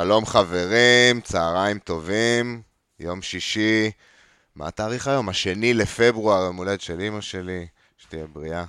[0.00, 2.62] שלום חברים, צהריים טובים,
[3.00, 3.90] יום שישי,
[4.56, 5.28] מה התאריך היום?
[5.28, 7.66] השני לפברואר, יום הולדת של אמא שלי,
[7.98, 8.64] שתהיה בריאה.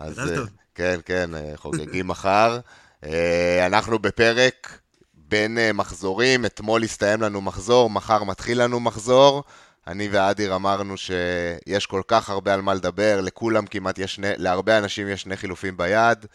[0.00, 0.44] מזל אה.
[0.74, 2.58] כן, כן, אה, חוגגים מחר.
[3.04, 4.78] אה, אנחנו בפרק
[5.14, 9.44] בין מחזורים, אתמול הסתיים לנו מחזור, מחר מתחיל לנו מחזור.
[9.86, 14.78] אני ואדיר אמרנו שיש כל כך הרבה על מה לדבר, לכולם כמעט יש שני, להרבה
[14.78, 16.26] אנשים יש שני חילופים ביד,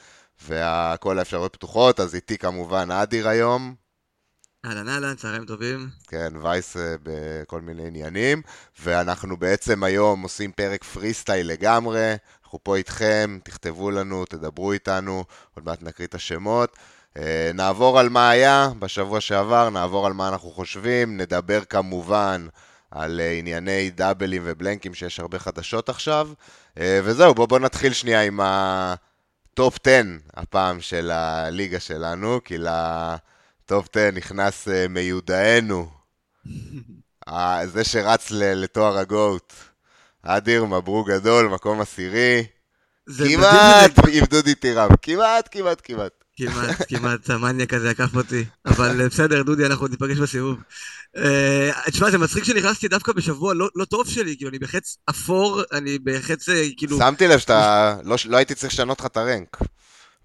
[0.48, 3.89] וכל האפשרויות פתוחות, אז איתי כמובן אדיר היום.
[4.66, 5.90] אהלן אהלן, צהריים טובים.
[6.08, 8.42] כן, וייס אה, בכל מיני עניינים,
[8.80, 15.24] ואנחנו בעצם היום עושים פרק פרי סטייל לגמרי, אנחנו פה איתכם, תכתבו לנו, תדברו איתנו,
[15.56, 16.78] עוד מעט נקריא את השמות.
[17.18, 22.48] אה, נעבור על מה היה בשבוע שעבר, נעבור על מה אנחנו חושבים, נדבר כמובן
[22.92, 26.30] על אה, ענייני דאבלים ובלנקים שיש הרבה חדשות עכשיו,
[26.78, 30.02] וזהו, בואו בוא נתחיל שנייה עם ה top 10
[30.34, 32.58] הפעם של הליגה שלנו, כי
[33.70, 35.90] ל top 10 נכנס אה, מיודענו,
[37.30, 39.54] אה, זה שרץ ל- לתואר ה GOAT.
[40.24, 42.46] אדיר, מברוק גדול, מקום עשירי.
[43.18, 46.12] כמעט עם דודי טירם, כמעט, כמעט, כמעט.
[46.38, 48.46] כמעט, כמעט, המניאק הזה עקף אותי.
[48.66, 50.58] אבל אה, בסדר, דודי, אנחנו ניפגש בסיבוב.
[51.86, 56.00] תשמע, זה מצחיק שנכנסתי דווקא בשבוע לא לא טוב שלי, כאילו, אני בחץ אפור, אני
[56.04, 56.46] בחץ,
[56.78, 56.98] כאילו...
[56.98, 59.58] שמתי לב שאתה, לא, לא הייתי צריך לשנות לך את ה rank.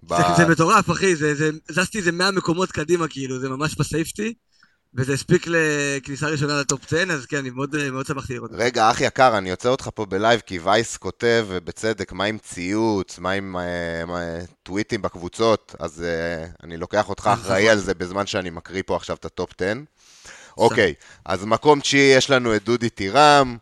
[0.09, 3.75] ב- זה- זה מטורף, אחי, זה- זה- זזתי איזה 100 מקומות קדימה, כאילו, זה ממש
[3.75, 4.33] ב safety.
[4.97, 8.51] וזה הספיק לכניסה ראשונה ל top 10, אז כן, אני מאוד מאוד שמחתי לראות.
[8.53, 12.37] רגע, אח יקר, אני עוצר אותך פה ב live, כי וייס כותב, ובצדק, מה עם
[12.37, 14.19] ציוץ, מה עם אה, מה,
[14.63, 17.71] טוויטים בקבוצות, אז אה, אני לוקח אותך אה, אחראי נכון.
[17.71, 19.73] על זה בזמן שאני מקריא פה עכשיו את ה top 10.
[20.57, 20.93] אוקיי,
[21.25, 23.57] אז מקום תשיעי יש לנו את דודי טירם,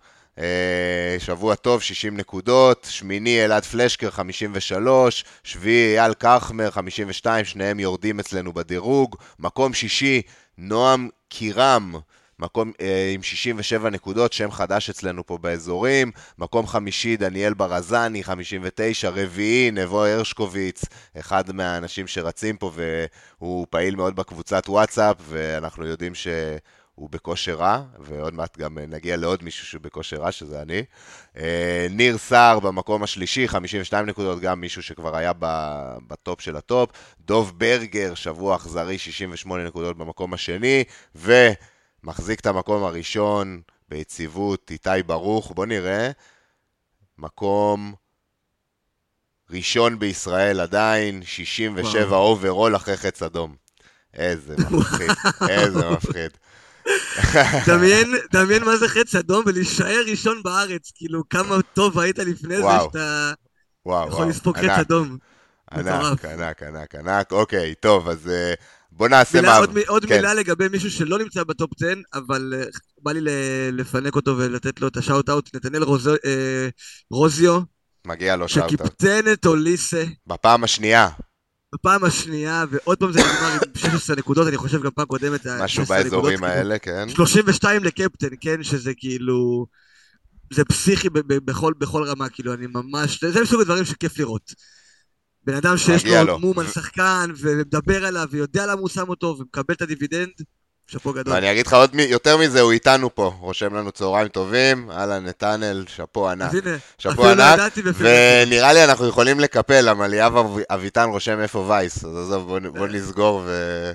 [1.19, 8.53] שבוע טוב, 60 נקודות, שמיני אלעד פלשקר, 53, שביעי אייל קרחמר, 52, שניהם יורדים אצלנו
[8.53, 10.21] בדירוג, מקום שישי,
[10.57, 11.95] נועם קירם,
[12.39, 19.09] מקום אה, עם 67 נקודות, שם חדש אצלנו פה באזורים, מקום חמישי, דניאל ברזני, 59,
[19.09, 20.81] רביעי, נבו הרשקוביץ,
[21.19, 22.71] אחד מהאנשים שרצים פה
[23.39, 26.27] והוא פעיל מאוד בקבוצת וואטסאפ, ואנחנו יודעים ש...
[26.95, 30.83] הוא בכושר רע, ועוד מעט גם אה, נגיע לעוד מישהו שהוא בכושר רע, שזה אני.
[31.37, 35.31] אה, ניר סער במקום השלישי, 52 נקודות, גם מישהו שכבר היה
[36.07, 36.89] ב top של ה top.
[37.19, 40.83] דוב ברגר, שבוע אכזרי, 68 נקודות במקום השני,
[41.15, 45.51] ומחזיק את המקום הראשון ביציבות, איתי ברוך.
[45.55, 46.11] בואו נראה,
[47.17, 47.93] מקום
[49.49, 52.21] ראשון בישראל עדיין, 67 וואו.
[52.21, 53.55] overall אחרי חץ אדום.
[54.13, 55.11] איזה מפחיד,
[55.49, 56.31] איזה מפחיד.
[57.67, 62.63] דמיין, דמיין מה זה חץ אדום ולהישאר ראשון בארץ, כאילו כמה טוב היית לפני זה
[62.63, 62.85] וואו.
[62.85, 63.33] שאתה
[63.85, 65.17] וואו, יכול לספוג חץ אדום.
[65.71, 66.25] ענק.
[66.25, 68.53] ענק, ענק, ענק, אוקיי, טוב, אז אה,
[68.91, 69.57] בוא נעשה מילה, מה...
[69.57, 70.15] עוד, עוד כן.
[70.15, 72.65] מילה לגבי מישהו שלא נמצא ב top 10, אבל אה,
[73.03, 73.21] בא לי
[73.71, 76.07] לפנק אותו ולתת לו את ה shout out, נתנאל רוז...
[76.07, 76.67] אה,
[77.11, 77.59] רוזיו,
[78.07, 81.09] מגיע לו shout שקיפטן את אוליסה בפעם השנייה,
[81.73, 83.59] בפעם השנייה, ועוד פעם זה נגמר עם
[83.91, 86.51] 16 נקודות, אני חושב גם פעם קודמת, משהו 16 נקודות, באזורים כאילו.
[86.51, 87.09] האלה, כן.
[87.09, 89.65] 32 לקפטן, כן, שזה כאילו...
[90.53, 93.23] זה פסיכי ב- ב- בכל, בכל רמה, כאילו, אני ממש...
[93.23, 94.53] זה מסוג הדברים שכיף לראות.
[95.45, 96.05] בן אדם שיש.
[96.05, 100.31] לו מום על שחקן, ומדבר עליו, ויודע למה הוא שם אותו, ומקבל את הדיבידנד,
[100.87, 101.33] שאפו גדול.
[101.33, 105.25] ואני אגיד לך עוד מ- יותר מזה, הוא איתנו פה, רושם לנו צהריים טובים, אהלן
[105.25, 106.49] נתנאל, שאפו ענק.
[106.49, 106.75] אז הנה,
[107.11, 108.07] אפילו לא ענק, ידעתי בפרק.
[108.47, 112.59] ונראה לי אנחנו יכולים לקפל, למה ליאב אב- אביטן רושם איפה וייס, אז עזוב, בוא
[112.79, 113.91] בוא נסגור ו...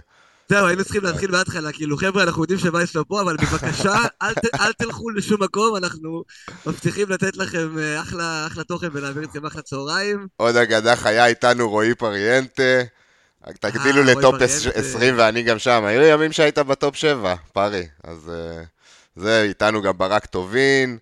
[0.51, 4.35] זהו, היינו צריכים להתחיל מההתחלה, כאילו, חבר'ה, אנחנו יודעים שווייס לא פה, אבל בבקשה, אל
[4.35, 6.23] ת- אל תלכו לשום מקום, אנחנו
[6.67, 10.27] מבטיחים לתת לכם אה, אחלה אחלה תוכן ולהעביר אתכם אחלה צהריים.
[10.37, 12.63] עוד אגדה חיה איתנו רועי פריאנטה.
[13.57, 14.79] תגדילו רועי ל top פריאנטה.
[14.79, 15.85] 20 ואני גם שם.
[15.85, 17.89] היו ימים שהיית ב top 7, פרי.
[18.05, 18.63] אז אה,
[19.17, 20.99] זה, איתנו גם ברק טובין,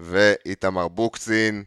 [0.00, 1.64] ואיתמר בוקצין,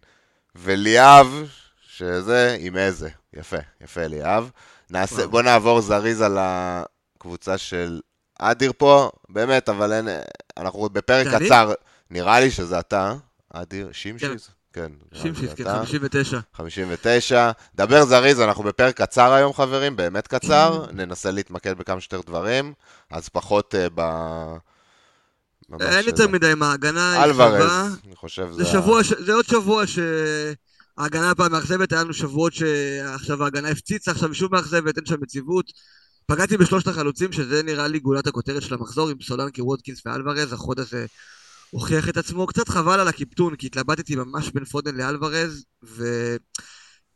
[0.55, 1.47] וליאב,
[1.87, 3.09] שזה עם איזה.
[3.33, 4.49] יפה, יפה ליאב.
[4.89, 5.27] נעשה.
[5.27, 8.01] בוא נעבור זריז על הקבוצה של
[8.39, 10.07] אדיר פה, באמת, אבל אין,
[10.57, 11.27] אנחנו בפרק?
[11.27, 11.73] קצר.
[12.11, 13.15] נראה לי שזה אתה,
[13.53, 14.49] אדיר, שמשיס?
[14.73, 14.91] כן.
[15.11, 15.79] נראה לי שמשיס, זה כן, אתה.
[15.85, 16.39] 59.
[16.53, 17.51] 59.
[17.75, 20.85] דבר זריז, אנחנו בפרק קצר היום, חברים, באמת קצר.
[20.93, 22.73] ננסה להתמקד בכמה שיותר דברים,
[23.11, 24.01] אז פחות אה, ב...
[25.81, 27.47] אין יותר אה, מדי מה, ההגנה היא שווה.
[27.47, 28.65] אלוורז, אני חושב זה זה...
[28.65, 34.29] שבוע, ש- זה עוד שבוע שההגנה הפעם מאכזבת, היה לנו שבועות שעכשיו ההגנה הפציצה, עכשיו
[34.29, 35.65] היא שוב מאכזבת, אין שם יציבות.
[36.25, 40.79] פגעתי בשלושת החלוצים, שזה נראה לי גולת הכותרת של המחזור, עם סולנקי, וודקינס ואלוורז, החוד
[40.79, 41.05] הזה
[41.69, 42.47] הוכיח את עצמו.
[42.47, 45.65] קצת חבל על הקיפטון, כי התלבטתי ממש בין פודן לאלוורז,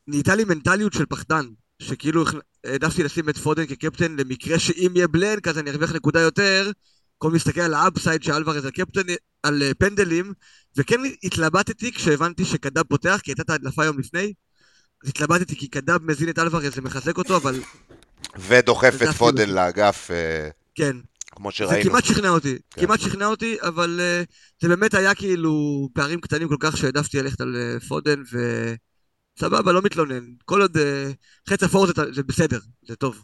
[0.08, 1.46] ונהייתה לי מנטליות של פחדן,
[1.82, 2.24] שכאילו
[2.64, 6.72] העדפתי לשים את פודן כקפטן למקרה שאם יהיה בלנק אז אני ארוויח נקודה יותר.
[7.18, 9.02] כל מסתכל על ה upside של אלוורז על קפטן,
[9.44, 10.34] על אה, פנדלים,
[10.78, 14.34] וכן התלבטתי כשהבנתי שקדב פותח, כי הייתה את ההדלפה יום לפני,
[15.04, 17.60] אז התלבטתי כי קדב מזין את אלוורז ומחזק אותו, אבל...
[18.38, 20.12] ודוחף את פודן לאגף.
[20.12, 20.98] אה, כן.
[21.36, 21.84] כמו שראינו.
[21.84, 22.82] זה כמעט שכנע אותי, כן.
[22.82, 27.42] כמעט שכנע אותי, אבל אה, זה באמת היה כאילו פערים קטנים כל כך שהעדפתי ללכת
[27.42, 28.22] על אה, פודן,
[29.38, 30.24] וסבבה, לא מתלונן.
[30.46, 30.80] כל עוד uh,
[31.50, 33.24] חץ אפור זה, זה בסדר, זה טוב.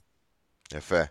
[0.74, 1.02] יפה.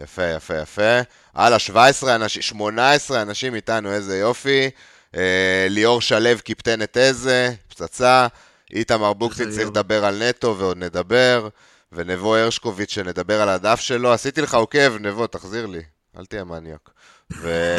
[0.00, 1.00] יפה, יפה, יפה.
[1.34, 4.70] הלאה, 17 אנשים, 18 אנשים איתנו, איזה יופי.
[5.16, 8.26] אה, ליאור שלו קיפטן את איזה, פצצה.
[8.72, 11.48] איתמר בוקסין צריך לדבר על נטו ועוד נדבר.
[11.92, 14.12] ונבו הרשקוביץ' שנדבר על הדף שלו.
[14.12, 15.82] עשיתי לך עוקב, נבו, תחזיר לי.
[16.18, 16.90] אל תהיה מניאק.
[17.32, 17.76] ו...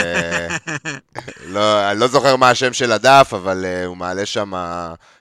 [1.45, 4.53] לא, אני לא זוכר מה השם של הדף, אבל uh, הוא מעלה שם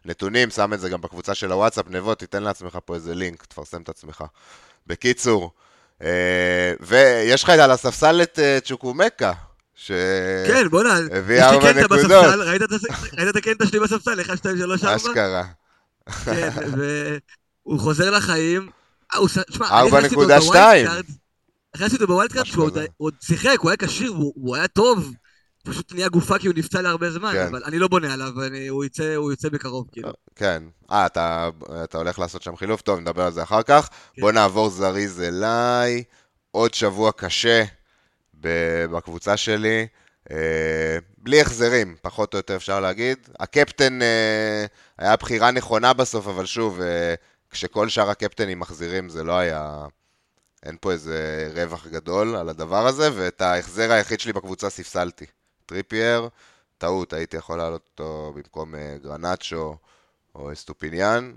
[0.05, 3.83] נתונים, שם את זה גם בקבוצה של הוואטסאפ, נבו, תיתן לעצמך פה איזה לינק, תפרסם
[3.83, 4.25] את עצמך.
[4.87, 5.51] בקיצור,
[5.99, 6.05] uh,
[6.81, 9.33] ויש לך על הספסל את uh, צ'וקומקה.
[9.75, 9.93] ש...
[10.47, 10.99] כן, בוא'נה,
[11.31, 12.63] יש לי קנטה בספסל, ראית
[13.31, 14.21] את הקנטה שלי בספסל?
[14.21, 14.97] 1, 2, 3, 4?
[14.97, 15.45] אשכרה.
[16.25, 16.51] כן,
[17.67, 18.71] והוא חוזר לחיים.
[19.15, 19.21] 4.2.
[21.75, 25.15] אחרי שעשיתי אותו בווילד הוא עוד שיחק, הוא היה כשיר, הוא היה טוב.
[25.65, 27.47] פשוט נהיה גופה כי הוא נפצע להרבה זמן, כן.
[27.47, 30.09] אבל אני לא בונה עליו, אני, הוא, יצא, הוא יצא בקרוב, כאילו.
[30.09, 30.63] אה, כן.
[30.91, 31.49] אה, אתה,
[31.85, 32.81] אתה הולך לעשות שם חילוף?
[32.81, 33.89] טוב, נדבר על זה אחר כך.
[34.15, 34.23] כן.
[34.23, 36.03] בוא נעבור זריז אליי.
[36.51, 37.65] עוד שבוע קשה
[38.35, 39.87] בקבוצה שלי.
[40.31, 43.19] אה, בלי החזרים, פחות או יותר אפשר להגיד.
[43.41, 44.67] הקפטן אה,
[44.99, 46.81] היה בחירה נכונה בסוף, אבל שוב,
[47.51, 49.87] כשכל שאר הקפטנים מחזירים זה לא היה...
[50.63, 55.27] אין פה איזה רווח גדול על הדבר הזה, ואת ההחזר היחיד שלי בקבוצה ספסלתי.
[55.67, 56.29] טריפייר,
[56.79, 59.77] טעות, הייתי יכול לעלות אותו במקום אה, גרנצ'ו
[60.35, 61.33] או אסטופיניאן,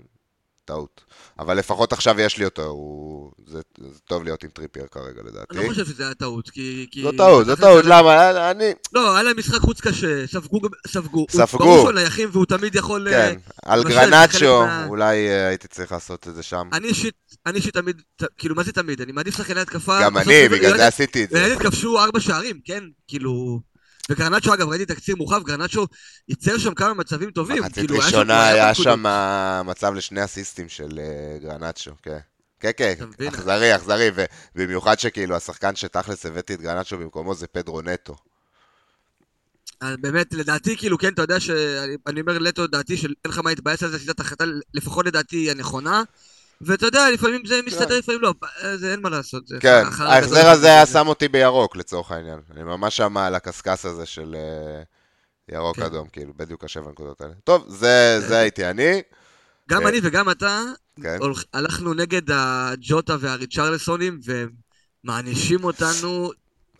[0.64, 1.04] טעות.
[1.38, 3.32] אבל לפחות עכשיו יש לי אותו, הוא...
[3.46, 5.56] זה, זה טוב להיות עם טריפייר כרגע לדעתי.
[5.58, 6.86] אני לא חושב שזה היה טעות, כי...
[7.02, 8.50] זו טעות, זו טעות, למה?
[8.50, 8.72] אני...
[8.92, 11.26] לא, היה להם משחק חוץ קשה, ספגו, ספגו.
[11.30, 11.64] ספגו.
[11.64, 13.08] הוא בועט נייחים והוא תמיד יכול...
[13.08, 14.86] אה, כן, על גרנצ'ו, מה...
[14.86, 16.68] אולי אה, הייתי צריך לעשות את זה שם.
[16.72, 17.14] אני אישית,
[17.46, 18.02] אני אישית תמיד,
[18.38, 19.00] כאילו, מה זה תמיד?
[19.00, 20.02] אני מעדיף שחקני התקפה...
[20.02, 21.56] גם אני, בגלל זה עשיתי את זה.
[21.60, 22.84] כבשו ארבע שערים, כן?
[23.08, 23.60] כאילו...
[24.10, 25.86] וגרנצ'ו, אגב, ראיתי תקציר מורחב, גרנצ'ו
[26.28, 27.62] ייצר שם כמה מצבים טובים.
[27.62, 29.04] מחצית כאילו, ראשונה היה שם
[29.64, 32.18] מצב לשני אסיסטים של uh, גרנצ'ו, כן.
[32.60, 32.94] כן, כן,
[33.28, 34.10] אכזרי, אכזרי,
[34.56, 38.16] ובמיוחד שכאילו השחקן שתכלס הבאתי את גרנצ'ו במקומו זה פדרו נטו.
[39.82, 43.90] באמת, לדעתי, כאילו, כן, אתה יודע שאני אומר לטו, דעתי שאין לך מה להתבאס על
[43.90, 44.44] זה, שיטת החלטה,
[44.74, 46.02] לפחות לדעתי, הנכונה.
[46.66, 47.98] ואתה יודע, לפעמים זה מסתדר, כן.
[47.98, 48.34] לפעמים לא,
[48.76, 49.46] זה אין מה לעשות.
[49.46, 52.38] זה כן, ההחזר הזה היה שם אותי בירוק לצורך העניין.
[52.50, 54.82] אני ממש שם על הקשקש הזה של אה,
[55.56, 55.82] ירוק כן.
[55.82, 57.32] אדום, כאילו, בדיוק השבע נקודות האלה.
[57.44, 58.34] טוב, זה, כן.
[58.34, 59.02] הייתי אני.
[59.70, 60.62] גם אה, אני וגם אתה
[61.52, 64.20] הלכנו נגד הג'וטה והריצ'רלסונים
[65.04, 66.30] ומענישים אותנו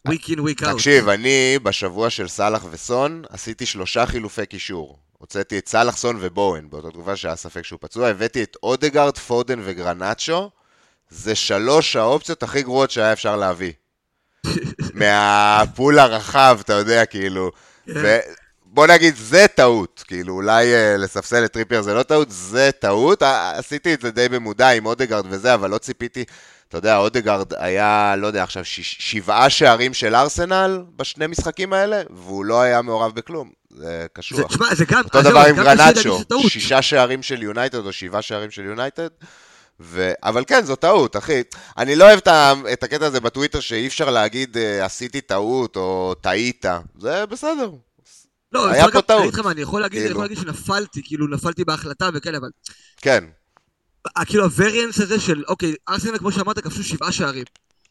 [0.09, 0.73] week in week out.
[0.73, 4.99] תקשיב, אני בשבוע של סאלח וסון עשיתי שלושה חילופי קישור.
[5.25, 10.51] הוצאתי את סאלחסון ובואן, באותה תקופה שהיה ספק שהוא פצוע, הבאתי את אודגרד, פודן וגרנצ'ו,
[11.11, 13.73] זה שלוש האופציות הכי גרועות שהיה אפשר להביא.
[14.95, 17.51] מה pool הרחב, אתה יודע, כאילו.
[17.87, 18.19] כן.
[18.65, 20.05] בוא נגיד, זה טעות.
[20.07, 23.23] כאילו, אולי אה, לספסל את טריפייר זה לא טעות, זה טעות.
[23.55, 26.25] עשיתי את זה די במודע עם אודגרד וזה, אבל לא ציפיתי
[26.69, 32.03] אתה יודע, אודגרד היה, לא יודע, עכשיו ש- שבעה שערים של ארסנל בשני משחקים האלה,
[32.11, 33.51] והוא לא היה מעורב בכלום.
[33.75, 34.53] זה קשוח.
[34.53, 35.05] תשמע, זה גם...
[35.05, 39.09] אותו דבר עם גרנצ'ו, שישה שערים של יונייטד או שבעה שערים של יונייטד.
[39.81, 40.13] ו...
[40.23, 41.43] אבל כן, זו טעות, אחי.
[41.79, 42.21] אני לא אוהב
[42.73, 46.65] את הקטע הזה בטוויטר שאי אפשר להגיד אה, עשיתי טעות או טעית.
[46.99, 47.71] זה בסדר.
[48.53, 49.35] לא, היה פה טעות.
[49.47, 50.05] אני יכול כאילו.
[50.05, 52.49] אני יכול להגיד שנפלתי, כאילו נפלתי בהחלטה וכאלה, אבל...
[52.97, 53.25] כן.
[54.27, 57.45] כאילו הווריאנס הזה של, אוקיי, ארסנל כמו שאמרת כבשו שבעה שערים.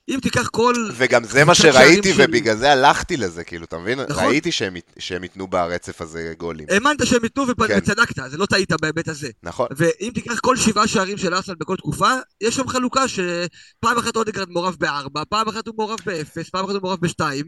[0.10, 0.74] אם תיקח כל...
[0.94, 4.00] וגם זה מה שראיתי, ובגלל זה הלכתי לזה, כאילו, אתה מבין?
[4.00, 4.24] נכון.
[4.24, 6.66] ראיתי שהם, שהם ייתנו ברצף הזה גולים.
[6.70, 7.78] האמנת שהם ייתנו כן.
[7.78, 9.30] וצדקת, זה לא טעית בהיבט הזה.
[9.44, 9.68] נכון.
[9.78, 14.50] ואם תיקח כל שבעה שערים של ארסנל בכל תקופה, יש שם חלוקה שפעם אחת אודגרד
[14.50, 17.46] מעורב בארבע, פעם אחת הוא מעורב באפס, פעם אחת הוא מעורב בשתיים.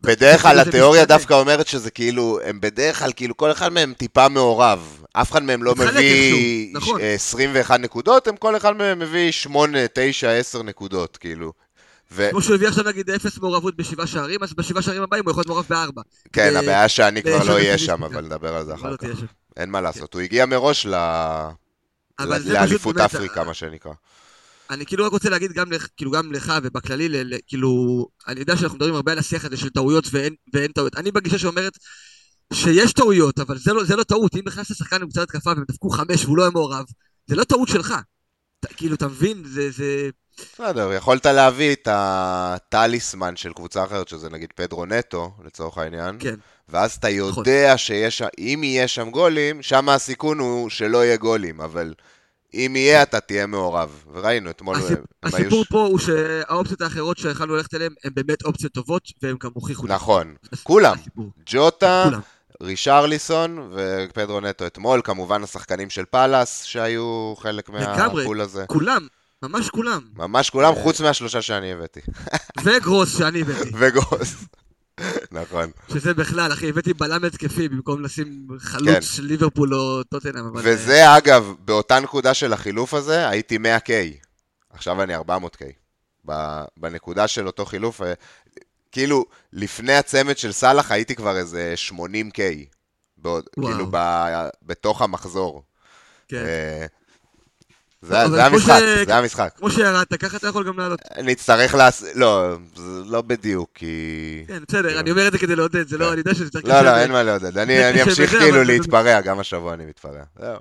[0.00, 4.28] בדרך כלל התיאוריה דווקא אומרת שזה כאילו, הם בדרך כלל, כאילו כל אחד מהם טיפה
[4.28, 5.02] מעורב.
[5.12, 7.00] אף אחד מהם לא מביא נכון.
[7.14, 11.52] 21 נקודות, הם כל אחד מהם מביא 8, 9, 10 נקודות, כאילו.
[12.12, 12.28] ו...
[12.30, 15.40] כמו שהוא הביא עכשיו נגיד אפס מעורבות בשבעה שערים, אז בשבעה שערים הבאים הוא יכול
[15.40, 16.02] להיות מעורב בארבע.
[16.32, 19.06] כן, הבעיה שאני כבר לא אהיה שם, אבל נדבר על זה אחר לא כך.
[19.56, 20.86] אין מה לעשות, הוא הגיע מראש
[22.20, 23.92] לאליפות אפריקה, מה שנקרא.
[24.70, 28.94] אני כאילו רק רוצה להגיד גם, כאילו גם לך ובכללי, כאילו, אני יודע שאנחנו מדברים
[28.94, 30.96] הרבה על השיח הזה של טעויות ואין, ואין טעויות.
[30.96, 31.78] אני בגישה שאומרת
[32.52, 34.34] שיש טעויות, אבל זה לא, זה לא טעות.
[34.36, 36.84] אם נכנס לשחקן עם קצת התקפה והם דפקו חמש והוא לא היה מעורב,
[37.26, 37.94] זה לא טעות שלך.
[38.76, 39.42] כאילו, אתה מבין?
[39.44, 39.70] זה...
[39.70, 40.10] זה...
[40.38, 46.16] בסדר, יכולת להביא את הטליסמן של קבוצה אחרת, שזה נגיד פדרו נטו, לצורך העניין.
[46.20, 46.34] כן.
[46.68, 51.94] ואז אתה יודע שיש, אם יהיה שם גולים, שם הסיכון הוא שלא יהיה גולים, אבל
[52.54, 54.04] אם יהיה, אתה תהיה מעורב.
[54.12, 54.76] וראינו אתמול...
[54.76, 54.98] הסיפ...
[55.22, 55.64] הסיפור היו...
[55.64, 59.86] פה הוא שהאופציות האחרות שיכולנו ללכת אליהן הן באמת אופציות טובות, והן גם הוכיחו.
[59.86, 60.96] נכון, כולם.
[61.46, 62.10] ג'וטה,
[62.62, 68.64] רישרליסון ופדרו נטו אתמול, כמובן השחקנים של פאלאס שהיו חלק מהפול הזה.
[68.66, 69.06] כולם,
[69.42, 70.00] ממש כולם.
[70.16, 72.00] ממש כולם, חוץ מהשלושה שאני הבאתי.
[72.64, 73.70] וגרוס שאני הבאתי.
[73.78, 74.34] וגרוס.
[75.32, 75.70] נכון.
[75.92, 79.02] שזה בכלל, אחי, הבאתי בלם התקפי במקום לשים חלוץ כן.
[79.02, 80.46] של ליברפול או טוטנאם.
[80.46, 80.60] אבל...
[80.64, 83.90] וזה, אגב, באותה נקודה של החילוף הזה, הייתי 100K.
[84.70, 85.62] עכשיו אני 400K.
[86.76, 88.12] בנקודה של אותו חילוף, אה,
[88.94, 92.40] כאילו, לפני הצמד של סאלח הייתי כבר איזה 80K.
[93.16, 93.96] בעוד, כאילו, ב,
[94.62, 95.62] בתוך המחזור.
[96.28, 96.36] כן.
[96.36, 96.86] אה,
[98.02, 99.06] זה, זה המשחק, ש...
[99.06, 99.52] זה המשחק.
[99.56, 101.00] כמו שירדת, ככה אתה יכול גם לעלות.
[101.22, 104.44] נצטרך לעשות, לא, זה לא בדיוק, כי...
[104.48, 106.10] כן, בסדר, כאילו- אני אומר את זה כדי לעודד, זה לא, כן.
[106.10, 106.64] אני יודע שזה צריך...
[106.64, 110.22] לא, לא, אין מה לעודד, אני אמשיך כאילו להתפרע, גם השבוע אני מתפרע.
[110.38, 110.58] זהו,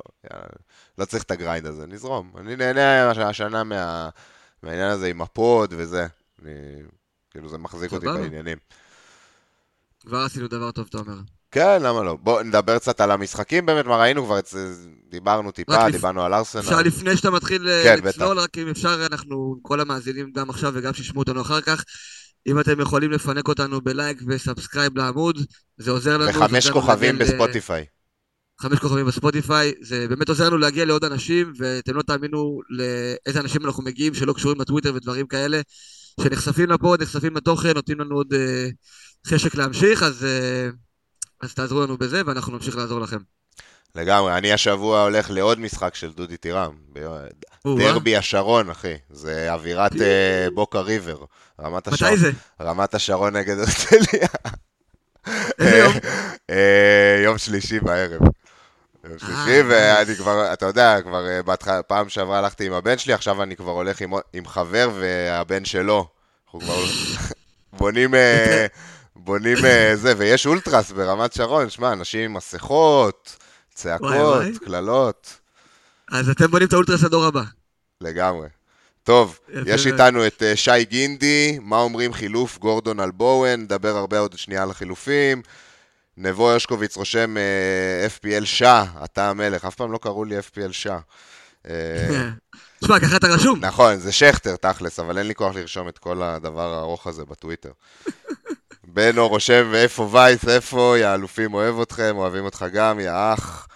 [0.97, 2.31] לא צריך את ה grind הזה, נזרום.
[2.37, 6.07] אני נהנה השנה מהעניין הזה עם הפוד וזה.
[7.33, 8.57] כאילו, זה מחזיק אותי בעניינים.
[10.05, 11.17] כבר עשינו דבר טוב, אתה אומר.
[11.51, 12.17] כן, למה לא?
[12.21, 14.39] בואו נדבר קצת על המשחקים באמת, מה ראינו כבר,
[15.09, 16.61] דיברנו טיפה, דיברנו על ארסנל.
[16.61, 20.71] אפשר לפני שאתה מתחיל אה, כן, לצלול, רק אם אפשר, אנחנו, כל המאזינים גם עכשיו
[20.75, 21.83] וגם שישמעו אותנו אחר כך,
[22.47, 25.37] אם אתם יכולים לפנק אותנו ב like ו subscribe לעמוד,
[25.77, 26.29] זה עוזר לנו.
[26.29, 27.85] וחמש כוכבים בספוטיפיי.
[28.61, 33.65] חמש כוכבים בספוטיפיי, זה באמת עוזר לנו להגיע לעוד אנשים, ואתם לא תאמינו לאיזה אנשים
[33.65, 35.61] אנחנו מגיעים שלא קשורים לטוויטר ודברים כאלה,
[36.21, 40.23] שנחשפים לפה, נחשפים לתוכן, נותנים לנו עוד אה, חשק להמשיך, אז...
[40.23, 40.75] אה,
[41.43, 43.17] אז תעזרו לנו בזה, ואנחנו נמשיך לעזור לכם.
[43.95, 46.73] לגמרי, אני השבוע הולך לעוד משחק של דודי טירם.
[47.65, 48.93] דרבי השרון, אחי.
[49.09, 51.17] זה אווירת אה, בוקה ריבר.
[51.61, 52.11] רמת השרון.
[52.11, 52.31] מתי זה?
[52.61, 54.27] רמת השרון נגד הרצליה.
[55.59, 55.93] איזה יום?
[56.49, 58.21] אה, יום שלישי בערב.
[59.09, 61.25] יום שלישי, אה, ואני כבר, אתה יודע, כבר
[61.87, 64.01] פעם שעברה הלכתי עם הבן שלי, עכשיו אני כבר הולך
[64.33, 66.07] עם חבר והבן שלו.
[66.45, 66.83] אנחנו כבר
[67.79, 68.13] בונים...
[69.15, 73.37] בונים אה, זה, ויש אולטרס ברמת שרון, שמע, אנשים עם מסכות,
[73.73, 75.39] צעקות, קללות.
[76.11, 77.43] אז אתם בונים את האולטרס הדור הבא.
[78.01, 78.47] לגמרי.
[79.03, 84.19] טוב, יש איתנו את אה, שי גינדי, מה אומרים חילוף גורדון על בואן, נדבר הרבה
[84.19, 85.41] עוד שנייה על החילופים.
[86.17, 90.99] נבו הרשקוביץ רושם uh, FPL שעה, אתה המלך, אף פעם לא קראו לי FPL שעה.
[92.83, 93.59] תשמע, ככה אתה רשום.
[93.59, 97.71] נכון, זה שכטר תכלס, אבל אין לי כוח לרשום את כל הדבר הארוך הזה בטוויטר.
[98.93, 103.67] בנו רושם, ואיפה וייס, איפה, יא אלופים, אוהב אתכם, אוהבים אותך גם, יא אח.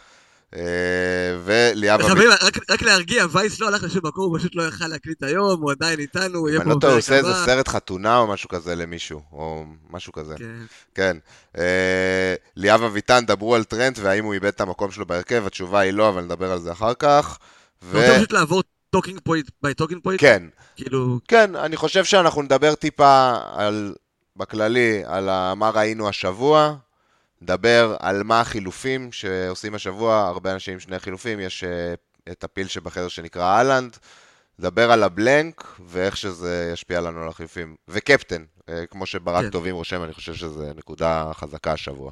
[0.58, 2.02] אה, וליאב...
[2.02, 2.30] חברים,
[2.70, 6.00] רק להרגיע, וייס לא הלך לשום מקום, הוא פשוט לא יכל להקליט היום, הוא עדיין
[6.00, 6.88] איתנו, הוא יהיה פה בפרק הבא.
[6.88, 10.36] הוא עושה איזה סרט חתונה או משהו כזה למישהו, או משהו כזה.
[10.38, 10.56] כן.
[10.96, 11.18] כן.
[11.58, 15.92] אה, ליאב אביטן, דברו על טרנט והאם הוא איבד את המקום שלו בהרכב, התשובה היא
[15.92, 17.38] לא, אבל נדבר על זה אחר כך.
[17.84, 17.98] ו...
[17.98, 20.22] אתה רוצה פשוט לעבור talking point by talking point?
[20.22, 20.44] כן.
[20.76, 21.20] כאילו...
[21.28, 23.96] כן, אני חושב שאנחנו נדבר טיפה על
[24.36, 26.76] בכללי על מה ראינו השבוע,
[27.42, 31.94] נדבר על מה החילופים שעושים השבוע, הרבה אנשים עם שני חילופים, יש אה,
[32.32, 33.98] את הפיל שבחדר שנקרא האלנד,
[34.60, 39.50] נדבר על ה blank ואיך שזה ישפיע לנו על החילופים, וקפטן, אה, כמו שברק כן.
[39.50, 42.12] טובים רושם, אני חושב שזו נקודה חזקה השבוע.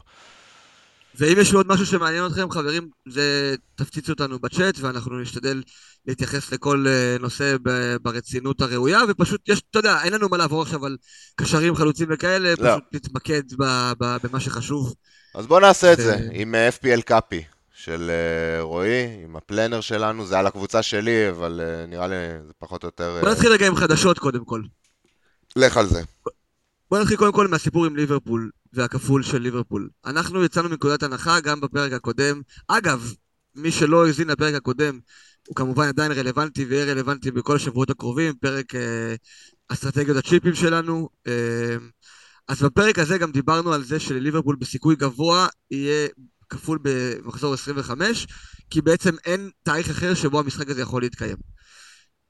[1.20, 5.64] ואם יש עוד משהו שמעניין אתכם, חברים, זה תפציצו אותנו בצ'אט, ואנחנו נשתדל
[6.06, 7.56] להתייחס לכל אה, נושא
[8.02, 10.98] ברצינות הראויה, ופשוט יש, אתה יודע, אין לנו מה לעבור עכשיו על
[11.36, 12.56] קשרים חלוצים וכאלה, לא.
[12.56, 13.42] פשוט נתמקד
[14.00, 14.94] במה שחשוב.
[15.36, 17.44] אז בואו נעשה את זה, עם אה, FPL קאפי
[17.74, 22.16] של אה, רועי, עם הפלנר שלנו, זה על הקבוצה שלי, אבל נראה לי
[22.48, 23.18] זה פחות או יותר...
[23.22, 24.62] בוא נתחיל רגע עם חדשות קודם כל.
[25.56, 26.02] לך על זה.
[26.92, 29.90] בוא נתחיל קודם כל מהסיפור עם ליברפול והכפול של ליברפול.
[30.06, 32.42] אנחנו יצאנו מנקודת הנחה גם בפרק הקודם.
[32.68, 33.14] אגב,
[33.56, 35.00] מי שלא האזין לפרק הקודם,
[35.48, 39.16] הוא כמובן עדיין רלוונטי ויהיה רלוונטי בכל השבועות הקרובים, פרק אה,
[39.68, 41.10] אסטרטגיות הצ'יפים שלנו.
[41.28, 41.76] אה,
[42.48, 46.08] אז בפרק הזה גם דיברנו על זה שלליברפול בסיכוי גבוה יהיה
[46.50, 48.28] כפול במחזור 25,
[48.70, 51.55] כי בעצם אין תאריך אחר שבו המשחק הזה יכול להתקיים.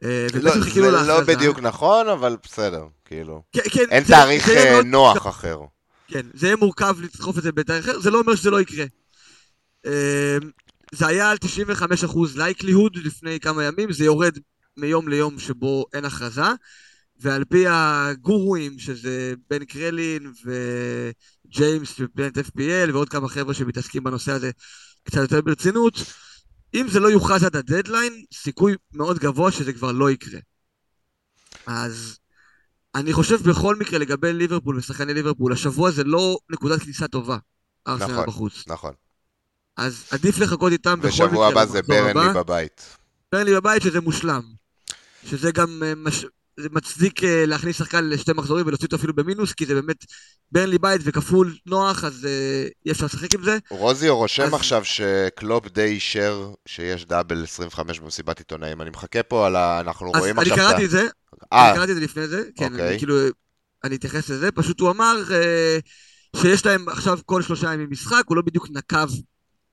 [0.04, 0.28] אה,
[0.76, 3.44] לא, לא בדיוק נכון, אבל בסדר, כאילו.
[3.52, 5.28] כן, כן, אין תאריך אה, נוח.
[5.28, 5.60] אחר.
[6.08, 8.86] כן, זה יהיה מורכב לדחוף את זה בתאריך אחר, זה לא אומר שזה לא יקרה.
[9.86, 10.38] אה,
[10.92, 11.38] זה היה על
[12.04, 14.38] 95% לייקליהוד לפני כמה ימים, זה יורד
[14.78, 16.42] מיום ליום שבו אין הכרזה,
[17.20, 24.52] ועל פי הגורואים, שזה בן קרלין וג'יימס ופלנט FPL ועוד כמה חבר'ה שמתעסקים בנושא הזה
[25.04, 25.94] קצת יותר ברצינות,
[26.76, 30.40] אם זה לא יוכרז עד הדדליין, סיכוי מאוד גבוה שזה כבר לא יקרה.
[31.66, 32.18] אז
[32.96, 37.38] אני חושב בכל מקרה לגבי ליברפול ושחקני ליברפול, השבוע זה לא נקודת כניסה טובה,
[37.88, 38.64] ארסנל נכון, בחוץ.
[38.68, 38.94] נכון.
[39.78, 41.28] אז עדיף לחכות איתם בכל מקרה.
[41.28, 42.34] ושבוע הבא זה ברנלי.
[42.34, 42.98] בבית.
[43.32, 44.42] ברנלי בבית שזה מושלם.
[45.26, 46.26] שזה גם אה, מש...
[46.60, 50.06] זה מצדיק אה, להכניס שחקן לשתי מחזורים ולהוציא אותו אפילו במינוס, כי זה באמת
[50.52, 53.58] ברנלי בית וכפול נוח, אז אה, אי אפשר לשחק עם זה.
[53.70, 58.82] רוזיו רושם אז- עכשיו שקלופ די אישר שיש דאבל 25 במסיבת עיתונאים.
[58.82, 59.80] אני מחכה פה על ה...
[59.80, 60.86] אנחנו רואים אני עכשיו את קראתי ה...
[60.86, 61.08] את זה,
[61.52, 62.90] אני קראתי את זה לפני זה, כן, אוקיי.
[62.90, 63.16] אני כאילו,
[63.84, 65.78] אני אתייחס לזה, פשוט הוא אמר אה,
[66.36, 69.08] שיש להם עכשיו כל שלושה ימים משחק, הוא לא בדיוק נקב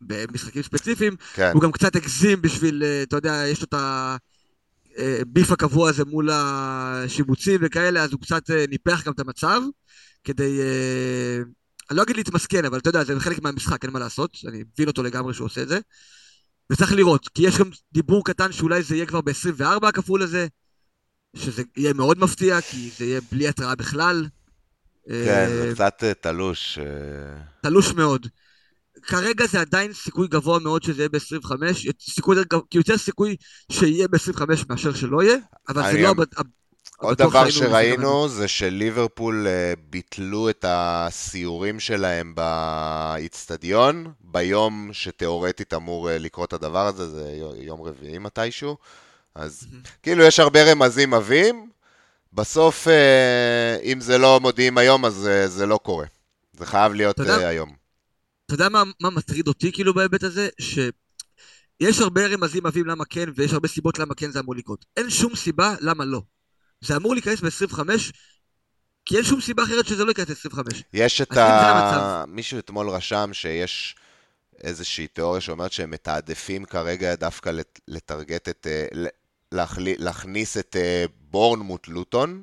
[0.00, 1.50] במשחקים ספציפיים, כן.
[1.54, 3.74] הוא גם קצת הגזים בשביל, אה, אתה יודע, יש לו את
[4.98, 9.60] הביף הקבוע הזה מול השיבוצים וכאלה, אז הוא קצת אה, ניפח גם את המצב,
[10.24, 11.42] כדי, אה,
[11.90, 14.88] אני לא אגיד להתמסכן, אבל אתה יודע, זה חלק מהמשחק, אין מה לעשות, אני מבין
[14.88, 15.78] אותו לגמרי שהוא עושה את זה,
[16.70, 20.46] וצריך לראות, כי יש גם דיבור קטן שאולי זה יהיה כבר ב-24 הכפול הזה,
[21.36, 24.26] שזה יהיה מאוד מפתיע, כי זה יהיה בלי התראה בכלל.
[25.08, 26.78] כן, זה קצת אה, תלוש.
[26.78, 26.84] אה,
[27.60, 28.26] תלוש מאוד.
[29.06, 31.52] כרגע זה עדיין סיכוי גבוה מאוד שזה יהיה ב-25,
[32.00, 33.36] סיכוי, יותר גב- כי יותר סיכוי
[33.72, 35.36] שיהיה ב-25 מאשר שלא יהיה,
[35.68, 36.14] אבל זה לא...
[36.96, 46.18] עוד דבר שראינו זה שליברפול אה, ביטלו את הסיורים שלהם באיצטדיון ביום שתאורטית אמור אה,
[46.18, 48.76] לקרות הדבר הזה, זה יו- יום רביעי מתישהו.
[49.34, 49.66] אז
[50.02, 51.70] כאילו יש הרבה רמזים עבים,
[52.32, 56.06] בסוף אה, אם זה לא מודיעים היום אז זה לא קורה.
[56.58, 57.81] זה חייב להיות היום.
[58.54, 60.48] אתה יודע מה, מה מטריד אותי כאילו בהיבט הזה?
[60.60, 64.84] שיש הרבה רמזים עבים למה כן, ויש הרבה סיבות למה כן זה אמור לקרות.
[64.96, 66.22] אין שום סיבה למה לא.
[66.80, 67.78] זה אמור להיכנס ב-25,
[69.04, 70.58] כי אין שום סיבה אחרת שזה לא ייכנס ב-25.
[70.92, 72.24] יש את זה ה...
[72.28, 73.96] מישהו אתמול רשם שיש
[74.62, 78.66] איזושהי תיאוריה שאומרת שהם מתעדפים כרגע דווקא לט- לטרגט את...
[78.70, 79.06] אה, ל-
[79.52, 82.42] להכלי- להכניס את אה, בורנמוט לוטון,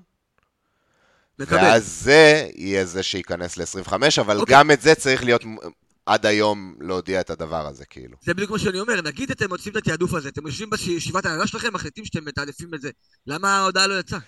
[1.39, 1.57] מקבל.
[1.57, 4.55] ואז זה יהיה זה שייכנס ל-25, אבל אוקיי.
[4.55, 5.43] גם את זה צריך להיות
[6.09, 8.17] עד היום להודיע את הדבר הזה, כאילו.
[8.21, 11.47] זה בדיוק מה שאני אומר, נגיד אתם עושים את התעדוף הזה, אתם יושבים בישיבת ההנהלה
[11.47, 12.89] שלכם, מחליטים שאתם מתעדפים את זה.
[13.27, 14.19] למה ההודעה לא יצאה?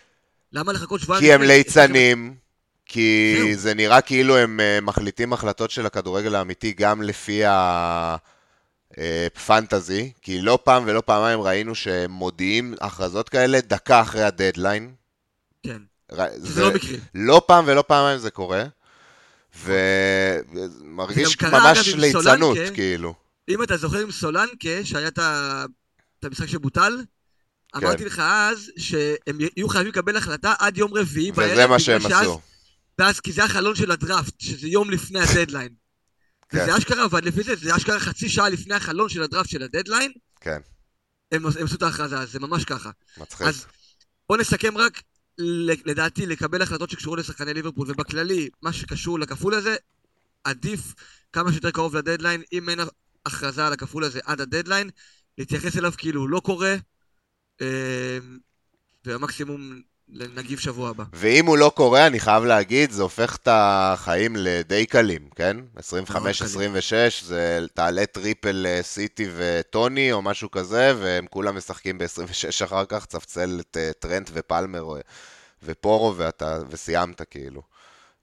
[0.54, 1.26] למה לחכות שבועיים?
[1.26, 1.42] כי הם?
[1.42, 2.36] ליצנים,
[2.86, 3.36] כי.
[3.56, 7.42] זה נראה כאילו הם אה, מחליטים החלטות של הכדורגל האמיתי גם לפי
[8.98, 14.92] הפנטזי, כי לא פעם ולא פעמיים ראינו שהם מודיעים הכרזות כאלה דקה אחרי הדדליין.
[15.64, 15.78] כן,
[16.12, 16.98] ר- שזה לא מקרי.
[17.16, 18.64] לא פעם ולא פעמיים זה קורה,
[19.66, 22.76] ומרגיש ממש ליצנות, סולנקה.
[22.76, 23.14] כאילו.
[23.50, 25.20] אם אתה זוכר עם סולנקה, שהיה את
[26.24, 26.98] המשחק שבוטל,
[27.74, 27.86] כן.
[27.86, 31.52] אמרתי לך אז שהם יהיו חייבים לקבל החלטה עד יום רביעי בערב.
[31.52, 32.42] וזה מה שהם עשו.
[33.00, 35.74] ואז כי זה החלון של הדראפט, שזה יום לפני הדדליין.
[36.50, 36.62] כן.
[36.64, 40.12] וזה אשכרה, אבל לפי זה, זה אשכרה חצי שעה לפני החלון של הדראפט של הדדליין,
[40.42, 40.60] כן,
[41.32, 42.90] הם הם עשו את ההכרזה, זה ממש ככה.
[43.18, 43.48] מצחיק.
[43.48, 43.66] אז
[44.30, 45.02] בוא נסכם רק,
[45.86, 49.76] לדעתי, לקבל החלטות שקשורות לשחקני ליברפול, ובכללי, מה שקשור לכפול הזה,
[50.44, 50.94] עדיף
[51.34, 52.80] כמה שיותר קרוב לדדליין, אם אין
[53.26, 54.90] הכרזה על הכפול הזה עד הדדליין,
[55.38, 56.76] להתייחס אליו כאילו הוא לא קורה,
[57.62, 58.18] אה,
[59.06, 61.04] ומקסימום נגיב שבוע הבא.
[61.14, 65.58] ואם הוא לא קורה, אני חייב להגיד, זה הופך את החיים לדי קלים, כן?
[65.92, 66.14] מאוד 25-26,
[67.24, 73.06] זה תעלה triple אה, סיטי וטוני או משהו כזה, והם כולם משחקים ב-26 אחר כך,
[73.06, 74.98] צפצל את אה, טרנט ופלמר או-
[75.64, 77.62] ופורו, ואתה, וסיימת כאילו.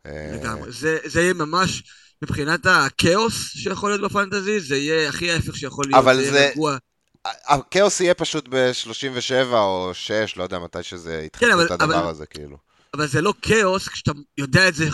[0.07, 0.72] אה, לגמרי.
[0.72, 1.83] זה, זה יהיה ממש,
[2.22, 6.03] מבחינת הכאוס שיכול להיות בפנטזי, זה יהיה הכי ההפך שיכול להיות.
[6.03, 6.77] אבל זה- רגוע.
[7.24, 12.09] הכאוס יהיה פשוט ב-37 או 6, לא יודע מתי שזה ידחפו כן, את הדבר אבל-
[12.09, 12.59] הזה, כאילו.
[12.94, 14.85] אבל זה לא כאוס כשאתה יודע את זה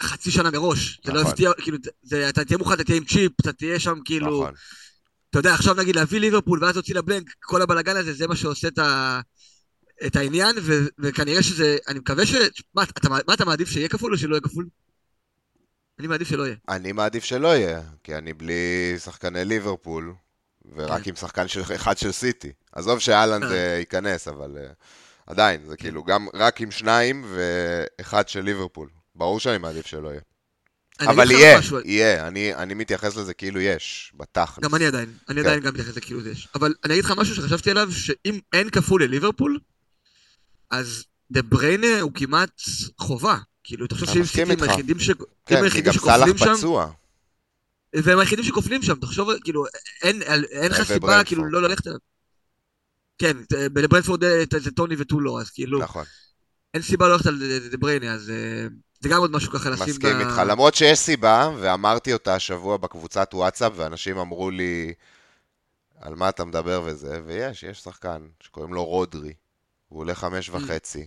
[0.00, 1.00] חצי שנה מראש.
[1.04, 1.32] זה לא נכון.
[1.32, 4.40] יפתיע, כאילו, זה, אתה תהיה מוכן, אתה תהיה עם צ'יפ, אתה תהיה שם כאילו...
[4.42, 4.54] נכון.
[5.30, 8.68] אתה יודע, עכשיו נגיד להביא ליברפול ואז להוציא לבלנק, כל הבלאגן הזה, זה מה שעושה
[8.68, 9.20] את, ה...
[10.06, 10.72] את העניין, ו...
[10.98, 11.76] וכנראה שזה...
[11.88, 12.34] אני מקווה ש...
[12.74, 14.66] מה אתה, מה אתה מעדיף, שיהיה כפול או שלא יהיה כפול?
[15.98, 16.56] אני מעדיף שלא יהיה.
[16.68, 20.14] אני מעדיף שלא יהיה, כי אני בלי שחקני ליברפול,
[20.76, 21.10] ורק כן.
[21.10, 22.52] עם שחקן של, אחד של סיטי.
[22.72, 23.52] עזוב שאלנד כן.
[23.52, 24.70] אה, ייכנס, אבל אה,
[25.26, 28.88] עדיין, זה כאילו גם רק עם שניים ואחד של ליברפול.
[29.14, 30.20] ברור שאני מעדיף שלא יהיה.
[31.00, 32.26] אבל יהיה, משהו, יהיה.
[32.28, 34.64] אני, אני מתייחס לזה כאילו יש, בתכלס.
[34.64, 35.46] גם אני עדיין, אני כן.
[35.46, 36.48] עדיין גם מתייחס לכאילו זה יש.
[36.54, 39.58] אבל אני אגיד לך משהו שחשבתי עליו, שאם אין כפול לליברפול,
[40.70, 42.60] אז דה בריינה הוא כמעט
[42.98, 43.38] חובה.
[43.64, 44.62] כאילו, אתה חושב שאם מסכים סיטי הם איתך.
[44.62, 46.90] היחידים ש- הם כן, כי גם שכופלים סלאח שם, פצוע.
[47.94, 49.64] והם היחידים שכופלים שם, תחשוב, כאילו,
[50.02, 51.26] אין אין לך סיבה וברנדפורד.
[51.26, 51.98] כאילו לא ללכת עליו.
[53.18, 56.04] כן, בברנדפורד אה, זה טוני ותו לא, אז כאילו, נכון,
[56.74, 58.66] אין סיבה לא ללכת על דה בריינה, אז אה,
[59.00, 60.42] זה גם עוד משהו ככה לשים מסכים איתך.
[60.46, 64.94] למרות שיש סיבה, ואמרתי אותה השבוע בקבוצת וואטסאפ, ואנשים אמרו לי,
[66.00, 69.32] על מה אתה מדבר וזה, ויש, יש שחקן שקוראים לו רודרי,
[69.88, 71.06] הוא עולה חמש וחצי,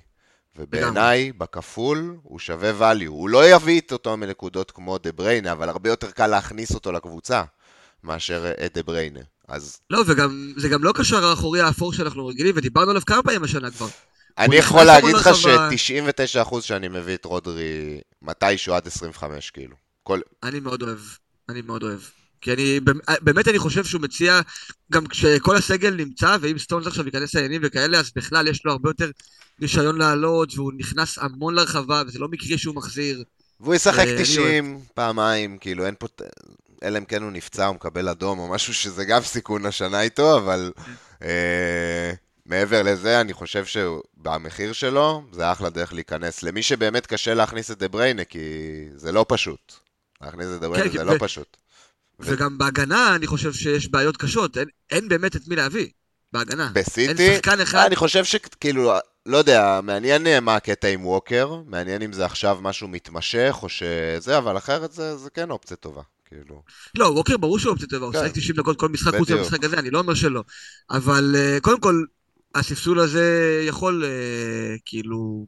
[0.55, 3.07] ובעיניי, בכפול, הוא שווה value.
[3.07, 6.91] הוא לא יביא את אותו מנקודות כמו דה בריינה, אבל הרבה יותר קל להכניס אותו
[6.91, 7.43] לקבוצה
[8.03, 9.19] מאשר את דה בריינה.
[9.47, 9.79] אז...
[9.89, 13.71] לא, וגם, זה גם לא קשר האחורי האפור שאנחנו רגילים, ודיברנו עליו כמה פעמים השנה
[13.71, 13.87] כבר.
[14.37, 19.75] אני יכול להגיד לך ש-99% שאני מביא את רודרי מתישהו עד 25, כאילו.
[20.03, 20.19] כל...
[20.43, 20.99] אני מאוד אוהב,
[21.49, 21.99] אני מאוד אוהב.
[22.41, 22.79] כי אני,
[23.21, 24.41] באמת אני חושב שהוא מציע,
[24.91, 28.89] גם כשכל הסגל נמצא, ואם סטונס עכשיו ייכנס לעניינים וכאלה, אז בכלל יש לו הרבה
[28.89, 29.09] יותר
[29.61, 33.23] רישיון לעלות, והוא נכנס המון לרחבה, וזה לא מקרי שהוא מחזיר.
[33.59, 36.07] והוא ישחק 90 פעמיים, כאילו אין פה...
[36.83, 40.37] אלא אם כן הוא נפצע, הוא מקבל אדום או משהו שזה גם סיכון השנה איתו,
[40.37, 40.71] אבל
[41.23, 42.11] אה,
[42.45, 46.43] מעבר לזה, אני חושב שבמחיר שלו, זה אחלה דרך להיכנס.
[46.43, 48.39] למי שבאמת קשה להכניס את דה בריינה, כי
[48.95, 49.73] זה לא פשוט.
[50.21, 51.57] להכניס את דה בריינה כן, זה לא פשוט.
[52.19, 55.87] וגם בהגנה אני חושב שיש בעיות קשות, אין, אין באמת את מי להביא
[56.33, 56.71] בהגנה.
[56.73, 57.23] בסיטי?
[57.23, 57.85] אין שחקן אחד...
[57.85, 58.93] אני חושב שכאילו,
[59.25, 63.69] לא יודע, מעניין אה, מה הקטע עם ווקר, מעניין אם זה עכשיו משהו מתמשך או
[63.69, 66.01] שזה, אבל אחרת זה, זה כן אופציה טובה.
[66.25, 66.63] כאילו...
[66.95, 68.19] לא, ווקר ברור שהוא אופציה טובה, הוא כן.
[68.19, 70.43] שחק 90 דקות כל משחק חוץ מהמשחק הזה, אני לא אומר שלא.
[70.89, 72.03] אבל אה, קודם כל,
[72.55, 75.47] הספסול הזה יכול אה, כאילו,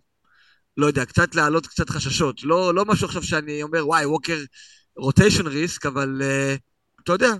[0.77, 2.43] לא יודע, קצת להעלות קצת חששות.
[2.43, 4.43] לא, לא משהו עכשיו שאני אומר, וואי, ווקר
[4.97, 6.21] רוטיישן ריסק, אבל
[7.03, 7.31] אתה יודע,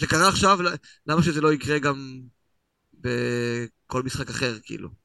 [0.00, 0.58] זה קרה עכשיו,
[1.06, 2.20] למה שזה לא יקרה גם
[3.00, 5.01] בכל משחק אחר, כאילו,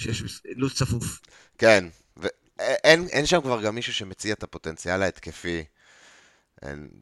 [0.00, 1.20] שיש לו"ז צפוף.
[1.58, 1.84] כן,
[2.16, 5.64] ואין אין שם כבר גם מישהו שמציע את הפוטנציאל ההתקפי.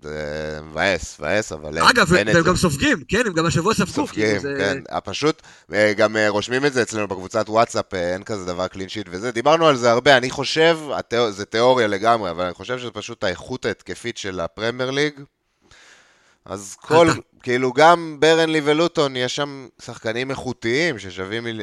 [0.02, 3.92] זה מבאס, מבאס, אבל אין, אגב, אין והם גם סופגים, כן, הם גם השבוע ספגו.
[3.92, 4.54] סופגים, זה...
[4.58, 8.88] כן, אה, פשוט, אה, גם רושמים את זה אצלנו בקבוצת וואטסאפ, אין כזה דבר clean
[8.88, 12.78] sheet וזה, דיברנו על זה הרבה, אני חושב, התיאור, זה תיאוריה לגמרי, אבל אני חושב
[12.78, 15.20] שזה פשוט האיכות ההתקפית של הפרמייר ליג,
[16.48, 17.08] אז כל,
[17.42, 21.61] כאילו גם ברנלי ולוטון, יש שם שחקנים איכותיים ששווים מיל...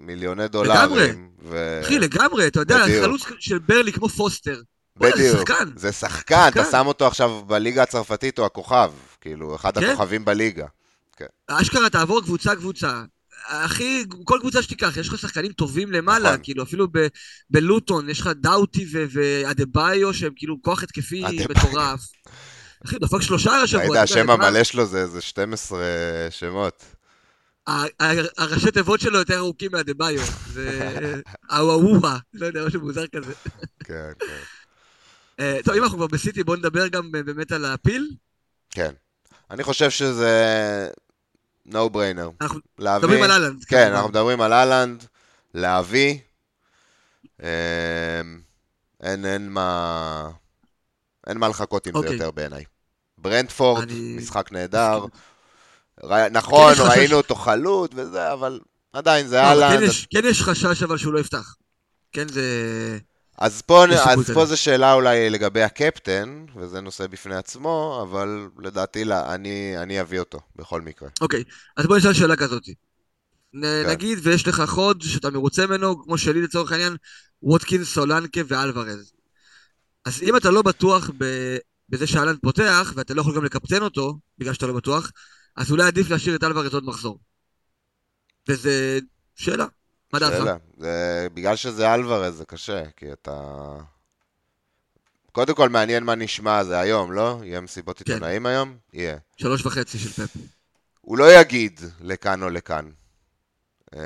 [0.00, 0.76] מיליוני דולרים.
[0.76, 1.12] לגמרי,
[1.42, 1.80] ו...
[1.84, 4.60] אחי, לגמרי, אתה יודע, חלוץ של ברנלי כמו פוסטר.
[4.96, 5.16] בדיוק.
[5.16, 5.70] זה שחקן.
[5.76, 8.92] זה שחקן, אתה שם אותו עכשיו בליגה הצרפתית, הוא הכוכב.
[9.20, 9.90] כאילו, אחד כן?
[9.90, 10.66] הכוכבים בליגה.
[11.16, 11.26] כן.
[11.46, 13.02] אשכרה, תעבור קבוצה-קבוצה.
[13.46, 16.40] אחי, כל קבוצה שתיקח, יש לך שחקנים טובים למעלה, נכון.
[16.42, 17.06] כאילו אפילו ב-
[17.50, 22.00] בלוטון, יש לך דאוטי ואדה-ביו שהם כאילו כוח התקפי מטורף.
[22.86, 23.84] אחי, דפק שלושה השבוע.
[23.84, 25.84] אתה יודע, השם המלא שלו זה איזה 12
[26.30, 26.84] שמות.
[28.38, 30.20] הראשי תיבות שלו יותר ארוכים מהדה-ביו.
[30.52, 30.92] זה
[31.52, 33.32] אוואווה, לא יודע, משהו מוזר כזה.
[33.84, 34.26] כן, כן.
[35.40, 38.10] אה, טוב, אם אנחנו כבר בסיטי, בואו נדבר גם אה, באמת על הפיל.
[38.70, 38.92] כן.
[39.50, 40.88] אני חושב שזה
[41.68, 42.30] no brainer.
[42.40, 43.64] אנחנו מדברים על אהלנד.
[43.64, 45.04] כן, אנחנו מדברים על אהלנד,
[45.54, 46.18] להביא.
[47.42, 47.46] אמ,
[49.02, 50.30] אין, אין מה...
[51.26, 52.12] אין מה לחכות עם זה אוקיי.
[52.12, 52.64] יותר בעיניי.
[53.18, 55.04] ברנדפורד, משחק נהדר.
[56.30, 58.60] נכון, כן, ראינו אותו חלוט וזה, אבל
[58.92, 59.90] עדיין זה אהלנד.
[60.10, 61.54] כן, כן יש חשש אבל שהוא לא יפתח.
[62.12, 62.98] כן, זה...
[63.38, 69.04] אז פה, אז פה זו שאלה אולי לגבי הקפטן, וזה נושא בפני עצמו, אבל לדעתי
[69.04, 71.08] לא, אני, אני אביא אותו בכל מקרה.
[71.20, 71.44] אוקיי,
[71.76, 72.62] אז בוא נשאל שאלה כזאת.
[73.54, 73.90] נ, כן.
[73.90, 76.96] נגיד ויש לך חוד שאתה מרוצה ממנו, כמו שלי לצורך העניין,
[77.42, 79.12] ווטקינס, סולנקה ואלוורז.
[80.04, 81.24] אז אם אתה לא בטוח ב,
[81.88, 85.10] בזה שאלנד פותח, ואתה לא יכול גם לקפטן אותו, בגלל שאתה לא בטוח,
[85.56, 87.18] אז אולי עדיף להשאיר את אלוורז עוד מחזור.
[88.48, 88.98] וזה
[89.34, 89.66] שאלה.
[90.12, 90.36] מה דעתך?
[90.36, 90.56] שאלה.
[90.78, 93.32] זה, בגלל שזה אלוורז זה קשה, כי אתה...
[95.32, 97.40] קודם כל מעניין מה נשמע זה היום, לא?
[97.44, 98.12] יהיה מסיבות כן.
[98.12, 98.76] עיתונאים היום?
[98.92, 99.18] יהיה.
[99.36, 100.36] שלוש וחצי של פפ.
[101.00, 102.90] הוא לא יגיד לכאן או לכאן.
[103.92, 104.00] לא.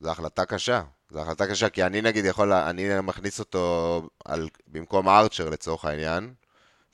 [0.00, 0.82] זו החלטה קשה.
[1.10, 6.32] זו החלטה קשה, כי אני נגיד יכול, אני מכניס אותו על, במקום ארצ'ר לצורך העניין,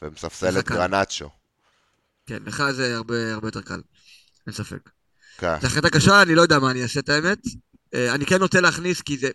[0.02, 1.30] ומספסל את גרנצ'ו.
[2.26, 3.80] כן, לך זה הרבה, הרבה יותר קל,
[4.46, 4.90] אין ספק.
[5.38, 5.60] כן.
[5.60, 7.38] זו החלטה קשה, אני לא יודע מה אני אעשה את האמת.
[7.94, 9.30] אה, אני כן רוצה להכניס, כי זה...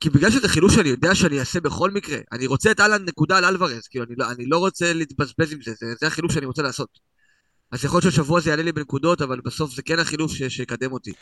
[0.00, 3.38] כי בגלל שזה חילוש שאני יודע שאני אעשה בכל מקרה, אני רוצה את אהלן נקודה
[3.38, 6.46] על אלוורז, כאילו, אני לא, אני לא רוצה להתבזבז עם זה, זה, זה החילוש שאני
[6.46, 6.98] רוצה לעשות.
[7.70, 11.12] אז יכול להיות ששבוע זה יעלה לי בנקודות, אבל בסוף זה כן החילוף שיקדם אותי.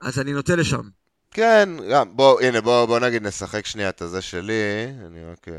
[0.00, 0.88] אז אני נוטה לשם.
[1.30, 5.54] כן, גם, בוא, הנה, בוא, בוא נגיד נשחק שנייה את הזה שלי, אני רק אה,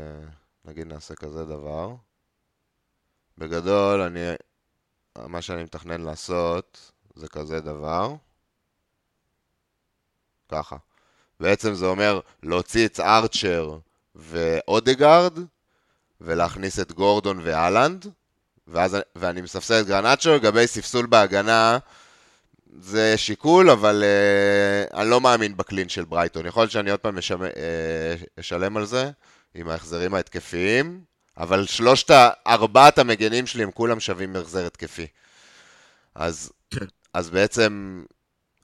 [0.64, 1.94] נגיד נעשה כזה דבר.
[3.38, 4.20] בגדול, אני,
[5.18, 8.14] מה שאני מתכנן לעשות, זה כזה דבר.
[10.48, 10.76] ככה.
[11.40, 13.78] בעצם זה אומר להוציא את ארצ'ר
[14.14, 15.38] ואודגרד,
[16.20, 18.06] ולהכניס את גורדון ואלנד,
[18.66, 21.78] ואז, ואני מספסל את גרנצ'ו לגבי ספסול בהגנה.
[22.80, 26.46] זה שיקול, אבל uh, אני לא מאמין בקלין של ברייטון.
[26.46, 27.42] יכול להיות שאני עוד פעם משמ...
[27.42, 29.10] uh, אשלם על זה,
[29.54, 31.00] עם ההחזרים ההתקפיים,
[31.36, 32.10] אבל שלושת,
[32.46, 35.06] ארבעת המגנים שלי הם כולם שווים החזר התקפי.
[36.14, 36.86] אז, כן.
[37.14, 38.02] אז בעצם...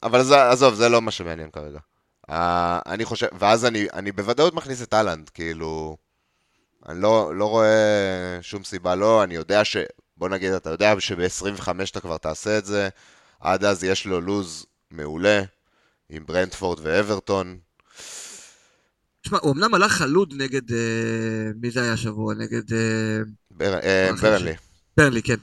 [0.03, 1.79] אבל זה, עזוב, זה לא מה שמעניין כרגע.
[2.31, 2.33] Uh,
[2.87, 5.97] אני חושב, ואז אני, אני בוודאות מכניס את אהלנד, כאילו...
[6.89, 9.77] אני לא, לא רואה שום סיבה לא, אני יודע ש...
[10.17, 12.89] בוא נגיד, אתה יודע שב-25 אתה כבר תעשה את זה,
[13.45, 15.43] עד אז יש לו לוז מעולה,
[16.11, 17.59] עם ברנדפורד ואברטון.
[19.23, 20.79] תשמע, הוא אמנם הלך חלוד נגד, אה,
[21.63, 22.35] מי זה היה השבוע?
[22.35, 22.73] נגד...
[22.73, 23.19] אה,
[23.51, 24.55] בר, אה, ברנלי.
[24.97, 25.37] ברלי, כן.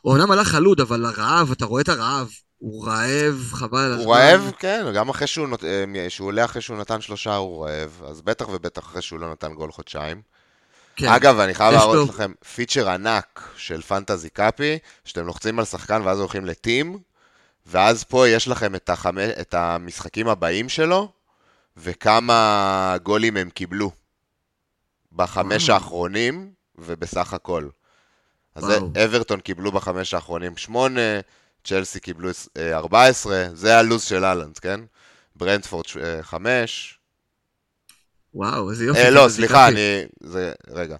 [0.00, 2.30] הוא אמנם הלך חלוד, אבל הרעב, אתה רואה את הרעב.
[2.58, 4.04] הוא רעב, חבל על הזמן.
[4.04, 5.64] הוא רעב, כן, גם אחרי שהוא, נות...
[5.64, 9.32] אה, שהוא עולה אחרי שהוא נתן שלושה הוא רעב, אז בטח ובטח אחרי שהוא לא
[9.32, 10.22] נתן גול חודשיים.
[10.96, 11.08] כן.
[11.08, 16.02] אגב, אני חייב להראות לו- לכם פיצ'ר ענק של פנטזי קאפי, שאתם לוחצים על שחקן
[16.04, 16.98] ואז הולכים לטים,
[17.66, 19.18] ואז פה יש לכם את, החמ...
[19.18, 21.12] את המשחקים הבאים שלו,
[21.76, 23.90] וכמה גולים הם קיבלו
[25.12, 25.70] בחמש.
[25.70, 27.68] האחרונים, ובסך הכל.
[28.54, 28.90] אז וואו.
[29.04, 31.20] אברטון קיבלו בחמש האחרונים שמונה,
[31.64, 34.80] צ'לסי קיבלו אה, 14, זה הלו"ז של אהלנד, כן?
[35.36, 36.98] ברנדפורד אה, חמש,
[38.36, 39.00] וואו, איזה יופי.
[39.00, 39.68] אה, לא, סליחה.
[39.68, 40.04] אני...
[40.20, 40.52] זה...
[40.70, 40.96] רגע.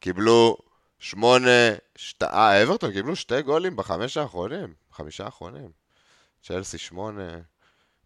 [0.00, 0.56] קיבלו
[0.98, 1.74] שמונה...
[1.96, 2.22] שת...
[2.22, 4.74] אה, אברטון קיבלו שתי גולים בחמש האחרונים.
[4.92, 5.83] חמישה האחרונים.
[6.46, 7.30] צ'לסי שמונה,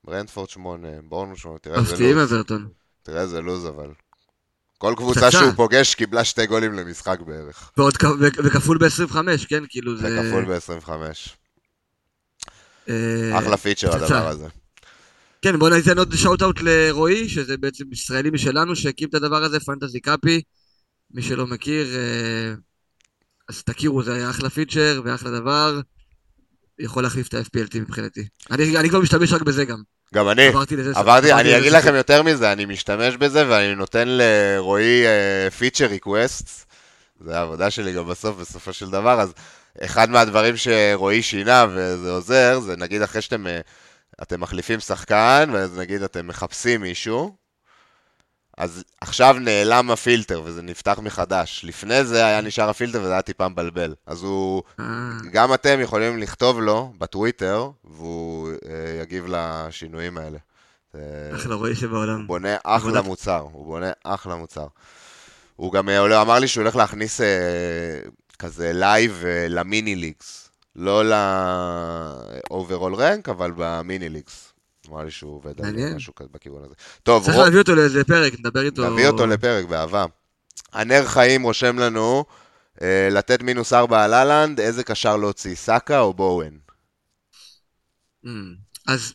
[0.04, 2.32] ברנדפורד שמונה, בורנמות' שמונה, תראה איזה מפתיעים לוז.
[2.32, 2.68] אברטון.
[3.02, 3.90] תראה איזה לוז אבל.
[4.78, 5.30] כל קבוצה.
[5.30, 7.72] שהוא פוגש קיבלה שתי גולים למשחק בערך.
[7.76, 9.16] ועוד וכפול ב-25,
[9.48, 9.64] כן?
[9.68, 10.10] כאילו זה...
[10.10, 10.90] זה כפול ב-25.
[12.88, 13.94] אה, אחלה feature.
[13.94, 14.46] הדבר הזה.
[15.42, 20.00] כן, בוא ניתן עוד shout-out לרועי, שזה בעצם ישראלי משלנו שהקים את הדבר הזה, פנטזי
[20.00, 20.42] קאפי.
[21.10, 22.54] מי שלא מכיר, אה,
[23.48, 25.80] אז תכירו, זה היה אחלה feature ואחלה דבר.
[26.78, 28.28] יכול להחליף את ה-FPLT מבחינתי.
[28.50, 29.82] אני, אני כבר משתמש רק בזה גם.
[30.14, 30.46] גם אני.
[30.46, 30.92] עברתי לזה.
[30.94, 35.04] עברתי, אני אגיד לכם יותר מזה, אני משתמש בזה ואני נותן לרועי
[35.58, 36.68] feature request.
[37.20, 39.32] זה העבודה שלי גם בסוף, בסופו של דבר, אז
[39.80, 43.60] אחד מהדברים שרועי שינה וזה עוזר, זה נגיד אחרי שאתם אה,
[44.22, 47.36] אתם מחליפים שחקן, ואז נגיד אתם מחפשים מישהו,
[48.58, 51.60] אז עכשיו נעלם הפילטר וזה נפתח מחדש.
[51.64, 53.94] לפני זה היה נשאר הפילטר וזה היה טיפה מבלבל.
[54.06, 54.84] אז הוא, אה,
[55.32, 58.54] גם אתם יכולים לכתוב לו בטוויטר, והוא אה,
[59.02, 60.38] יגיב לשינויים האלה.
[60.92, 62.18] זה- אחלה רועי שבעולם.
[62.18, 64.66] הוא בונה אחלה מוצר, הוא בונה אחלה מוצר.
[65.56, 67.26] הוא גם אה, אמר לי שהוא הולך להכניס אה,
[68.38, 70.50] כזה live אה, ל mini leagues.
[70.76, 71.02] לא
[72.50, 74.52] ל overall rank, אבל ב mini leagues.
[74.90, 75.94] אמר לי שהוא עובד על.
[75.94, 76.74] משהו כזה בכיוון הזה.
[77.02, 78.90] טוב, צריך רוב- להביא אותו לאיזה פרק, נדבר איתו.
[78.90, 80.04] נביא אותו לפרק, באהבה.
[80.72, 82.24] הנר חיים רושם לנו,
[82.82, 86.58] אה, לתת מינוס ארבע על אהלנד, איזה קשר להוציא, סאקה או בואוין?
[88.24, 88.28] Mm.
[88.86, 89.12] אז,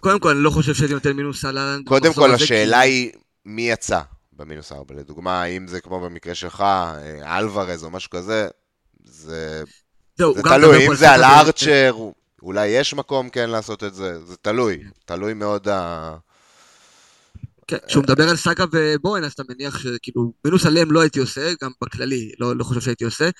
[0.00, 1.86] קודם כל, אני לא חושב שהייתי נותן מינוס על אהלנד.
[1.88, 3.10] קודם כל, השאלה כי- היא,
[3.44, 4.00] מי יצא
[4.32, 4.94] במינוס ארבע?
[4.94, 8.48] לדוגמה, אם זה כמו במקרה שלך, אה, אלוורז או משהו כזה,
[9.04, 9.62] זה,
[10.18, 10.86] זהו, זה הוא תלוי.
[10.88, 11.96] אם זה על ארצ'ר,
[12.46, 14.84] אולי יש מקום כן לעשות את זה, זה תלוי.
[15.04, 16.16] תלוי מאוד ה...
[17.66, 21.52] כן, כשהוא מדבר על סאקה ובוהן, אז אתה מניח שכאילו, מינוס עליהם לא הייתי עושה,
[21.62, 23.30] גם בכללי, לא, לא חושב שהייתי עושה.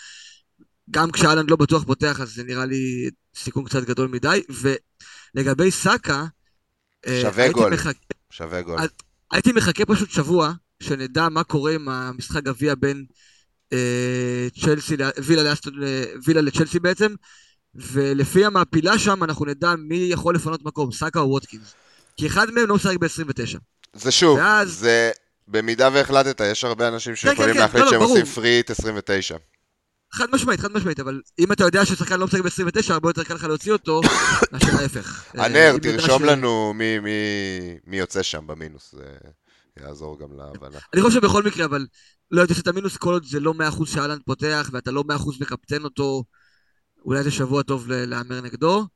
[0.90, 4.42] גם כשאלנד לא בטוח פותח, אז זה נראה לי סיכון קצת גדול מדי.
[5.34, 6.24] ולגבי סאקה,
[7.06, 7.72] אה, שווה גול.
[7.74, 7.90] מחכה,
[8.30, 8.78] שווה גול.
[9.32, 13.04] הייתי מחכה פשוט שבוע, שנדע מה קורה עם המשחק גביע בין
[13.72, 15.74] אה, צ'לסי, וילה, לאסטון,
[16.24, 17.14] וילה לצ'לסי בעצם,
[17.78, 21.74] ולפי המעפילה שם אנחנו נדע מי יכול לפנות מקום, סאקה או ווטקינס.
[22.16, 23.58] כי אחד מהם לא משחק ב-29.
[23.94, 25.10] זה שוב, ואז- זה...
[25.48, 28.10] במידה והחלטת, יש הרבה אנשים שיכולים כן, להחליט לא, לא, שהם ברור.
[28.18, 29.36] עושים פריט 29.
[30.12, 33.34] חד משמעית, חד משמעית, אבל אם אתה יודע ששחקן לא משחק ב-29, הרבה יותר קל
[33.34, 34.00] לך להוציא אותו,
[34.52, 35.24] מאשר ההפך.
[35.38, 37.10] אה, הנר, תרשום לנו מי- מי-
[37.86, 39.04] מי יוצא שם במינוס, זה
[39.80, 40.78] יעזור גם להבנה.
[40.94, 41.86] אני חושב בכל מקרה, אבל
[42.30, 45.12] לא הייתי עושה את המינוס כל עוד זה לא 100% שאלנד פותח, ואתה לא 100%
[45.40, 46.24] מקפטן אותו,
[47.06, 48.86] אולי זה שבוע טוב להמר נגדו.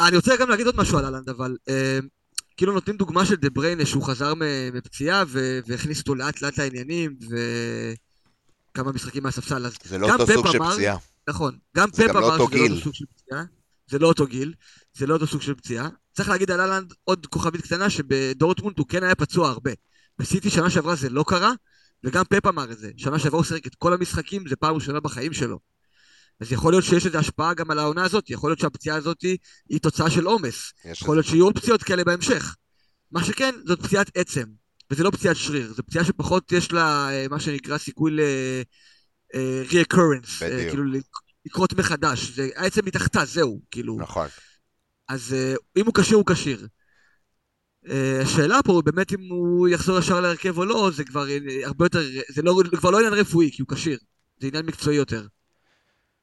[0.00, 1.98] אני רוצה גם להגיד עוד משהו על אהלנד, אבל אה,
[2.56, 4.32] כאילו נותנים דוגמה של דה בריינה שהוא חזר
[4.72, 5.24] מפציעה
[5.66, 7.16] והכניס אותו לאט לאט לעניינים,
[8.72, 10.96] וכמה משחקים מהספסל, אז זה לא אותו סוג של פציעה.
[11.28, 12.64] נכון, גם פפ לא אמר שזה לא.
[12.64, 13.44] אותו סוג של פציעה,
[13.90, 14.54] זה לא אותו גיל,
[14.94, 15.88] זה לא אותו סוג של פציעה.
[16.12, 19.70] צריך להגיד על אהלנד עוד כוכבית קטנה, שבדורטמונד הוא כן היה פצוע הרבה.
[20.18, 21.52] בסיטי שנה שעברה זה לא קרה,
[22.04, 22.90] וגם פפ אמר את זה.
[22.96, 25.58] שנה שעברה הוא שיחק את כל המשחקים, זה פעם ראשונה בחיים שלו.
[26.40, 29.20] אז יכול להיות שיש לזה השפעה גם על העונה הזאת, יכול להיות שהפציעה הזאת
[29.68, 30.72] היא תוצאה של עומס.
[30.84, 32.56] יכול להיות שיהיו פציעות כאלה בהמשך.
[33.12, 34.44] מה שכן, זאת פציעת עצם,
[34.90, 38.20] וזה לא פציעת שריר, זו פציעה שפחות יש לה אה, מה שנקרא סיכוי ל...
[39.34, 40.68] אה, reoccurrence, אה.
[40.68, 40.84] כאילו
[41.46, 43.96] לקרות מחדש, זה העצם מתחתה, זהו, כאילו.
[43.98, 44.26] נכון.
[45.08, 46.66] אז אה, אם הוא כשיר, הוא כשיר.
[48.22, 51.26] השאלה פה, באמת אם הוא יחזור ישר להרכב או לא, זה כבר
[51.64, 53.98] הרבה יותר, זה לא, כבר לא עניין רפואי, כי הוא כשיר.
[54.40, 55.26] זה עניין מקצועי יותר.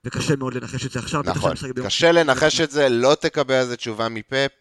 [0.07, 1.21] וקשה מאוד לנחש את זה עכשיו.
[1.25, 1.53] נכון,
[1.85, 4.51] קשה לנחש את זה, לא תקבל על זה תשובה מפפ,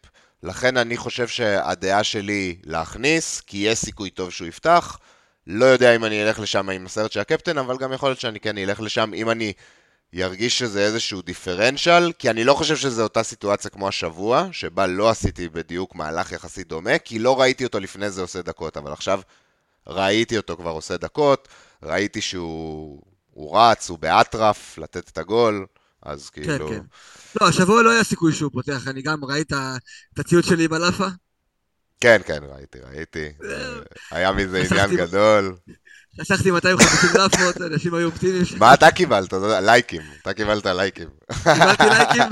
[0.43, 4.99] לכן אני חושב שהדעה שלי להכניס, כי יש סיכוי טוב שהוא יפתח.
[5.47, 8.41] לא יודע אם אני אלך לשם עם הסרט של הקפטן, אבל גם יכול להיות שאני
[8.41, 9.53] כן אלך לשם אם אני
[10.13, 15.11] ירגיש שזה איזשהו דיפרנציאל, כי אני לא חושב שזו אותה סיטואציה כמו השבוע, שבה לא
[15.11, 19.21] עשיתי בדיוק מהלך יחסית דומה, כי לא ראיתי אותו לפני זה עושה דקות, אבל עכשיו
[19.87, 21.49] ראיתי אותו כבר עושה דקות,
[21.83, 23.03] ראיתי שהוא
[23.37, 25.67] הוא רץ, הוא באטרף, לתת את הגול,
[26.03, 26.69] אז כן, כאילו...
[26.69, 26.81] כן.
[27.41, 31.07] לא, השבוע לא היה סיכוי שהוא פותח, אני גם ראית את הציוד שלי עם הלאפה?
[32.01, 33.29] כן, כן, ראיתי, ראיתי.
[33.45, 35.57] אה, היה מזה עניין גדול.
[36.21, 38.45] חסכתי 250 לאפות, אנשים היו אופטימיים.
[38.59, 39.33] מה אתה קיבלת?
[39.63, 40.03] לייקים.
[40.23, 41.09] אתה קיבלת לייקים.
[41.43, 42.23] קיבלתי לייקים.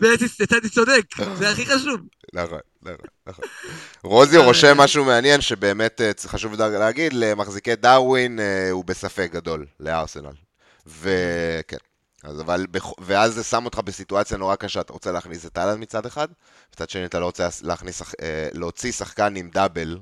[0.00, 1.04] בעצם יצאתי צודק,
[1.38, 2.00] זה הכי חשוב.
[2.34, 3.44] נכון, נכון, נכון.
[4.02, 10.32] רוזי רושם משהו מעניין שבאמת אה, חשוב להגיד, למחזיקי דרווין אה, הוא בספק גדול, לארסנל.
[10.86, 11.76] וכן.
[12.22, 12.66] אז אבל,
[13.00, 16.28] ואז זה שם אותך בסיטואציה נורא קשה, אתה רוצה להכניס את אהלן מצד אחד,
[16.74, 19.98] מצד שני אתה לא רוצה להכניס, אה, להוציא שחקן עם דאבל,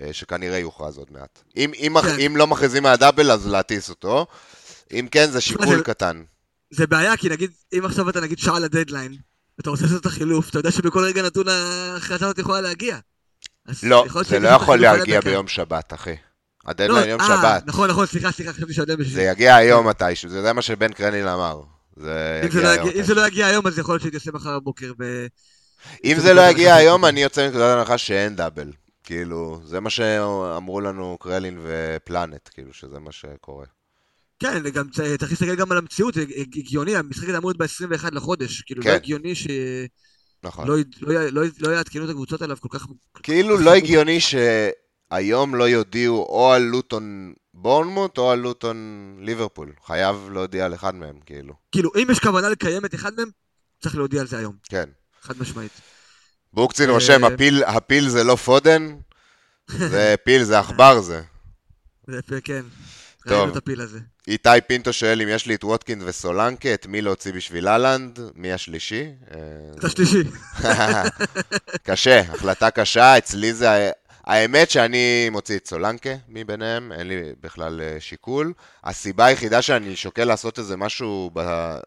[0.00, 1.42] אה, שכנראה יוכרז עוד מעט.
[1.56, 2.20] אם, אם, כן.
[2.26, 4.26] אם לא מכריזים מהדאבל, אז להטיס אותו.
[4.92, 6.22] אם כן, זה שיקול קטן.
[6.70, 9.16] זה בעיה, כי נגיד, אם עכשיו אתה נגיד שעה לדדליין,
[9.58, 12.98] ואתה רוצה לעשות את החילוף, אתה יודע שבכל רגע נתון ההחלטה הזאת יכולה להגיע.
[13.66, 15.20] לא, זה לא יכול החילוף על להגיע.
[15.20, 16.10] ביום שבת, אחי.
[16.10, 17.62] לא, הדדליין יום אה, שבת.
[17.66, 19.06] נכון, נכון, סליחה, סליחה, חשבתי בשביל...
[19.06, 21.62] זה יגיע היום מתישהו, זה מה שבן קרניל אמר.
[21.98, 22.04] אם
[22.50, 22.62] זה
[23.14, 23.44] לא יגיע-.
[23.44, 24.92] לא היום, אז יכול להיות תעשה מחר בבוקר.
[26.04, 27.04] אם זה לא יגיע היום.
[27.04, 28.72] אני יוצא מנקודת הנחה שאין דאבל.
[29.04, 33.66] כאילו, זה מה שאמרו לנו קרלין ופלנט, כאילו, שזה מה שקורה.
[34.42, 38.08] כן, וגם צריך להסתכל גם על המציאות, זה הג- הגיוני, המשחק הזה אמור להיות ב-21
[38.12, 38.88] לחודש, כאילו, כן.
[38.90, 39.52] לא הגיוני שלא
[40.44, 40.68] נכון.
[40.68, 42.86] לא, לא, לא, לא יעדכנו את הקבוצות עליו כל כך...
[43.22, 48.76] כאילו לא הגיוני שהיום לא יודיעו או על לוטון בורנמוט או על לוטון
[49.20, 49.72] ליברפול.
[49.86, 51.54] חייב להודיע על אחד מהם, כאילו.
[51.72, 53.28] כאילו, אם יש כוונה לקיים את אחד מהם,
[53.82, 54.88] צריך להודיע על זה היום, כן.
[55.22, 55.72] חד משמעית.
[56.52, 58.94] בוקצין אה, רושם, הפיל, הפיל זה לא פודן,
[59.92, 61.22] זה פיל, זה עכבר זה.
[62.08, 62.62] זה כן.
[63.28, 63.38] טוב.
[63.38, 63.98] ראינו את הפיל הזה.
[64.28, 68.20] איתי פינטו שואל אם יש לי את ווטקינס וסולנקה, את מי להוציא בשביל אהלנד?
[68.34, 69.10] מי השלישי?
[69.30, 69.38] אה,
[69.78, 70.22] את השלישי.
[71.86, 73.90] קשה, החלטה קשה, אצלי זה...
[74.24, 78.52] האמת שאני מוציא את סולנקה מביניהם, אין לי בכלל אה, שיקול.
[78.84, 81.40] הסיבה היחידה שאני שוקל לעשות איזה משהו, ב...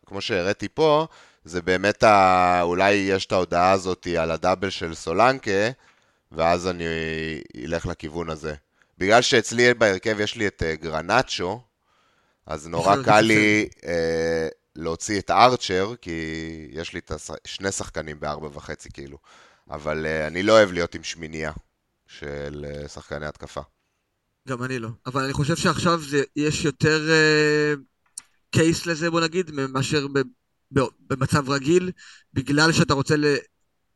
[0.05, 1.07] כמו שהראיתי פה,
[1.45, 2.59] זה באמת ה...
[2.61, 5.69] אולי יש את ההודעה הזאת על הדאבל של סולנקה,
[6.31, 6.85] ואז אני
[7.63, 8.53] אלך לכיוון הזה.
[8.97, 11.61] בגלל שאצלי בהרכב יש לי את אה, גרנצ'ו,
[12.45, 16.11] אז נורא קל לי אה, להוציא את ארצ'ר, כי
[16.71, 17.31] יש לי את הש...
[17.45, 19.17] שני שחקנים בארבע וחצי, כאילו.
[19.69, 21.51] אבל אה, אני לא אוהב להיות עם שמינייה
[22.07, 23.61] של אה, שחקני התקפה.
[24.47, 24.89] גם אני לא.
[25.05, 27.09] אבל אני חושב שעכשיו זה, יש יותר
[28.51, 30.19] קייס לזה, בוא נגיד, מאשר ב,
[30.71, 31.91] ב, במצב רגיל,
[32.33, 33.25] בגלל שאתה רוצה, ל,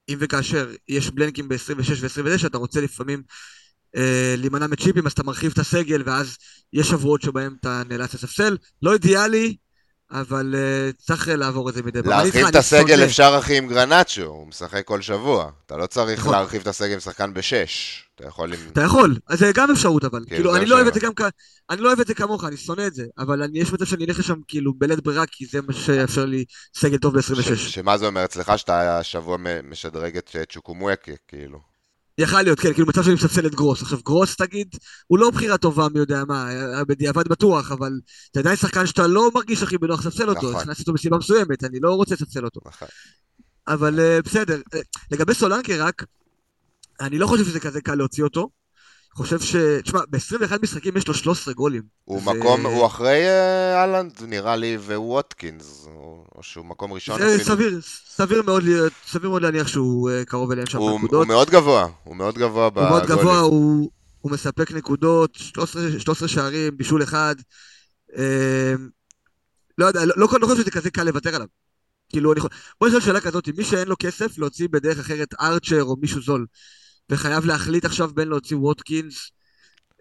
[0.10, 3.24] אם וכאשר יש בלנקים ב-26 ו-29, אתה רוצה לפעמים
[3.96, 6.38] אה, להימנע מצ'יפים, אז אתה מרחיב את הסגל, ואז
[6.74, 8.58] יש שבועות שבהם אתה נאלץ לספסל.
[8.82, 9.56] לא אידיאלי,
[10.12, 12.10] אבל אה, צריך לעבור את זה מדי פעם.
[12.10, 13.04] להרחיב את הסגל.
[13.04, 15.52] אפשר אחי עם גרנצ'ו, הוא משחק כל שבוע.
[15.66, 16.32] אתה לא צריך נכון.
[16.34, 18.04] להרחיב את הסגל עם שחקן בשש.
[18.16, 18.60] אתה יכול עם...
[18.74, 21.14] אתה יכול, אז זה גם אפשרות אבל, כאילו זה אני לא אוהב את זה גם
[21.16, 21.22] כ...
[21.70, 24.06] אני לא אוהב את זה כמוך, אני שונא את זה, אבל אני, יש מצב שאני
[24.06, 26.46] אלך לשם כאילו בלית ברירה, כי זה מה שיאפשר לי
[26.78, 27.56] סגל טוב ש- ב-26.
[27.56, 31.69] שמה זה אומר אצלך שאתה השבוע משדרג את צ'וקומואקה, כאילו.
[32.20, 33.82] יכל להיות, כן, כאילו מצב שאני מספסל את גרוס.
[33.82, 34.76] עכשיו גרוס תגיד,
[35.08, 37.92] הוא לא בחירה טובה מי יודע מה, היה בדיעבד בטוח, אבל
[38.34, 40.62] זה עדיין שחקן שאתה לא מרגיש הכי בנוח לספסל אותו, נכון.
[40.62, 42.62] הכנסתי אותו מסיבה מסוימת, אני לא רוצה לספסל אותו.
[42.66, 42.88] נכון.
[43.68, 44.80] אבל אה, בסדר, אה,
[45.12, 46.04] לגבי סולנקה רק,
[47.02, 48.50] אני לא חושב שזה כזה קל להוציא אותו.
[49.20, 49.56] חושב ש...
[49.84, 51.82] תשמע, ב-21 משחקים יש לו 13 גולים.
[52.06, 55.88] הוא זה- מקום, הוא אחרי אה, אהלנד, נראה לי, וווטקינס,
[56.36, 57.44] או שהוא מקום ראשון זה אפילו.
[57.46, 58.64] סביר, סביר מאוד,
[59.08, 61.20] סביר מאוד להניח שהוא אה, קרוב אליהם שם הוא, בנקודות.
[61.20, 63.20] הוא מאוד גבוה, הוא מאוד גבוה הוא מאוד בגולים.
[63.22, 63.90] גבוה, הוא,
[64.22, 67.36] הוא מספק נקודות, 13, 13 שערים, בישול אחד.
[68.18, 68.74] אה,
[69.78, 71.48] לא יודע, לא, לא, לא חושב שזה כזה קל לוותר עליו.
[72.10, 72.48] כאילו, אני, חו-
[72.82, 76.46] בוא נשאל שאלה כזאת, מי שאין לו כסף להוציא בדרך אחרת ארצ'ר או מישהו זול,
[77.10, 79.32] וחייב להחליט עכשיו בין להוציא ווטקינס,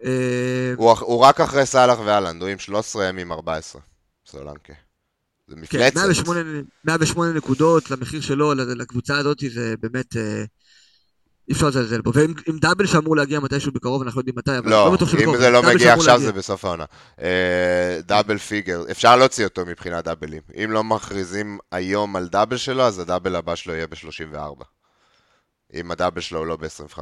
[0.03, 3.81] אה, הוא, רק אחרי סאלח ואלנד, הוא עם 13 הם עם 14,
[4.25, 4.73] סולנקה.
[5.47, 5.95] זה כן, מפלצת.
[5.95, 6.39] 108,
[6.85, 10.17] 108 נקודות למחיר שלו, לקבוצה הזאת, זה באמת...
[10.17, 10.43] אה,
[11.49, 12.11] אי אפשר לזלזל בו.
[12.47, 15.37] עם דאבל שאמור להגיע מתישהו בקרוב, אנחנו לא יודעים מתי, אבל לא, בטוח אם.
[15.37, 16.19] זה לא מגיע עכשיו.
[16.19, 16.85] זה בסוף העונה.
[17.21, 20.41] אה, דאבל פיגר, אפשר להוציא אותו מבחינת דאבלים.
[20.63, 24.63] אם לא מכריזים היום על דאבל שלו, אז הדאבל הבא שלו יהיה ב-34.
[25.73, 26.99] אם הדאבל שלו הוא לא ב-25.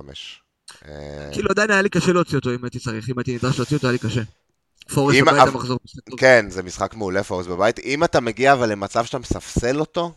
[1.34, 3.88] כאילו עדיין היה לי קשה להוציא אותו אם הייתי צריך, אם הייתי נדרש להוציא אותו
[3.88, 4.22] היה לי קשה.
[4.93, 5.80] פורסט אם- בבית המחזור.
[6.18, 7.80] כן, זה משחק מעולה פורס בבית.
[7.80, 10.11] אם אתה מגיע אבל למצב שאתה מספסל אותו,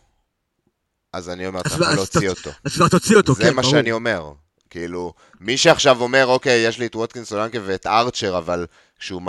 [1.12, 2.51] אז אני אומר, אתה יכול להוציא אותו.
[2.64, 3.74] אז כבר תוציא אותו, זה כן, מה ברור.
[3.74, 4.32] שאני אומר.
[4.70, 8.66] כאילו, מי שעכשיו אומר, אוקיי, יש לי את ווטקינס סולנקה ואת ארצ'ר, אבל
[8.98, 9.22] כשהוא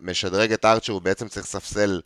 [0.00, 2.00] משדרג את ארצ'ר, הוא בעצם צריך לספסל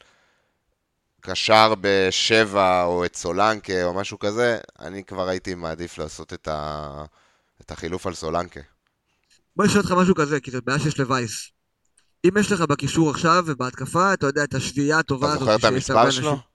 [1.21, 7.05] קשר בשבע, או את סולנקה, או משהו כזה, אני כבר הייתי מעדיף לעשות את, ה...
[7.61, 8.61] את החילוף על סולנקה.
[9.57, 11.51] בוא נשאל אותך משהו כזה, כי זו בעיה שיש לווייס.
[12.25, 15.45] אם יש לך בקישור עכשיו ובהתקפה, אתה יודע, את השביעייה הטובה אתה הזאת.
[15.45, 16.31] זוכר את המספר שלו?
[16.31, 16.47] אנשים.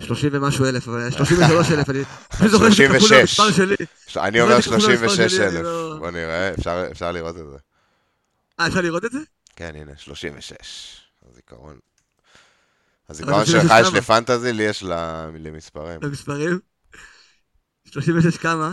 [0.00, 3.40] 30 ומשהו אלף, אבל 33 אלף, אני זוכר שזה כפול 36.
[3.40, 3.76] במספר שלי.
[4.16, 5.64] אני אומר יודע כפול המספר 36 שלי, אני אלף.
[5.64, 7.56] לא- בוא נראה, אפשר, אפשר לראות את זה.
[8.60, 9.18] אה, אפשר לראות את זה?
[9.56, 10.52] כן, הנה, 36.
[11.30, 11.78] הזיכרון.
[13.08, 13.72] הזיכרון זה שלך?
[13.80, 14.82] יש לפנטזי, לי יש
[15.38, 16.00] למספרים.
[16.00, 16.58] במספרים?
[17.84, 18.72] 36 כמה?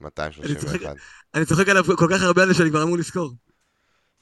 [0.00, 0.96] 231.
[1.34, 3.32] אני צוחק עליו כל כך הרבה על זה שאני כבר אמור לזכור.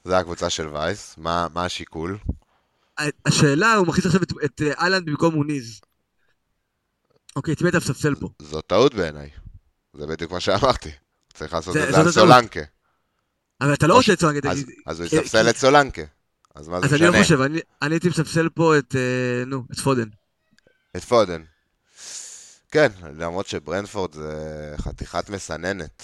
[0.03, 2.17] זה הקבוצה של וייס, מה מה השיקול?
[3.25, 5.81] השאלה, הוא מכניס עכשיו את- את אה, אהלנד במקום מוניז.
[7.35, 8.29] אוקיי, את מי אתה מספסל פה?
[8.41, 9.29] זו טעות בעיניי.
[9.93, 10.91] זה בדיוק מה שאמרתי.
[11.33, 12.11] צריך לעשות את זה על.
[12.11, 12.59] סולנקה.
[13.61, 14.65] אבל אתה לא רוצה את סולנקה, אז-.
[14.85, 16.01] אז הוא כי- יספסל כי- את סולנקה.
[16.55, 17.23] אז מה זה אז אני לא משנה?
[17.23, 20.07] חושב, אני אני הייתי מספסל פה את, אה, נו, את פודן.
[20.97, 21.41] את פודן.
[22.71, 22.87] כן,
[23.17, 26.03] למרות שברנפורד זה חתיכת מסננת.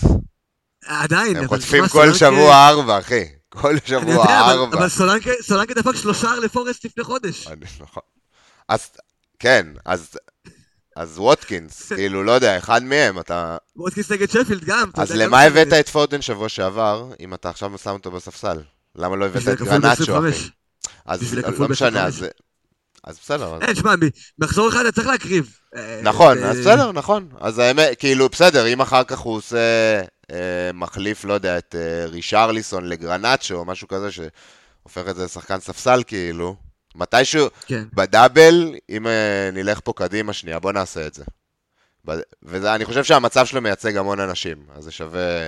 [0.86, 3.26] עדיין, הם חוטפים כל שבוע ארבע, אחי.
[3.50, 4.78] כל שבוע ארבע.
[4.78, 4.90] אבל
[5.42, 7.48] סולנקה דפק שלושה לפורסט לפני חודש.
[7.80, 8.04] נכון.
[8.68, 8.90] אז,
[9.40, 10.18] כן, אז,
[10.96, 13.58] אז ווטקינס, כאילו, לא יודע, אחד מהם, אתה...
[13.76, 14.92] וודקיס נגד שפילד גם.
[14.94, 18.62] אז למה הבאת את פודן שבוע שעבר, אם אתה עכשיו שם אותו בספסל?
[18.96, 20.30] למה לא הבאת את גרנצ'ו, ב-25.
[20.30, 20.50] אחי?
[21.06, 22.26] אז לא- משנה, אז...
[23.04, 23.94] אז בסדר, אין, שמע,
[24.40, 25.60] מחזור אחד אתה צריך להקריב.
[25.76, 27.30] אה, נכון, אה, אז בסדר, נכון.
[27.40, 29.58] אז האמת, כאילו, בסדר, אם אחר כך הוא עושה
[30.32, 31.76] אה, מחליף, לא יודע, את
[32.08, 36.56] רישרליסון לגרנצ'ו, או משהו כזה, שהופך את זה לשחקן ספסל, כאילו,
[36.96, 37.84] מתישהו, כן.
[37.94, 39.08] בדאבל, אם
[39.54, 41.24] נלך פה קדימה שנייה, בוא נעשה את זה.
[42.44, 45.48] ואני חושב שהמצב שלו מייצג המון אנשים, אז זה שווה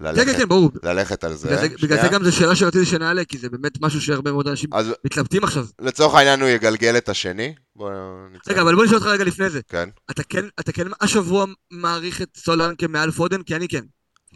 [0.00, 0.70] ללכת, כן, כן, ברור.
[0.82, 1.48] ללכת על זה.
[1.48, 2.08] בגלל זה- בגלל זה.
[2.08, 5.66] גם זו שאלה שרציתי שנעלה, כי זה באמת משהו שהרבה מאוד אנשים אז מתלבטים עכשיו.
[5.80, 7.54] לצורך העניין הוא יגלגל את השני.
[7.76, 7.90] בוא
[8.32, 8.50] נצא.
[8.52, 9.60] רגע, אבל בוא נשאל אותך רגע לפני זה.
[9.68, 13.42] כן, אתה כן, אתה כן השבוע מעריך את סולנקה מעל פודן?
[13.42, 13.84] כי אני כן.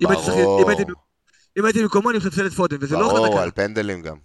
[0.03, 0.71] אם ברור.
[0.71, 0.83] הייתי-
[1.59, 3.43] אם הייתי במקומו, אני מספסל את פודן, וזה לא ברור, חזקה.
[3.43, 4.17] על פנדלים גם.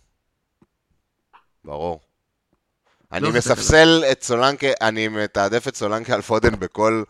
[1.65, 2.01] ברור.
[3.11, 3.31] אני לא.
[3.31, 7.03] מספסל את סולנקה, אני מתעדף את סולנקה על פודן בכל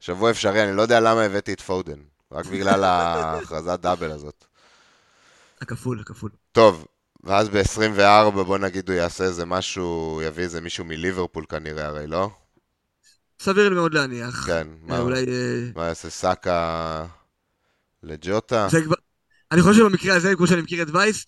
[0.00, 1.98] שבוע אפשרי, אני לא יודע למה הבאתי את פודן,
[2.32, 4.44] רק בגלל ההכרזת דאבל הזאת.
[5.60, 6.30] הכפול, הכפול.
[6.52, 6.86] טוב,
[7.24, 12.30] ואז ב-24 בוא נגיד הוא יעשה איזה משהו, יביא איזה מישהו מליברפול כנראה, הרי לא?
[13.40, 14.46] סביר לי מאוד להניח.
[14.46, 15.24] כן, אה, מה, אולי...
[15.28, 17.06] אה, מה יעשה סאקה
[18.02, 18.68] לג'וטה?
[18.70, 18.96] זה כבר...
[19.52, 21.26] אני חושב שבמקרה הזה, כמו שאני מכיר את וייס,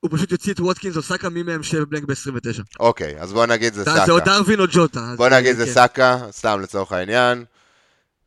[0.00, 2.62] הוא פשוט יוציא את ווטקינס או סאקה, מי מהם שב בלנק ב-29.
[2.80, 4.24] אוקיי, אז בוא נגיד זה זה או סאקה.
[4.24, 5.14] דרווין או ג'וטה.
[5.16, 5.72] בוא נגיד זה כן.
[5.72, 7.44] סאקה, סתם לצורך העניין.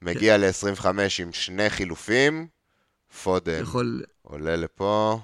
[0.02, 0.86] מגיע ל-25
[1.20, 2.47] עם שני חילופים.
[3.24, 4.04] פודן יכול...
[4.22, 5.20] עולה לפה,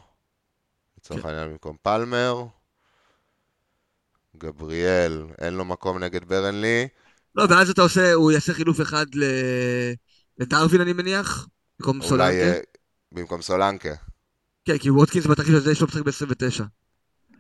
[0.98, 1.28] לצורך כן.
[1.28, 2.46] העניין במקום פלמר.
[4.38, 6.88] גבריאל, אין לו מקום נגד ברנלי.
[7.36, 9.06] לא, ואז אתה עושה, הוא יעשה חילוף אחד.
[10.40, 11.48] לדרווין, אני מניח,
[11.80, 12.34] במקום אולי סולנקה.
[12.34, 12.60] אה,
[13.12, 13.94] במקום סולנקה.
[14.66, 16.64] כן, כי ווטקינס בתרחיש הזה יש לו משחק ב-29.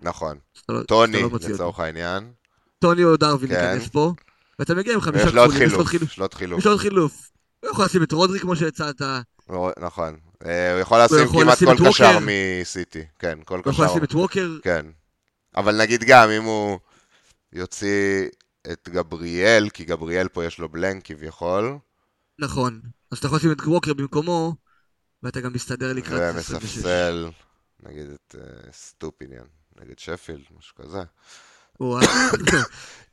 [0.02, 0.38] נכון.
[0.70, 1.30] לא- טוני, לא.
[1.50, 2.32] לצורך העניין.
[2.80, 3.56] טוני או דרווין כן.
[3.56, 4.14] ייכנס פה,
[4.60, 5.88] ואתה מגיע עם חמישה כפולים, יש לו עוד חילוף.
[5.88, 6.12] חילוף.
[6.12, 6.60] יש לו עוד חילוף.
[6.60, 7.32] יש לו עוד חילוף.
[7.60, 9.02] הוא יכול לשים את רודרי כמו שהצעת,
[9.46, 10.20] הוא נכון.
[10.46, 11.90] אה, הוא יכול לשים יכול כמעט כל.
[11.90, 13.06] קשר מסיטי.
[13.20, 13.86] כן, כל יכול קשר.
[13.86, 14.86] לשים את ווקר, כן.
[15.56, 16.80] אבל נגיד גם, אם הוא
[17.54, 18.28] יוציא
[18.72, 21.78] את גבריאל, כי גבריאל פה יש לו בלנק כביכול,
[22.40, 22.82] נכון.
[23.12, 24.56] אז אתה יכול לשים את ווקר במקומו,
[25.24, 26.52] ואתה גם מסתדר לקראת 26.
[26.52, 27.30] ומספסל,
[27.84, 29.46] נגיד את אה, סטופיניאן,
[29.82, 31.04] נגד שפילד, משהו כזה.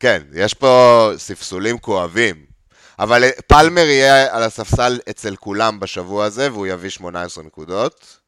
[0.00, 2.54] כן, יש פה ספסולים כואבים.
[2.98, 8.18] אבל אה, פלמר יהיה על הספסל אצל כולם בשבוע הזה, והוא יביא 18 נקודות.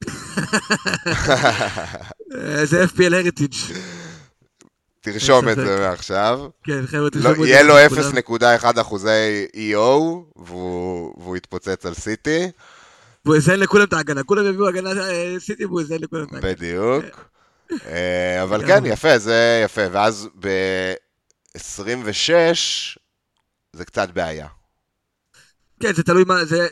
[2.35, 3.73] אה, זה FPL heritage.
[5.01, 5.57] תרשום את.
[5.57, 6.41] זה מעכשיו.
[6.65, 7.49] כן, חבר'ה, לא, תרשמו את זה.
[7.49, 7.75] יהיה לו
[8.25, 8.43] כולם.
[8.77, 12.51] 0.1 אחוזי EO, והוא, יתפוצץ על סיטי,
[13.25, 14.23] והוא יזיין לכולם את ההגנה.
[14.23, 16.53] כולם יביאו הגנה אה, סיטי והוא יזיין לכולם את ההגנה.
[16.53, 17.05] בדיוק.
[17.87, 18.67] אה, אבל.
[18.67, 19.83] כן, יפה, זה יפה.
[19.93, 21.59] ואז ב-26
[23.73, 24.49] זה קצת בעיה.
[25.81, 26.69] כן, זה תלוי מה, זה...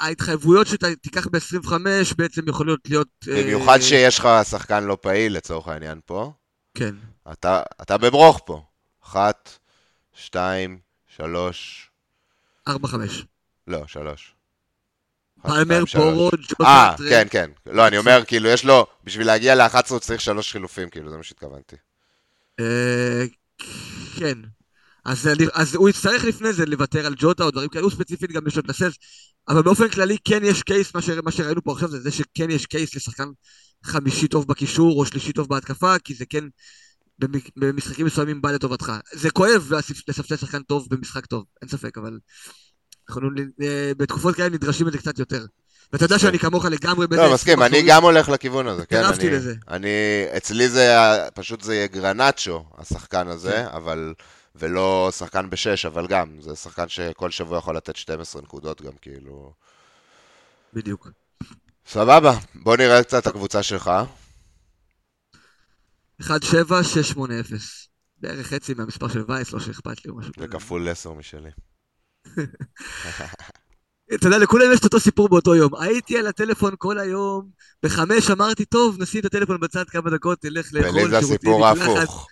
[0.00, 1.72] ההתחייבויות שאתה תיקח ב-25
[2.18, 3.08] בעצם יכולות להיות...
[3.28, 6.32] אה, במיוחד שיש לך שחקן לא פעיל לצורך העניין פה.
[6.74, 6.94] כן.
[7.32, 8.62] אתה, אתה בברוך פה.
[9.04, 9.50] אחת,
[10.14, 10.78] שתיים,
[11.16, 11.90] שלוש,
[12.68, 12.72] 4-5.
[13.66, 14.34] לא, שלוש.
[15.42, 15.84] פלמר.
[15.92, 16.94] פורו, ג'וטה, אה.
[17.08, 17.50] כן, כן.
[17.66, 21.16] לא, אני אומר, כאילו, יש לו, בשביל להגיע ל-11 הוא צריך שלוש חילופים, כאילו, זה
[21.16, 21.76] מה שהתכוונתי.
[22.60, 23.24] אה,
[24.18, 24.38] כן.
[25.04, 28.32] אז, אני- אז הוא יצטרך לפני זה לוותר על ג'וטה או דברים כאלה, הוא ספציפית
[28.32, 28.92] גם יש לו את הסס,
[29.48, 31.08] אבל באופן כללי כן יש קייס, מה, ש...
[31.10, 33.28] מה שראינו פה עכשיו זה זה שכן יש קייס לשחקן
[33.84, 36.44] חמישי טוב בקישור או שלישי טוב בהתקפה, כי זה כן
[37.56, 38.92] במשחקים מסוימים בא לטובתך.
[39.12, 39.72] זה כואב
[40.08, 42.18] לספסל שחקן טוב במשחק טוב, אין ספק, אבל
[43.08, 43.28] אנחנו
[43.62, 45.46] אה, בתקופות כאלה נדרשים לזה קצת יותר.
[45.92, 47.20] ואתה יודע שאני כמוך לגמרי בזה.
[47.22, 48.96] לא, מסכים, אני גם הולך לכיוון הזה, כן?
[48.96, 49.54] התקרבתי אני- לזה.
[49.68, 49.88] אני,
[50.36, 50.96] אצלי זה,
[51.34, 53.66] פשוט זה יהיה גרנצ'ו, השחקן הזה, כן.
[53.76, 54.14] אבל,
[54.54, 59.52] ולא שחקן בשש, אבל גם, זה שחקן שכל שבוע יכול לתת 12 נקודות גם, כאילו...
[60.74, 61.08] בדיוק.
[61.86, 63.90] סבבה, בוא נראה קצת את הקבוצה שלך.
[66.22, 66.26] 1-7-6-8-0.
[68.20, 70.58] בערך חצי מהמספר של וייס, לא שאכפת לי או משהו זה כזה.
[70.58, 71.50] כפול 10 משלי.
[74.14, 75.74] אתה יודע, לכולם יש את אותו סיפור באותו יום.
[75.74, 77.48] הייתי על הטלפון כל היום,
[77.82, 81.98] בחמש אמרתי, טוב, נשים את הטלפון בצד כמה דקות, נלך לאכול ולי זה שירותים, הסיפור.
[81.98, 82.26] ההפוך.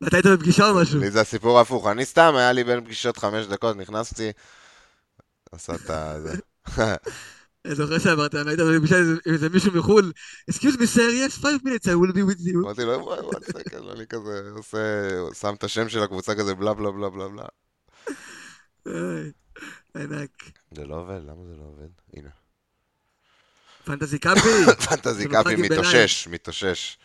[0.00, 1.00] ואתה היית בפגישה או משהו?
[1.00, 1.86] לי זה הסיפור ההפוך.
[1.86, 4.32] אני סתם, היה לי בין פגישות חמש דקות, נכנסתי,
[5.52, 5.90] עשה את.
[6.22, 6.34] זה.
[7.64, 10.12] אני זוכר שאמרת, אני היית בפגישה עם איזה- מישהו מחו"ל,
[10.50, 12.58] excuse me sir, yes, five minutes, I will be with you.
[12.64, 14.78] אמרתי לו, וואי, וואי, אני כזה עושה,
[15.34, 17.44] שם את השם של הקבוצה כזה, בלה בלה בלה בלה בלה.
[19.96, 20.30] ענק.
[20.70, 21.88] זה לא עובד, למה זה לא עובד?
[22.14, 22.28] הנה.
[23.84, 24.48] פנטזי קאפי.
[24.88, 26.98] פנטזי קאפי מתאושש, מתאושש.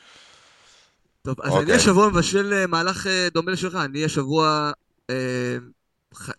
[1.22, 1.64] טוב, אז אוקיי.
[1.64, 4.72] אני השבוע מבשל אה, מהלך אה, דומה לשלך, אני השבוע
[5.10, 5.58] אה,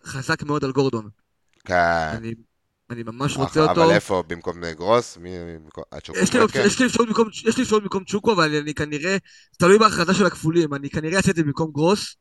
[0.05, 1.09] חזק מאוד על גורדון.
[1.65, 2.17] כן.
[2.89, 3.83] אני ממש רוצה אותו.
[3.83, 5.17] אבל איפה, במקום גרוס?
[6.15, 7.29] יש לי, אפשרות במקום,
[7.61, 9.17] אפשרות במקום צ'וקו, אבל אני כנראה,
[9.57, 12.15] תלוי בהכרזה של הכפולים, אני כנראה אעשה את זה במקום גרוס,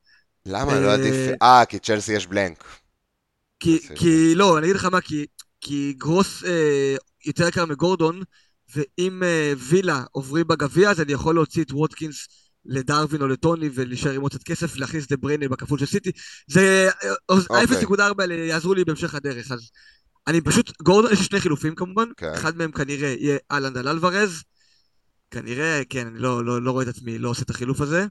[0.47, 1.15] למה לא עדיף...
[1.43, 2.65] אה, כי צ'לסי יש בלנק.
[3.65, 3.79] כי.
[3.95, 5.27] כי לא, אני אגיד לך מה, כי,
[5.61, 6.97] כי גרוס אה,
[7.27, 8.23] יותר יקר מגורדון,
[8.77, 12.29] ואם אה, וילה עוברים בגביע, אז אני יכול להוציא את ווטקינס
[12.65, 16.11] לדרווין או לטוני ולהישאר עם עוד קצת כסף, להכניס את בריינה בכפול של סיטי.
[16.47, 17.57] זה, אה, אוקיי.
[17.57, 19.71] ה-0.4 האלה יעזרו לי בהמשך הדרך, אז
[20.27, 22.33] אני פשוט, גורדון, יש לי שני חילופים כמובן, כן.
[22.35, 24.43] אחד מהם כנראה יהיה אהלנד על אלוורז,
[25.31, 28.07] כנראה, כן, אני לא, לא, לא רואה את עצמי, לא עושה את החילוף הזה.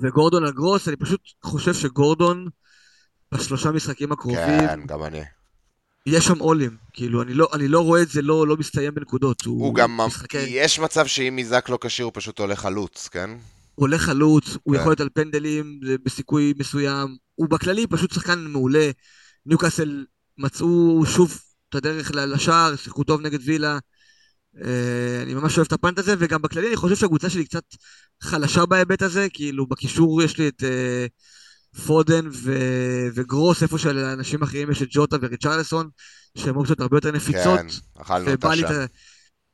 [0.00, 2.48] וגורדון על גרוס, אני פשוט חושב שגורדון
[3.32, 5.20] בשלושה משחקים הקרובים, כן, גם אני.
[6.06, 9.44] יש שם עולים, כאילו, אני לא, אני לא רואה את זה לא, לא מסתיים בנקודות,
[9.44, 9.96] הוא, הוא גם...
[9.96, 13.30] משחקי, יש מצב שאם איזק לא כשיר, הוא פשוט עולה חלוץ, כן?
[13.30, 14.80] הוא הולך חלוץ, הוא כן.
[14.80, 18.90] יכול להיות על פנדלים בסיכוי מסוים, הוא בכללי פשוט שחקן מעולה,
[19.46, 20.04] ניוקאסל
[20.38, 23.78] מצאו שוב את הדרך לשער, שיחקו טוב נגד וילה,
[24.64, 27.64] אה, אני ממש אוהב את הפאנט הזה, וגם בכללי אני חושב שהקבוצה שלי קצת
[28.22, 31.06] חלשה בהיבט הזה, כאילו בקישור יש לי את אה,
[31.86, 35.88] פודן ו- וגרוס, איפה שלאנשים אחרים יש את ג'וטה וריצ'רלסון,
[36.38, 37.60] שהם אופציות הרבה יותר נפיצות.
[37.60, 37.66] כן,
[38.02, 38.66] אכלנו אותה שם.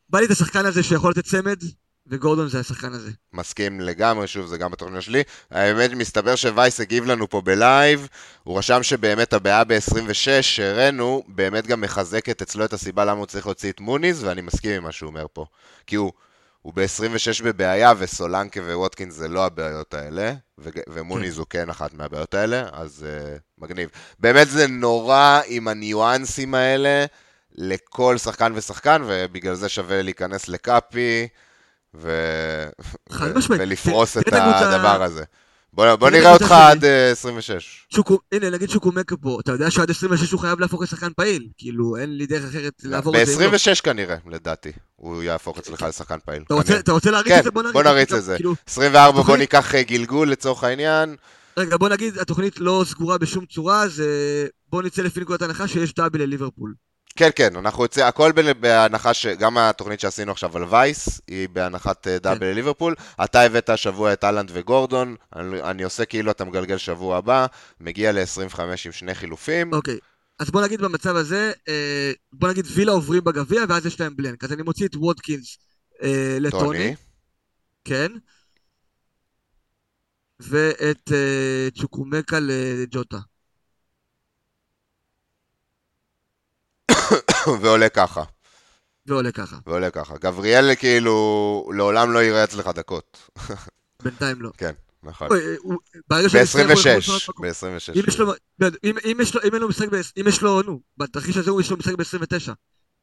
[0.08, 1.58] בא לי את השחקן הזה שיכול לתת צמד,
[2.06, 3.10] וגורדון זה השחקן הזה.
[3.32, 5.22] מסכים לגמרי, שוב, זה גם בתוכנית שלי.
[5.50, 8.08] האמת, מסתבר שווייס הגיב לנו פה בלייב,
[8.42, 13.46] הוא רשם שבאמת הבעיה ב-26 שהראינו, באמת גם מחזקת אצלו את הסיבה למה הוא צריך
[13.46, 15.44] להוציא את מוניז, ואני מסכים עם מה שהוא אומר פה.
[15.86, 16.12] כי הוא,
[16.62, 22.34] הוא ב-26 בבעיה, וסולנקה וווטקינס זה לא הבעיות האלה, ו- ומוניז הוא כן אחת מהבעיות
[22.34, 23.90] האלה, אז uh, מגניב.
[24.18, 27.04] באמת זה נורא עם הניואנסים האלה
[27.52, 31.28] לכל שחקן ושחקן, ובגלל זה שווה להיכנס לקאפי.
[31.94, 32.10] ו...
[33.12, 33.32] ו-.
[33.58, 35.24] ולפרוס את הדבר הזה.
[35.72, 36.50] בוא, בוא נראה אותך.
[36.52, 37.86] עד אה, 26.
[37.94, 41.96] שוקו, הנה נגיד שוקומקה פה, אתה יודע שעד 26 הוא חייב להפוך לשחקן פעיל, כאילו
[41.96, 43.44] אין לי דרך אחרת לעבור את זה.
[43.44, 43.50] לא.
[43.50, 46.42] ב-26 כנראה, לדעתי, הוא יהפוך אצלך לשחקן פעיל.
[46.46, 46.78] אתה רוצה-.
[46.78, 47.50] אתה רוצה להריץ כן, את זה?
[47.50, 48.36] בוא נריץ בוא נריץ את זה.
[48.36, 51.16] כאילו, 24 בוא תוכנית- ניקח אה, גלגול לצורך העניין.
[51.56, 54.06] רגע, בוא נגיד, התוכנית לא סגורה בשום צורה, אז אה,
[54.68, 56.74] בוא נצא לפי נקודת הנחה שיש דאבל לליברפול.
[57.20, 59.26] כן, כן, אנחנו יוצא, הכל בהנחה ש...
[59.26, 62.46] גם התוכנית שעשינו עכשיו על וייס, היא בהנחת אה, דאבל כן.
[62.46, 62.94] לליברפול.
[63.24, 67.46] אתה הבאת השבוע את אהלנד וגורדון, אני, אני עושה כאילו אתה מגלגל שבוע הבא,
[67.80, 69.72] מגיע ל-25 עם שני חילופים.
[69.72, 69.98] אוקיי,
[70.38, 74.44] אז בוא נגיד במצב הזה, אה, בוא נגיד וילה עוברים בגביע, ואז יש להם בלנק.
[74.44, 75.58] אז אני מוציא את וודקינס
[76.02, 76.94] אה, לטוני, טוני,
[77.84, 78.12] כן,
[80.40, 81.10] ואת
[81.74, 83.18] צ'וקומקה לג'וטה.
[87.62, 88.22] ועולה ככה.
[89.06, 89.56] ועולה ככה.
[89.66, 90.14] ועולה ככה.
[90.20, 91.14] גבריאל כאילו
[91.76, 93.28] לעולם לא יראה אצלך דקות.
[94.02, 94.50] בינתיים לא.
[94.56, 94.72] כן,
[95.02, 95.28] נכון.
[95.30, 95.78] אוי, אה, הוא-
[96.08, 97.46] ברגע שהוא יצטרך, הוא יכול לשנות ב-26, מקום.
[97.46, 97.98] ב-26.
[97.98, 98.32] אם יש לו,
[98.84, 101.50] אם, אם יש לו, אם אין לו משחק, ב- אם יש לו, נו, בתרחיש הזה
[101.50, 102.52] הוא יש לו משחק ב-29.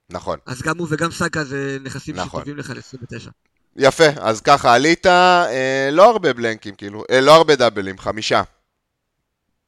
[0.10, 0.40] נכון.
[0.46, 2.42] אז גם הוא וגם סאקה זה נכסים נכון.
[2.42, 3.30] שטובים לך ל-29.
[3.76, 8.42] יפה, אז ככה עלית, אה, לא הרבה בלנקים, כאילו, אה, לא הרבה דאבלים, חמישה.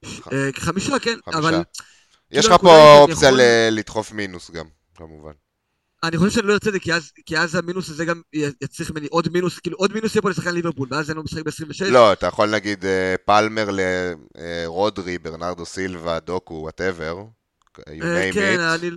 [0.06, 1.40] אה, חמישה, כן, חמישה.
[1.40, 1.64] אבל
[2.32, 4.66] יש לך הנקודה פה אופציה יכול- לדחוף מינוס גם.
[4.96, 5.32] כמובן.
[6.04, 8.92] אני חושב שאני לא ארצה את זה, כי אז, כי אז המינוס הזה גם יצריך
[8.92, 11.86] ממני עוד מינוס, כאילו עוד מינוס יהיה פה לשחקן ליברפול, ואז אין לו משחק ב-26.
[11.92, 13.70] לא, אתה יכול נגיד אה, פלמר
[14.36, 17.24] לרודרי, ברנרדו סילבה, דוקו, וואטאבר.
[17.80, 18.80] you אה, name כן, it.
[18.80, 18.90] אני...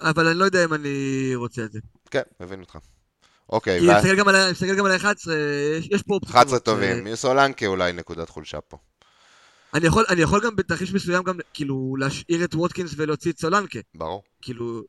[0.00, 0.94] אבל אני לא יודע אם אני
[1.34, 1.78] רוצה את זה.
[2.10, 2.76] כן, מבין אותך.
[3.48, 5.30] אוקיי, וה- אני מסתכל גם על ה- אני מסתכל גם על ה-11,
[5.90, 6.62] יש, פה אופציות 11 טובות.
[6.64, 7.06] טובים.
[7.06, 8.76] אה, סולנקי אולי נקודת חולשה פה.
[9.74, 13.78] אני יכול, אני יכול גם בתרחיש מסוים גם, כאילו, להשאיר את ווטקינס ולהוציא את סולנקי.
[13.94, 14.22] ברור.
[14.42, 14.82] כאילו,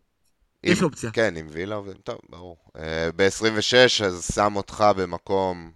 [0.65, 1.11] אם- יש אופציה.
[1.11, 2.57] כן, עם וילה, ו- טוב, ברור.
[3.15, 5.71] ב-26, אז שם אותך במקום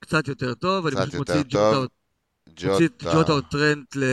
[0.00, 1.46] קצת יותר טוב, אני פשוט מוציא את.
[2.56, 4.04] ג'וטה, או טרנט ל...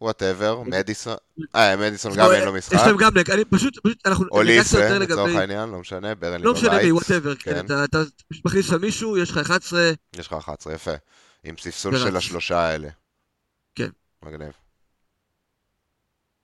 [0.00, 1.16] וואטאבר, מדיסון.
[1.54, 2.72] אה, מדיסון גם לו- אין לו משחק.
[2.72, 5.12] יש להם גם אני פשוט, פשוט, אנחנו או ליסה, לגבי...
[5.12, 6.92] לצורך העניין, לא משנה, ברנלי לא משנה בבית.
[6.92, 7.68] וואטאבר, כן.
[7.68, 10.90] כן, אתה פשוט מכניס שם מישהו, יש לך 11, יש לך 11, יפה.
[11.44, 11.98] עם ספסול.
[11.98, 12.88] של השלושה האלה.
[13.74, 13.88] כן.
[14.22, 14.52] מגניב.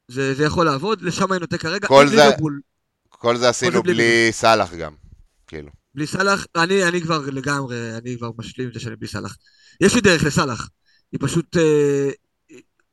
[0.08, 1.88] זה זה יכול לעבוד, לשם אני נוטה כרגע.
[1.88, 2.60] כל זה- ליברפול,
[3.08, 4.94] כל זה עשינו בלי בלי סאלח גם.
[5.46, 5.70] כאילו.
[5.94, 9.36] בלי סאלח, אני אני כבר לגמרי, אני כבר משלים עם זה שאני בלי סאלח.
[9.80, 10.68] יש לי דרך לסאלח,
[11.12, 11.56] היא פשוט...
[11.56, 12.10] אה,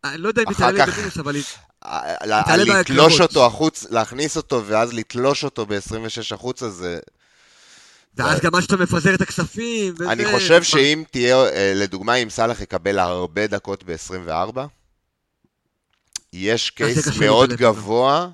[0.03, 1.43] אני לא יודע אם היא אחר תעלה כך- במינוס, אבל היא...
[1.81, 3.21] ה- תעלה ה- לתלוש.
[3.21, 6.99] אותו החוץ, להכניס אותו ואז לתלוש אותו ב-26 החוצה זה...
[8.17, 10.11] ואז גם מה שאתה מפזר את הכספים, וזה...
[10.11, 14.59] אני חושב שאם תהיה, אה, לדוגמה, אם סאלח יקבל הרבה דקות ב-24,
[16.33, 17.53] יש case מאוד.
[17.53, 18.29] גבוה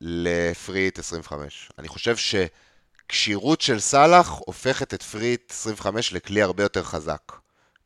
[0.00, 1.70] לפרי היט 25.
[1.78, 7.32] אני חושב שכשירות של סאלח הופכת את פרי היט 25 לכלי הרבה יותר חזק.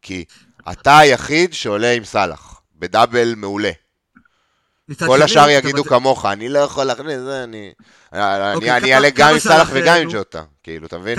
[0.02, 0.24] כי
[0.72, 3.70] אתה היחיד שעולה עם סאלח, ב double מעולה.
[5.06, 7.72] כל השאר יגידו כמוך, אני לא יכול להכניס, זה אני...
[8.14, 10.08] אני אוקיי, אעלה גם עם סאלח וגם עם?
[10.12, 11.16] ג'וטה, כאילו, אתה מבין?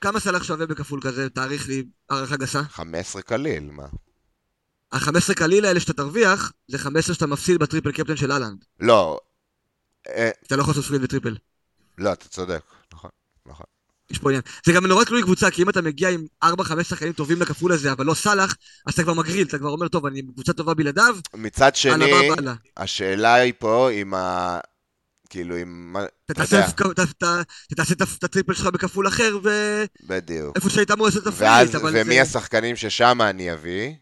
[0.00, 1.30] כמה סאלח, שווה בכפול כזה?
[1.30, 2.62] תעריך לי הערכה גסה.
[2.70, 3.86] 15 קליל, מה?
[4.92, 8.64] ה-15 קליל האלה שאתה תרוויח, זה 15 שאתה מפסיד ב triple captain של הלנד.
[8.80, 9.20] לא,
[10.08, 11.36] אה, אתה לא יכול לעשות פרי היט ו triple.
[11.98, 12.62] לא, אתה צודק,
[12.92, 13.10] נכון,
[13.46, 13.66] נכון.
[14.10, 14.42] יש פה עניין.
[14.64, 16.48] זה גם נורא תלוי קבוצה, כי אם אתה מגיע עם 4-5
[16.82, 18.56] שחקנים טובים לכפול הזה, אבל לא סאלח,
[18.86, 22.12] אז אתה כבר מגריל, אתה כבר אומר, טוב, אני קבוצה טובה בלעדיו, מצד שני.
[22.76, 24.58] השאלה היא פה עם ה...
[25.30, 25.56] כאילו,
[26.30, 26.44] אתה
[27.76, 29.38] תעשה את ה triple שלך בכפול אחר,
[30.06, 30.52] בדיוק.
[30.56, 32.22] ואיפה שהיית אמור לעשות את הפריט, אבל ומי זה...
[32.22, 33.92] השחקנים ששם אני אביא?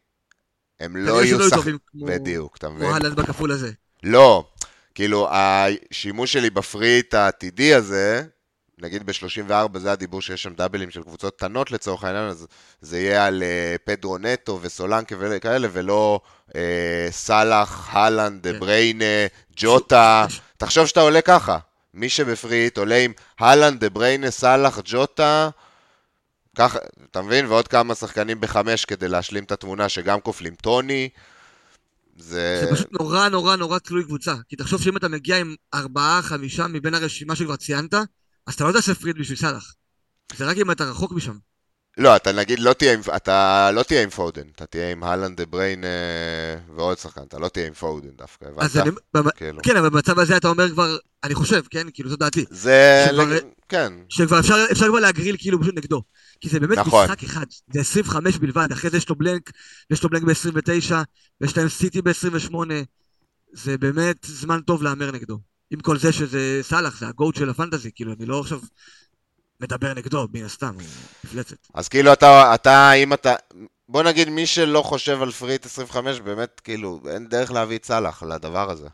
[0.81, 1.79] הם לא יהיו שחקנים...
[1.95, 2.87] בדיוק, אתה מבין?
[2.87, 3.71] כמו אהלנד בכפול הזה.
[4.03, 4.45] לא,
[4.95, 8.23] כאילו, השימוש שלי בפריט העתידי הזה,
[8.79, 12.47] נגיד ב-34 זה הדיבור שיש שם דאבלים של קבוצות קטנות לצורך העניין, אז
[12.81, 16.21] זה יהיה על אה, פדרו נטו וסולנקה וכאלה, ולא
[16.57, 18.61] אה, סאלח, הלנד, כן.
[18.61, 19.05] בריינה,
[19.57, 20.27] ג'וטה.
[20.29, 21.59] ש- תחשוב שאתה עולה ככה,
[21.95, 25.51] מי שבפרי היט עולה עם הלנד, דה בריינה, סאלח, ג'וטה,
[26.57, 26.79] ככה,
[27.11, 27.47] אתה מבין?
[27.47, 30.55] ועוד כמה שחקנים בחמש כדי להשלים את התמונה שגם כופלים.
[30.55, 31.09] טוני,
[32.17, 32.61] זה...
[32.65, 34.35] זה פשוט נורא נורא נורא תלוי קבוצה.
[34.49, 37.95] כי תחשוב שאם אתה מגיע עם ארבעה, חמישה מבין הרשימה שכבר ציינת,
[38.47, 39.75] אז אתה לא תעשה פרי היט בשביל סאלח.
[40.37, 41.39] זה רק אם אתה רחוק משם.
[41.99, 45.47] לא, אתה נגיד לא תהיה אתה לא תהיה עם פודן, אתה תהיה עם הלנד דה
[45.47, 45.91] בריין אה,
[46.77, 48.77] ועוד שחקן, אתה לא תהיה עם פודן דווקא, הבנת?
[48.77, 49.63] אני, במ- כאילו.
[49.63, 53.25] כן, אבל במצב הזה אתה אומר כבר, אני חושב, כן, כאילו זו דעתי, זה, שכבר-
[53.25, 56.03] לג- כן, שכבר אפשר, אפשר כבר להגריל כאילו פשוט נגדו.
[56.41, 57.05] כי זה באמת נכון.
[57.05, 59.51] משחק אחד, זה 25 בלבד, אחרי זה יש לו בלנק,
[59.91, 60.95] ויש לו בלנק ב-29,
[61.41, 62.55] ויש להם סיטי ב-28,
[63.53, 65.39] זה באמת זמן טוב להמר נגדו.
[65.71, 68.61] עם כל זה שזה סאלח, זה הגוט של הפנטזי, כאילו, אני לא עכשיו
[69.61, 70.83] מדבר נגדו, מן הסתם, הוא
[71.25, 71.57] מפלצת.
[71.75, 73.35] אז כאילו אתה, אתה, אם אתה,
[73.89, 78.23] בוא נגיד מי שלא חושב על פריט 25, באמת, כאילו, אין דרך להביא את סאלח
[78.23, 78.87] לדבר הזה.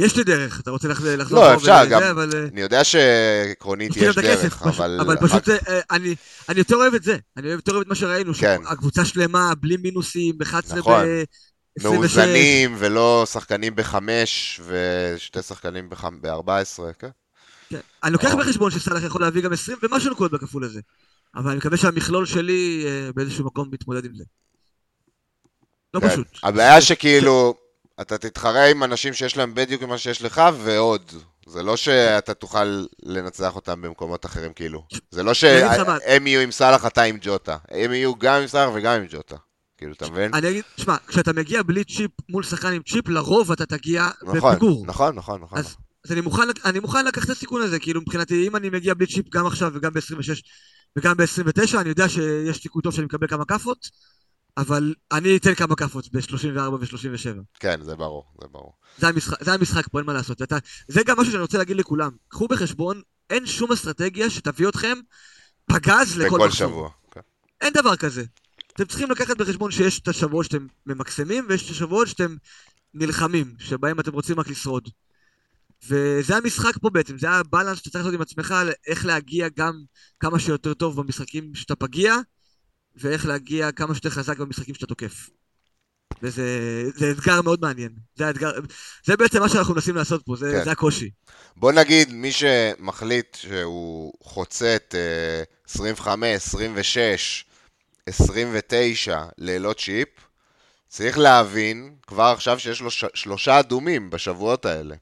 [0.00, 1.38] יש לי דרך, אתה רוצה לח- לחזור?
[1.38, 2.30] לא, אפשר, גם- אבל...
[2.34, 4.98] אה, אני יודע שעקרונית יש הכסף, דרך, פשוט- אבל...
[5.00, 6.14] אבל פשוט, אה, אני
[6.48, 8.60] אני יותר אוהב את זה, אני יותר אוהב את מה שראינו, כן.
[8.66, 11.04] הקבוצה שלמה, בלי מינוסים, ב-11 נכון.
[11.04, 11.84] ב-26.
[11.84, 16.52] מאוזנים, ולא שחקנים בחמש, ושתי שחקנים ב-14,
[16.98, 17.08] כן?
[18.04, 18.34] אני לוקח.
[18.34, 20.80] בחשבון שסאלח יכול להביא גם 20 ומשהו נקודות בכפול הזה.
[21.34, 24.24] אבל אני מקווה שהמכלול שלי אה, באיזשהו מקום מתמודד עם זה.
[25.94, 26.08] לא כן.
[26.08, 26.26] פשוט.
[26.42, 27.54] הבעיה שכאילו,
[28.00, 31.12] אתה תתחרה עם אנשים שיש להם בדיוק מה שיש לך, ועוד.
[31.46, 34.86] זה לא שאתה תוכל לנצח אותם במקומות אחרים, כאילו.
[35.10, 35.34] זה לא.
[35.34, 37.56] שהם יהיו עם סאלח, אתה עם ג'וטה.
[37.70, 39.36] הם יהיו גם עם סאלח וגם עם ג'וטה.
[39.78, 40.34] כאילו, אתה מבין?
[40.34, 44.50] אני אגיד, שמע, כשאתה מגיע בלי צ'יפ מול שחקן עם צ'יפ, לרוב אתה תגיע נכון,
[44.50, 44.86] בפיגור.
[44.86, 45.58] נכון, נכון, נכון.
[45.58, 45.76] אז
[46.08, 49.06] אז אני מוכן, אני מוכן לקחת את הסיכון הזה, כאילו מבחינתי, אם אני מגיע בלי
[49.06, 50.42] צ'יפ גם עכשיו וגם ב-26
[50.96, 53.90] וגם ב-29, אני יודע שיש סיכוי טוב שאני מקבל כמה כאפות,
[54.56, 57.38] אבל אני אתן כמה כאפות ב-34 ו-37.
[57.60, 58.72] כן, זה ברור, זה ברור.
[58.98, 60.40] זה המשחק, זה המשחק פה, אין מה לעשות.
[60.40, 62.10] ואתה, זה גם משהו שאני רוצה להגיד לכולם.
[62.28, 64.98] קחו בחשבון, אין שום אסטרטגיה שתביא אתכם
[65.66, 66.50] פגז לכל מחזור.
[66.50, 66.90] שבוע.
[67.10, 67.20] כן.
[67.60, 68.24] אין דבר כזה.
[68.74, 72.36] אתם צריכים לקחת בחשבון שיש את השבועות שאתם ממקסמים, ויש את השבועות שאתם
[72.94, 74.88] נלחמים, שבהם אתם רוצים רק לשרוד.
[75.86, 78.54] וזה המשחק פה בעצם, זה הבלנס שאתה צריך לעשות עם עצמך,
[78.86, 79.72] איך להגיע גם
[80.20, 82.16] כמה שיותר טוב במשחקים שאתה פגיע,
[82.96, 85.30] ואיך להגיע כמה שיותר חזק במשחקים שאתה תוקף.
[86.22, 87.92] וזה אתגר מאוד מעניין.
[88.16, 88.50] זה האתגר,
[89.04, 90.64] זה בעצם מה שאנחנו מנסים לעשות פה, זה, כן.
[90.64, 91.10] זה הקושי.
[91.56, 94.94] בוא נגיד, מי שמחליט שהוא חוצה את
[95.66, 97.44] uh, 25, 26,
[98.06, 100.08] 29 לילות צ'יפ,
[100.88, 104.94] צריך להבין כבר עכשיו שיש לו ש- שלושה אדומים בשבועות האלה.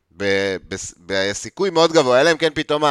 [1.06, 2.82] בסיכוי מאוד גבוה, אלא אם כן פתאום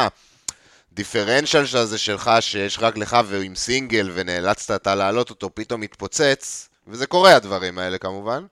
[0.92, 7.06] הדיפרנציאל הזה שלך, שיש רק לך ועם סינגל ונאלצת אתה להעלות אותו, פתאום מתפוצץ, וזה
[7.06, 8.44] קורה הדברים האלה כמובן.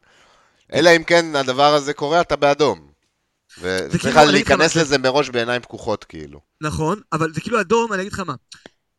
[0.73, 2.89] אלא אם כן הדבר הזה קורה, אתה באדום.
[3.61, 6.41] וצריך כאילו, להיכנס לזה מראש בעיניים פקוחות, כאילו.
[6.61, 8.35] נכון, אבל זה כאילו אדום, אני אגיד לך מה,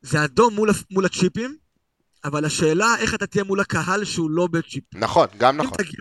[0.01, 1.55] זה אדום מול, מול הצ'יפים,
[2.25, 4.83] אבל השאלה איך אתה תהיה מול הקהל שהוא לא בצ'יפ.
[4.93, 5.71] נכון, גם נכון.
[5.79, 5.99] אם תגיע,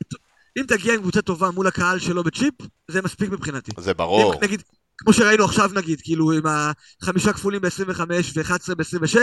[0.59, 2.55] אם תגיע עם קבוצה טובה מול הקהל שלו בצ'יפ,
[2.89, 3.73] זה מספיק מבחינתי.
[3.79, 4.35] זה ברור.
[4.35, 4.63] אם, נגיד,
[4.99, 8.01] כמו שראינו עכשיו נגיד, כאילו עם החמישה כפולים ב-25
[8.37, 9.19] ו-11 ב-26,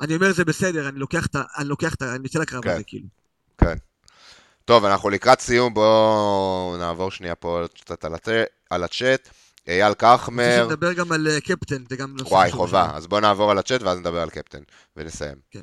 [0.00, 1.42] אני אומר זה בסדר, אני לוקח את ה...
[1.58, 2.14] אני לוקח את ה...
[2.14, 2.70] אני יוצא לקרב כן.
[2.70, 3.06] הזה, כאילו.
[3.58, 3.74] כן.
[4.64, 8.28] טוב, אנחנו לקראת סיום, בואו נעבור שנייה פה קצת על, הת...
[8.70, 9.28] על הצ'אט.
[9.68, 10.44] אייל כחמר.
[10.44, 12.90] אני רוצה שנדבר גם על uh, קפטן, זה גם נושא וואי, חובה.
[12.94, 14.62] אז בואו נעבור על הצ'אט ואז נדבר על קפטן,
[14.96, 15.36] ונסיים.
[15.50, 15.60] כן.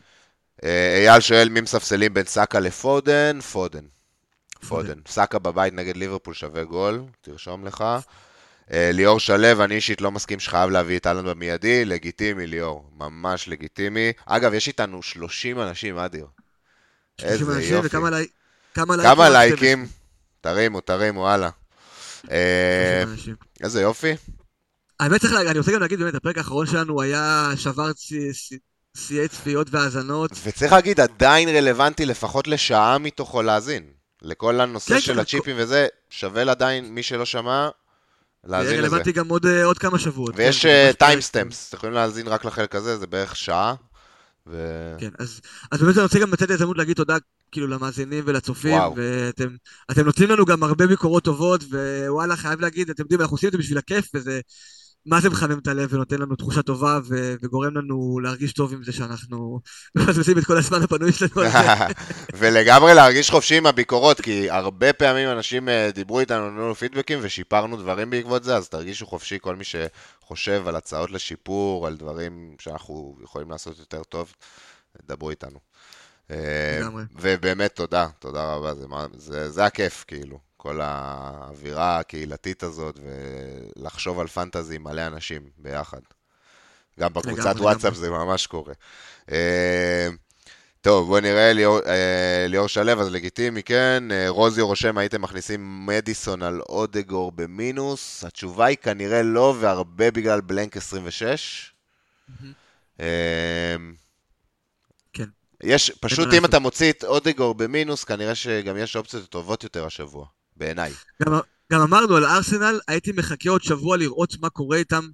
[0.64, 3.42] אה, אייל שואל מי מספסלים בין סאקה לפודן?
[3.42, 3.86] פודן.
[4.68, 5.00] פודן.
[5.08, 7.84] סאקה בבית נגד ליברפול שווה גול, תרשום לך.
[8.72, 13.48] אה, ליאור שלו, אני אישית לא מסכים שחייב להביא את אהלן במיידי, לגיטימי ליאור, ממש
[13.48, 14.12] לגיטימי.
[14.26, 16.26] אגב, יש איתנו 30 אנשים, אדיר.
[17.24, 17.88] איזה יופי.
[17.88, 18.28] וכמה לי...
[18.74, 19.04] כמה?
[19.04, 19.88] כמה לייקים?
[20.42, 21.50] תרימו, תרימו, הלאה.
[22.32, 23.04] אה,
[23.62, 24.16] איזה יופי.
[25.00, 27.92] האמת צריך להגיד, אני רוצה גם להגיד באמת, הפרק האחרון שלנו היה שבר
[28.98, 30.32] שיאי צפיות והאזנות.
[30.44, 33.84] וצריך להגיד, עדיין רלוונטי לפחות לשעה מתוכו להאזין.
[34.22, 35.62] לכל הנושא כן, של כן, הצ'יפים כל...
[35.62, 37.70] וזה, שווה עדיין, מי שלא שמע,
[38.44, 38.82] להאזין לזה.
[38.82, 40.34] זה רלוונטי גם עוד, עוד כמה שבועות.
[40.36, 40.66] ויש
[40.98, 43.76] timestamps, כן, אתם יכולים להאזין רק לחלק הזה, זה בערך שעה.
[44.48, 44.96] ו...
[45.00, 47.18] כן, אז, אז באמת אני רוצה גם לתת הזדמנות להגיד תודה
[47.52, 48.96] כאילו למאזינים ולצופים, וואו.
[49.90, 51.64] ואתם נותנים לנו גם הרבה ביקורות טובות,
[52.08, 54.42] ווואלה, חייב להגיד, אתם יודעים, אנחנו עושים את זה בשביל הכיף, וזה
[55.06, 58.84] מה זה מחמם את הלב ונותן לנו תחושה טובה ו- וגורם לנו להרגיש טוב עם
[58.84, 59.60] זה שאנחנו
[59.96, 61.58] מבזבזים את כל הזמן הפנוי שלנו על זה.
[62.40, 67.20] ולגמרי להרגיש חופשי עם הביקורות, כי הרבה פעמים אנשים אה, דיברו איתנו, נתנו לנו פידבקים
[67.22, 72.56] ושיפרנו דברים בעקבות זה, אז תרגישו חופשי כל מי שחושב על הצעות לשיפור, על דברים
[72.60, 74.34] שאנחנו יכולים לעשות יותר טוב,
[75.08, 75.60] דברו איתנו.
[76.32, 76.80] אה,
[77.20, 78.86] ובאמת תודה, תודה רבה, זה,
[79.18, 80.49] זה, זה הכיף, כאילו.
[80.62, 86.00] כל האווירה הקהילתית הזאת, ולחשוב על פנטזי עם מלא אנשים ביחד.
[87.00, 88.74] גם בקבוצת וואטסאפ זה ממש קורה.
[89.32, 90.08] אה,
[90.82, 94.04] טוב, בואו נראה, ליאור, אה, ליאור שלו, אז לגיטימי, כן.
[94.12, 98.24] אה, רוזי רושם, הייתם מכניסים מדיסון על אודגור במינוס?
[98.24, 101.74] התשובה היא כנראה לא, והרבה בגלל בלנק 26.
[105.14, 105.30] כן.
[105.64, 110.39] יש, פשוט אם אתה מוציא את אודגור במינוס, כנראה שגם יש אופציות טובות יותר השבוע.
[110.60, 110.94] בעיניי.
[111.24, 111.34] גם,
[111.72, 115.08] גם אמרנו על ארסנל, הייתי מחכה עוד שבוע לראות מה קורה איתם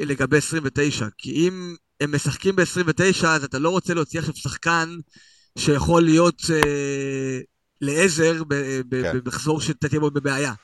[0.00, 1.06] לגבי 29.
[1.18, 4.96] כי אם הם משחקים ב-29, אז אתה לא רוצה להוציא עכשיו שחקן
[5.58, 7.40] שיכול להיות אה,
[7.80, 8.82] לעזר כן.
[8.90, 10.54] במחזור שאתה תהיה בו בבעיה.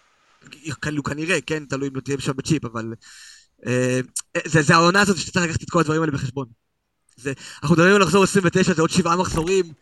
[1.04, 2.94] כנראה, כן, תלוי אם לא תהיה שם בצ'יפ, אבל...
[3.66, 4.00] אה,
[4.46, 6.46] זה, זה העונה הזאת שאתה צריך לקחת את כל הדברים האלה בחשבון.
[7.16, 9.72] זה, אנחנו מדברים על לחזור 29, זה עוד שבעה מחזורים.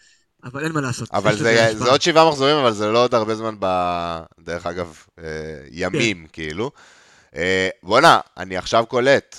[0.45, 1.11] אבל אין מה לעשות.
[1.13, 3.67] אבל זה, זה עוד שבעה מחזורים, אבל זה לא עוד הרבה זמן ב...
[4.41, 5.25] דרך אגב, אה,
[5.71, 6.33] ימים, כן.
[6.33, 6.71] כאילו.
[7.37, 9.37] אה, בואנה, אני עכשיו קולט.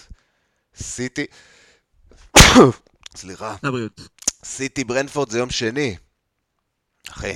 [0.76, 1.26] סיטי...
[3.16, 3.56] סליחה.
[3.64, 4.02] לבריאות.
[4.44, 5.96] סיטי ברנפורד זה יום שני.
[7.10, 7.34] אחי,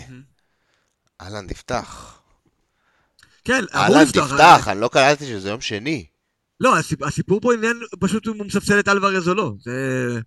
[1.21, 2.19] אהלן תפתח.
[3.43, 6.05] כן, אהלן תפתח, אני לא קלטתי שזה יום שני.
[6.59, 9.53] לא, הסיפור פה עניין, פשוט הוא מספסל את אלוורז או לא.
[9.59, 10.19] זה...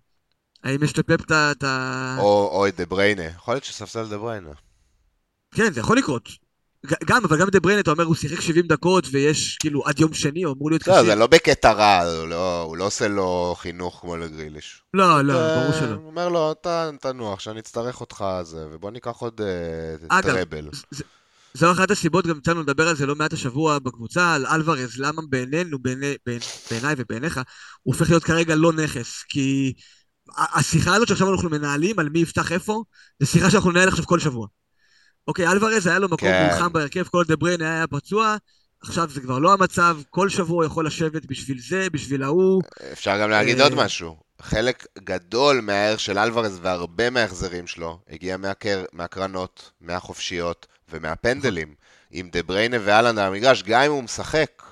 [0.63, 2.17] האם יש לפפ את ה...
[2.19, 3.23] או את דה בריינה.
[3.23, 4.51] יכול להיות שספסל דה בריינה.
[5.55, 6.29] כן, זה יכול לקרות.
[7.05, 10.13] גם, אבל גם דה בריינה, אתה אומר, הוא שיחק 70 דקות ויש, כאילו, עד יום
[10.13, 10.91] שני, הוא אמור להיות קשה.
[10.91, 14.81] לא, זה לא בקטע רע, לא, הוא לא עושה לו חינוך כמו לגריליש.
[14.93, 15.95] לא, לא, ברור שלא.
[15.95, 16.53] הוא אומר לו,
[17.01, 19.41] תנוח, שאני אצטרך אותך זה, ובוא ניקח עוד
[20.11, 20.69] אה, טראבל.
[21.53, 25.21] זו אחת הסיבות, גם יצאנו לדבר על זה לא מעט השבוע בקבוצה, על אלוורז, למה
[25.29, 25.77] בעינינו,
[26.69, 27.37] בעיניי ובעיניך,
[27.83, 29.73] הוא הופך להיות כרגע לא נכס, כי...
[30.37, 32.83] השיחה הזאת שעכשיו אנחנו מנהלים על מי יפתח איפה,
[33.19, 34.47] זו שיחה שאנחנו ננהל עכשיו כל שבוע.
[35.27, 36.47] אוקיי, אלוורז היה לו מקום כן.
[36.49, 38.37] מולחם בהרכב, כל דה בריין היה פצוע,
[38.81, 42.61] עכשיו זה כבר לא המצב, כל שבוע הוא יכול לשבת בשביל זה, בשביל ההוא.
[42.91, 44.17] אפשר גם להגיד עוד אה, משהו.
[44.41, 51.73] חלק גדול מהערך של אלוורז והרבה מההחזרים שלו הגיע מהקר, מהקרנות, מהחופשיות, ומהפנדלים.
[52.11, 54.63] עם דה בריינה ואלן על המגרש, גם אם הוא משחק,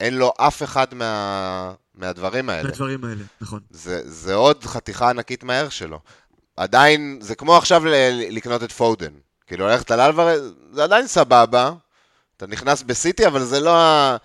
[0.00, 1.74] אין לו אף אחד מה...
[1.94, 2.62] מהדברים האלה.
[2.68, 3.60] מהדברים האלה, נכון.
[3.70, 6.00] זה, זה עוד חתיכה ענקית מהערך שלו.
[6.56, 9.12] עדיין, זה כמו עכשיו ל- לקנות את פודן.
[9.46, 10.40] כאילו, ללכת על אלוורז,
[10.72, 11.72] זה עדיין סבבה.
[12.36, 14.16] אתה נכנס בסיטי, אבל זה לא ה...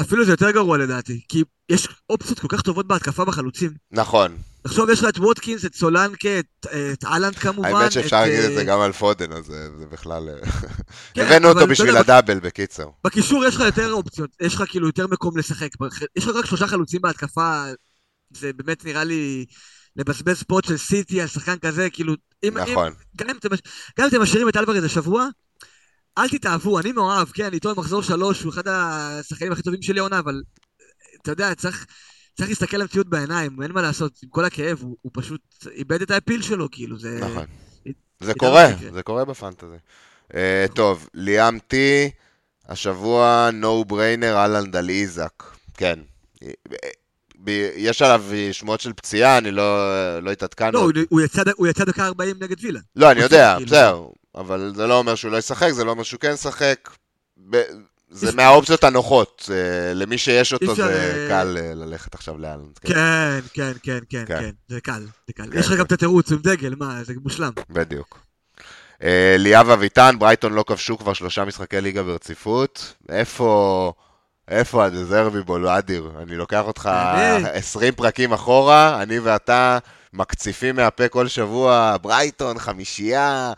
[0.00, 3.70] אפילו זה יותר גרוע לדעתי, כי יש אופציות כל כך טובות בהתקפה בחלוצים.
[3.90, 4.36] נכון.
[4.64, 7.74] עכשיו יש לך את ווטקינס, את סולנקה, את, את אהלנד כמובן.
[7.74, 10.28] האמת שאפשר להגיד את זה אה, גם על פודן, אז זה זה בכלל...
[10.28, 10.50] אה,
[11.14, 12.88] כן, הבאנו אותו בשביל הדאבל, בקיצר.
[13.04, 15.68] בקישור יש לך יותר אופציות, יש לך כאילו יותר מקום לשחק.
[16.16, 17.64] יש לך רק שלושה חלוצים בהתקפה,
[18.30, 19.44] זה באמת נראה לי
[19.96, 22.14] לבזבז ספוט של סיטי על שחקן כזה, כאילו...
[22.44, 22.86] אם, נכון.
[22.86, 23.36] אם, גם, אם
[24.06, 25.28] אתם, משאירים את אלוורז השבוע,
[26.18, 30.18] אל תתאהבו, אני מאוהב, כן, איתו במחזור שלוש, הוא אחד השחקנים הכי טובים שלי העונה,
[30.18, 30.42] אבל
[31.22, 31.86] אתה יודע, צריך,
[32.36, 35.40] צריך להסתכל למציאות בעיניים, אין מה לעשות, עם כל הכאב, הוא, הוא פשוט
[35.70, 37.18] איבד את האפיל שלו, כאילו, זה...
[37.22, 37.44] נכון.
[38.20, 39.76] זה איתנו קורה, זה קורה בפנטזי.
[40.34, 42.10] אה, טוב, ליאם טי,
[42.68, 45.42] השבוע נו בריינר אהלנד על איזק.
[45.74, 45.98] כן.
[47.44, 49.88] ב- יש עליו שמועות של פציעה, אני לא
[50.20, 50.72] לא התעדכנו.
[50.72, 52.80] לא, הוא, יצא, הוא יצא דקה 40 נגד וילה.
[52.96, 53.66] לא, אני יודע, כאילו.
[53.66, 54.06] בסדר.
[54.36, 56.90] אבל זה לא אומר שהוא לא ישחק, זה לא אומר שהוא כן ישחק.
[57.50, 57.62] ב-
[58.10, 59.50] זה מהאופציות הנוחות.
[59.52, 62.78] אה, למי שיש אותו זה אה, קל אה, ללכת עכשיו לאלנד.
[62.78, 62.94] כן,
[63.54, 64.40] כן, כן, כן, כן, כן.
[64.40, 65.50] כן, זה קל, זה קל.
[65.52, 65.78] כן, יש לך כן.
[65.78, 67.50] גם את התירוץ עם דגל, מה, זה מושלם.
[67.70, 68.18] בדיוק.
[69.38, 72.94] ליאב אביטן, ברייטון לא כבשו כבר שלושה משחקי ליגה ברציפות.
[73.08, 73.92] איפה...
[74.48, 76.10] איפה הדזרבי בו, אדיר?
[76.22, 77.46] אני לוקח אותך באמת?
[77.52, 79.78] 20 פרקים אחורה, אני ואתה
[80.12, 83.52] מקציפים מהפה כל שבוע, ברייטון, חמישייה.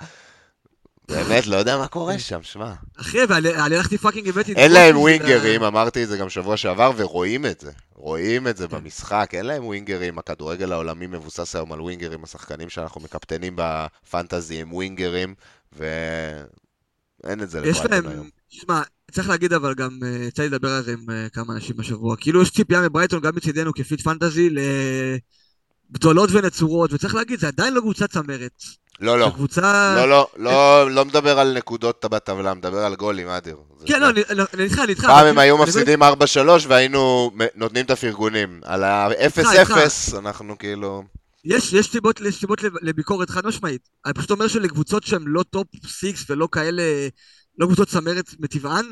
[1.09, 2.73] באמת, לא יודע מה קורה שם, שמע.
[2.97, 4.53] אחי, ואני אני הלכתי fucking הבאתי...
[4.53, 7.71] את אין להם ווינגרים, אמרתי את זה גם שבוע שעבר, ורואים את זה.
[7.95, 10.19] רואים את זה במשחק, אין להם ווינגרים.
[10.19, 12.25] הכדורגל העולמי מבוסס היום על ווינגרים.
[12.25, 15.35] השחקנים שאנחנו מקפטנים בפנטזי הם ווינגרים,
[15.73, 18.29] ואין את זה לברייטון היום.
[18.49, 21.77] שמע, צריך להגיד אבל גם, אה, יצא לי לדבר על זה עם אה, כמה אנשים
[21.77, 24.51] בשבוע, כאילו יש ציפייה מברייטון גם מצידנו כפיט פנטזי
[25.91, 28.63] לגדולות ונצורות, וצריך להגיד, זה עדיין לא קבוצה צמרת.
[29.01, 29.27] לא, לא.
[29.27, 29.95] זו קבוצה...
[29.97, 33.57] לא, לא, לא, לא מדבר על נקודות בטבלה, מדבר על גולים, אדיר.
[33.87, 34.35] כן, זה.
[34.35, 35.05] לא, אני איתך, אני איתך.
[35.05, 36.07] פעם הם כאילו, היו מפסידים 4-3
[36.69, 38.61] והיינו נותנים את הפרגונים.
[38.65, 41.03] על ה-0-0 אנחנו כאילו...
[41.45, 43.89] יש, יש סיבות, יש סיבות לב- לביקורת חד משמעית.
[44.07, 46.83] אני פשוט אומר שלקבוצות שהן לא top six ולא כאלה,
[47.59, 48.87] לא קבוצות צמרת מטבען,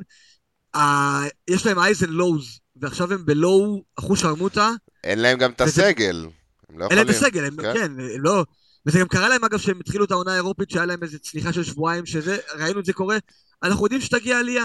[1.49, 4.71] יש להם highs and lows, ועכשיו הם ב low אחושרמוטה,
[5.05, 6.27] אין להם גם את הסגל.
[6.71, 7.23] הם לא אין להם יכולים.
[7.23, 7.75] בסגל, הם, כן.
[7.75, 8.45] כן, הם לא...
[8.87, 11.65] וזה גם קרה להם אגב שהם התחילו את העונה האירופית שהיה להם איזה צניחה של
[11.65, 13.17] שבועיים שזה, ראינו את זה קורה,
[13.63, 14.65] אנחנו יודעים שתגיע עלייה.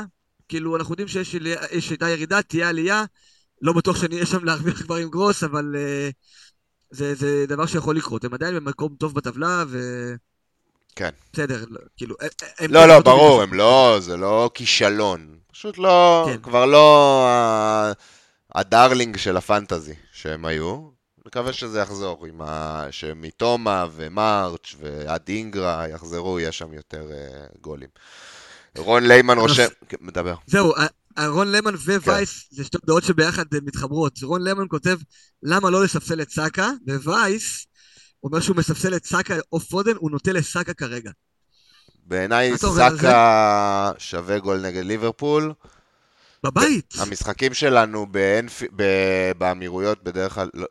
[0.49, 3.03] כאילו, אנחנו יודעים שיש הייתה ירידה, תהיה עלייה,
[3.61, 6.09] לא בטוח שנהיה שם להרוויח כבר עם גרוס, אבל אה,
[6.89, 8.23] זה, זה דבר שיכול לקרות.
[8.23, 9.79] הם עדיין במקום טוב בטבלה, ו...
[10.95, 11.09] כן.
[11.33, 12.15] בסדר, לא, כאילו...
[12.21, 13.41] הם- הם- לא, הם לא, טובים ברור.
[13.41, 15.35] הם לא, זה לא כישלון.
[15.51, 16.41] פשוט לא, כן.
[16.41, 17.91] כבר לא ה-
[18.55, 21.00] הדרלינג של הפנטזי שהם היו.
[21.25, 22.85] מקווה שזה יחזור, עם ה...
[22.91, 27.89] שמתומה ומרץ' ועד אינגרה יחזרו, יהיה שם יותר אה, גולים.
[28.77, 29.67] רון ליימן רושם...
[29.89, 30.35] כן, מדבר.
[30.47, 32.09] זהו, ה- ה- רון כן.
[32.09, 34.19] ווייס, זה שתי דעות שביחד אה, מתחברות.
[34.23, 34.97] רון למן כותב,
[35.43, 36.69] למה לא לספסל את סאקה,
[37.03, 37.67] ווייס
[38.23, 41.11] אומר שהוא מספסל את סאקה או פודן, הוא נוטה לסאקה כרגע.
[42.05, 45.53] בעיניי סאקה שווה גול נגד ליברפול.
[46.43, 46.93] בבית!
[46.99, 48.63] המשחקים שלנו באנפ...
[49.37, 50.67] באמירויות בדרך כלל, לא,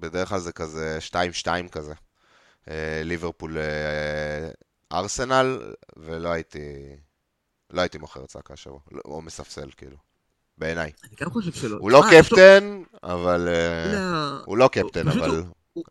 [0.00, 0.98] בדרך כלל זה כזה
[1.44, 1.92] 2-2 כזה.
[2.68, 4.50] אה, ליברפול אה,
[4.98, 6.58] ארסנל, ולא הייתי,
[7.70, 9.96] לא הייתי מוכר את סאקה השבוע, לא- או מספסל כאילו,
[10.58, 10.92] בעיניי.
[11.04, 11.76] אני גם חושב שלא.
[11.80, 13.48] הוא לא לו- קפטן, אבל...
[13.48, 15.42] אה, לא, הוא לא קפטן, פשוט אבל
[15.74, 15.84] הוא-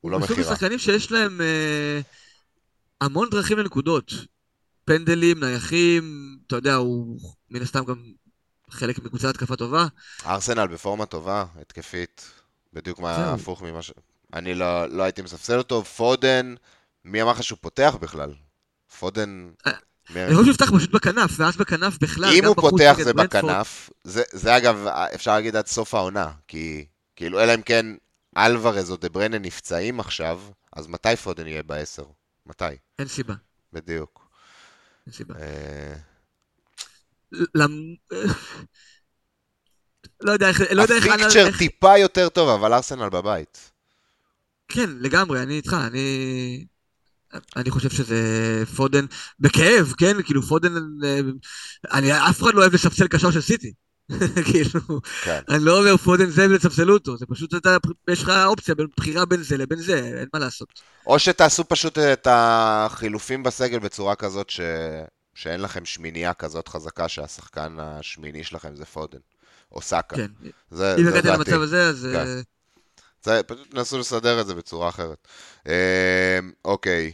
[0.00, 0.44] הוא לא מכירה.
[0.54, 2.00] שחקנים שיש להם אה,
[3.00, 4.12] המון דרכים לנקודות.
[4.84, 6.02] פנדלים, נייחים,
[6.46, 7.20] אתה יודע, הוא
[7.50, 8.12] מן הסתם גם
[8.70, 9.86] חלק מקבוצת התקפה טובה.
[10.26, 12.30] ארסנל בפורמה טובה, התקפית,
[12.72, 13.32] בדיוק מה.
[13.34, 13.92] הפוך ממה ש...
[14.34, 16.54] אני לא, לא הייתי מספסל אותו, פודן,
[17.04, 18.34] מי אמר לך שהוא פותח בכלל?
[18.98, 19.50] פודן...
[19.66, 19.72] אה,
[20.10, 23.14] אני חושב שהוא יפתח פשוט בכנף, ואז בכנף בכלל, אם הוא פותח זה.
[23.14, 27.86] בכנף, זה, זה אגב, אפשר להגיד עד סוף העונה, כי כאילו, אלא אם כן
[28.36, 30.40] אלוורז או דה ברנה נפצעים עכשיו,
[30.72, 32.04] אז מתי פודן יהיה בעשר?
[32.46, 32.64] מתי?
[32.98, 33.34] אין סיבה,
[33.72, 34.28] בדיוק.
[35.06, 35.34] אין סיבה.
[35.40, 35.94] אה,
[37.54, 37.94] למ-
[40.22, 43.70] לא יודע איך, לא ה fixture איך, טיפה יותר טוב, אבל ארסנל בבית.
[44.68, 46.64] כן, לגמרי, אני איתך, אני...
[47.56, 48.16] אני חושב שזה
[48.76, 49.04] פודן,
[49.40, 50.22] בכאב, כן?
[50.22, 51.20] כאילו פודן, אה,
[51.92, 53.72] אני, אף אחד לא אוהב לספסל קשר של סיטי.
[54.52, 55.40] כאילו, כן.
[55.48, 57.76] אני לא אומר פודן זה ולספסלו אותו, זה פשוט אתה,
[58.10, 60.68] יש לך אופציה, בין- בחירה בין זה לבין זה, אין מה לעשות.
[61.06, 64.60] או שתעשו פשוט את החילופים בסגל בצורה כזאת ש...
[65.34, 69.18] שאין לכם שמינייה כזאת חזקה שהשחקן השמיני שלכם זה פודן,
[69.72, 70.16] או סאקה.
[70.16, 70.26] כן.
[70.70, 71.28] זה, אם הגעתי.
[71.28, 72.08] למצב הזה, אז...
[72.12, 72.18] כן.
[72.18, 72.40] אה,
[73.22, 75.28] זה, פשוט נסו לסדר את זה בצורה אחרת.
[75.68, 77.12] אה, אוקיי.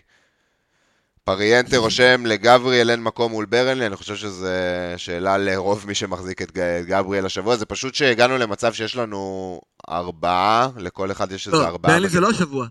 [1.25, 4.49] פריאנטה רושם, לגבריאל אין מקום מול ברנלי, אני חושב שזו
[4.97, 6.53] שאלה לרוב מי שמחזיק את
[6.87, 11.93] גבריאל השבוע, זה פשוט שהגענו למצב שיש לנו ארבעה, לכל אחד יש איזה לא, ארבעה.
[11.93, 12.67] ברנלי זה לא השבוע.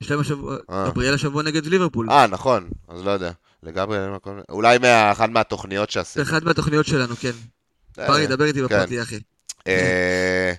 [0.00, 0.88] יש להם השבוע, אה.
[0.90, 2.10] גבריאל השבוע נגד ליברפול.
[2.10, 3.32] אה, נכון, אז לא יודע.
[3.62, 6.24] לגבריאל אין מקום, אולי מאחת מהתוכניות שעשינו.
[6.24, 7.32] אחת מהתוכניות שלנו, כן.
[7.98, 8.64] אה, פרי, דבר איתי כן.
[8.64, 9.18] בפרטי, אחי.
[9.66, 10.52] אה,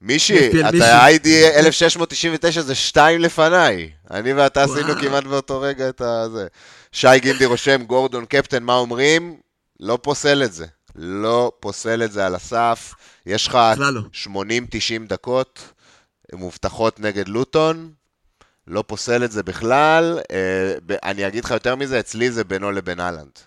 [0.00, 0.68] מישי, מישי.
[0.68, 1.28] אתה ID
[1.58, 3.90] 1699 זה שתיים לפניי.
[4.10, 4.94] אני ואתה עשינו.
[5.00, 6.46] כמעט באותו רגע את הזה.
[6.92, 9.40] שי גינדי רושם, גורדון קפטן, מה אומרים?
[9.80, 10.66] לא פוסל את זה.
[10.96, 12.94] לא פוסל את זה על הסף.
[13.26, 14.00] יש לך בכלל לא.
[14.24, 15.72] 80-90 דקות
[16.32, 17.92] מובטחות נגד לוטון.
[18.66, 20.18] לא פוסל את זה בכלל.
[20.30, 23.38] אה, אני אגיד לך יותר מזה, אצלי זה בינו לבין אהלנד.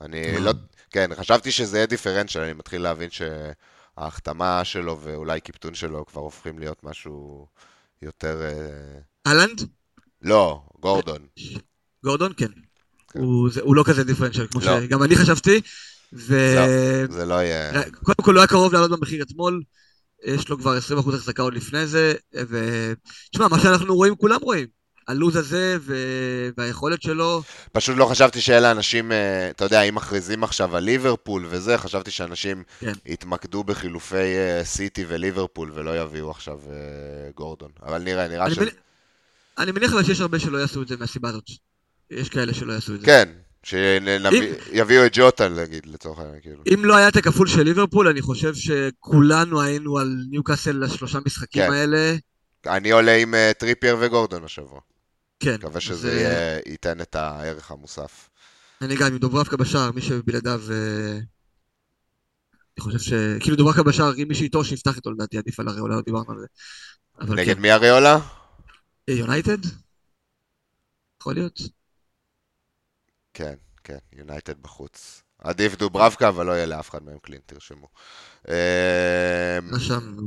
[0.00, 0.40] אני.
[0.40, 0.52] לא...
[0.90, 6.58] כן, חשבתי שזה יהיה דיפרנציאל, אני מתחיל להבין שההחתמה שלו ואולי קיפטון שלו כבר הופכים
[6.58, 7.46] להיות משהו
[8.02, 8.42] יותר...
[8.42, 9.68] אה, אהלנד?
[10.22, 11.26] לא, גורדון.
[12.04, 12.46] גורדון, כן.
[13.12, 13.18] כן.
[13.20, 14.80] הוא זה- הוא לא כזה דיפרנציאל, כמו לא.
[14.80, 15.60] שגם אני חשבתי.
[16.12, 16.34] ו...
[17.10, 17.72] זה לא יהיה...
[17.90, 19.62] קודם כל, הוא היה קרוב לעלות במחיר אתמול.
[20.24, 22.14] יש לו כבר 20% החזקה עוד לפני זה.
[22.48, 22.92] ו...
[23.32, 24.66] תשמע, מה שאנחנו רואים, כולם רואים.
[25.10, 25.94] הלו"ז הזה ו...
[26.56, 27.42] והיכולת שלו.
[27.72, 32.10] פשוט לא חשבתי שאלה אנשים, אה, אתה יודע, אם מכריזים עכשיו על ליברפול וזה, חשבתי
[32.10, 32.92] שאנשים כן.
[33.06, 37.70] יתמקדו בחילופי אה, סיטי וליברפול ולא יביאו עכשיו אה, גורדון.
[37.82, 38.58] אבל נראה, נראה אני, ש...
[38.58, 38.74] מניח,
[39.58, 41.44] אני מניח אבל שיש הרבה שלא יעשו את זה מהסיבה הזאת.
[42.10, 43.06] יש כאלה שלא יעשו את זה.
[43.06, 43.28] כן,
[43.62, 46.62] שיביאו את ג'וטה, נגיד, לצורך העניין, כאילו.
[46.74, 51.62] אם לא היה את הכפול של ליברפול, אני חושב שכולנו היינו על ניוקאסל לשלושה משחקים
[51.62, 51.72] כן.
[51.72, 52.16] האלה.
[52.66, 54.80] אני עולה עם טריפייר וגורדון השבוע.
[55.40, 55.54] כן.
[55.54, 58.28] מקווה שזה אה, יהיה- ייתן את הערך המוסף.
[58.82, 60.60] אני גם עם דוברבקה בשער, מי שבלעדיו...
[60.72, 61.18] אה,
[62.76, 63.12] אני חושב ש...
[63.40, 66.38] כאילו דוברבקה בשער, אם מישהו איתו, שיפתח איתו לדעתי, עדיף על אריאולה, לא דיברנו על
[66.38, 66.46] זה.
[67.34, 67.60] נגד כן.
[67.62, 68.18] מי אריאולה?
[69.08, 69.58] אה, יונייטד?
[71.20, 71.60] יכול להיות.
[73.34, 75.22] כן, כן, יונייטד בחוץ.
[75.38, 77.88] עדיף דוברבקה, אבל לא יהיה לאף אחד מהם clean, תרשמו.
[78.48, 80.22] אה, רשמנו.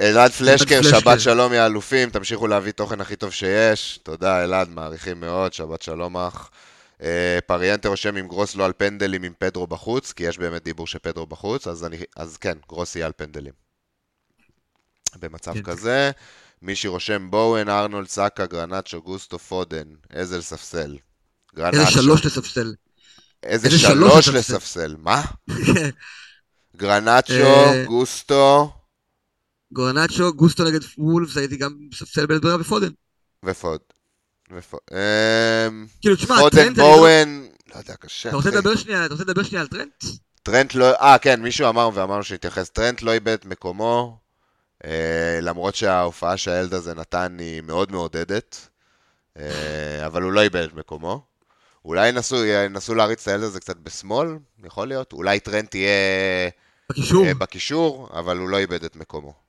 [0.00, 0.82] אלעד פלשקר.
[0.82, 4.00] שבת שלום יא אלופים, תמשיכו להביא תוכן הכי טוב שיש.
[4.02, 6.50] תודה אלעד, מעריכים מאוד, שבת שלום אח.
[7.02, 10.86] אה, פריאנטה רושם עם גרוס לא על פנדלים עם פדרו בחוץ, כי יש באמת דיבור
[10.86, 13.52] שפדרו בחוץ, אז, אני, אז כן, גרוס יהיה על פנדלים.
[15.20, 15.62] במצב כן.
[15.62, 16.10] כזה,
[16.62, 20.78] מישהי רושם בואוין, ארנולד, סאקה, גרנצ'ו, גוסטו, פודן, איזה לספסל.
[20.78, 20.98] איזה
[21.56, 21.90] גרנצ'ו.
[21.90, 22.74] שלוש לספסל.
[23.42, 24.56] איזה איזה שלוש שלוש לספסל.
[24.56, 25.22] לספסל, מה?
[26.76, 28.72] גרנצ'ו, אה, גוסטו
[29.72, 32.90] גורנצ'ו, גוסטו נגד וולפס, הייתי גם מספסל בלית ברירה בפודן.
[33.44, 33.80] ופוד.
[34.50, 38.28] אמ, כאילו, תשמע, פודן, לא- בואן, לא יודע, קשה.
[38.28, 38.50] אתה רוצה.
[38.50, 40.04] לדבר שנייה, אתה רוצה לדבר שנייה על טרנט?
[40.42, 44.18] טרנט לא, אה כן, מישהו אמר ואמרנו שנתייחס, טרנט לא איבד את מקומו,
[44.84, 48.68] אה, למרות שההופעה שהילד הזה נתן היא מאוד מעודדת,
[49.38, 51.22] אה, אבל הוא לא איבד את מקומו.
[51.84, 54.28] אולי ינסו, ינסו להריץ את הילד הזה קצת בשמאל,
[54.64, 56.50] יכול להיות, אולי טרנט יהיה
[56.90, 57.26] בקישור.
[57.26, 59.41] אה, בקישור, אבל הוא לא איבד את מקומו.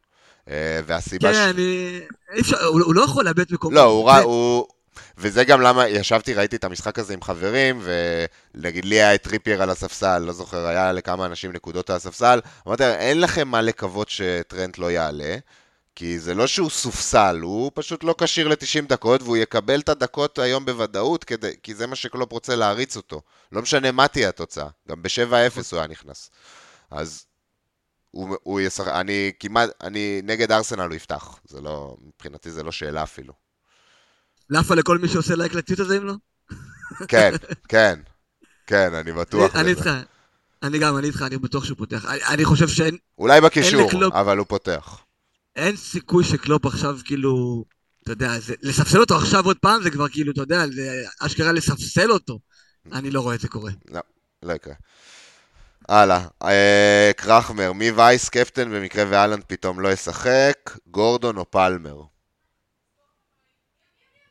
[0.49, 1.99] אה, והסיבה כן, אני...
[2.33, 3.75] אי אפשר, הוא הוא לא יכול לאבד מקומו.
[3.75, 4.67] לא, הוא, רע- הוא...
[5.17, 7.81] וזה גם למה ישבתי, ראיתי את המשחק הזה עם חברים,
[8.55, 12.39] ונגיד לי היה את טריפייר על הספסל, לא זוכר, היה לכמה אנשים נקודות על הספסל,
[12.67, 15.35] אמרתי, אין לכם מה לקוות שטרנט לא יעלה,
[15.95, 20.39] כי זה לא שהוא סופסל, הוא פשוט לא כשיר ל-90 דקות, והוא יקבל את הדקות
[20.39, 23.21] היום בוודאות, כדי, כי זה מה שקלופ רוצה להריץ אותו.
[23.51, 25.31] לא משנה מה תהיה התוצאה, גם ב-7-0
[25.71, 26.29] הוא היה נכנס.
[26.91, 27.25] אז
[28.13, 32.71] הוא, הוא ישחק, אני כמעט, אני נגד ארסנל הוא יפתח, זה לא, מבחינתי זה לא
[32.71, 33.33] שאלה אפילו.
[34.49, 36.13] לאפה לכל מי שעושה לייק לציוט הזה, אם לא?
[37.07, 37.31] כן,
[37.69, 37.99] כן,
[38.67, 39.79] כן, אני בטוח אני בזה.
[39.89, 39.89] איתך.
[40.63, 42.05] אני גם, אני איתך, אני בטוח שהוא פותח.
[42.05, 45.03] אני- אני חושב שאין אולי בקישור, לקלופ- אבל הוא פותח.
[45.55, 47.65] אין סיכוי שקלופ עכשיו כאילו,
[48.03, 51.51] אתה יודע, זה, לספסל אותו עכשיו עוד פעם זה כבר כאילו, אתה יודע, זה אשכרה
[51.51, 52.39] לספסל אותו.
[52.91, 53.71] אני לא רואה את זה קורה.
[54.43, 54.73] לא יקרה.
[55.89, 60.77] הלאה, אה, קרחמר, מי וייס קפטן במקרה ואלנד פתאום לא ישחק?
[60.87, 62.01] גורדון או פלמר?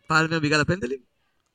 [0.08, 0.98] פלמר בגלל הפנדלים?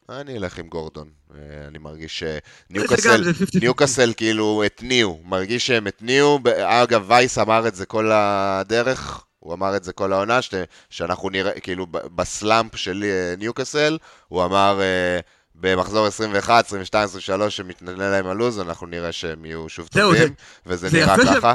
[0.09, 1.09] אני אלך עם גורדון.
[1.35, 2.23] אה, אני מרגיש
[2.69, 3.59] שניוקאסל, 50-50.
[3.61, 6.39] ניוקאסל כאילו התניעו, מרגיש שהם התניעו.
[6.63, 10.53] אגב, וייס אמר את זה כל הדרך, הוא אמר את זה כל העונה, ש-
[10.89, 15.19] שאנחנו נראה, כאילו בסלאמפ של אה, ניוקאסל, הוא אמר אה,
[15.59, 20.27] במחזור 21, 22, 23, שמתנדנד להם הלו"ז, אנחנו נראה שהם יהיו שוב טובים, זה-
[20.65, 21.53] וזה זה נראה ככה.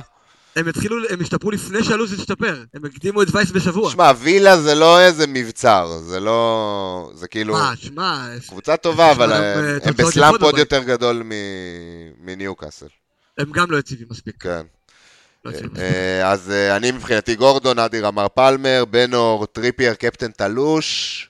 [0.57, 2.63] הם התחילו, הם השתפרו לפני שהלו"ז השתפר.
[2.75, 3.91] הם הקדימו את וייס בשבוע.
[3.91, 7.11] שמע, וילה זה לא איזה מבצר, זה לא...
[7.15, 7.55] זה כאילו...
[7.55, 8.27] מה, שמע...
[8.49, 10.59] קבוצה טובה, אבל הם- הם, אה, הם בסלאמפ עוד.
[10.59, 11.23] יותר גדול
[12.21, 12.87] מניוקאסל.
[13.39, 14.35] הם גם לא יציבים מספיק.
[14.41, 14.63] כן.
[15.45, 15.71] לא מספיק.
[15.79, 21.29] אה, אז אה, אני מבחינתי גורדון, אדיר אמר פלמר, בן אור, טריפייר, קפטן תלוש.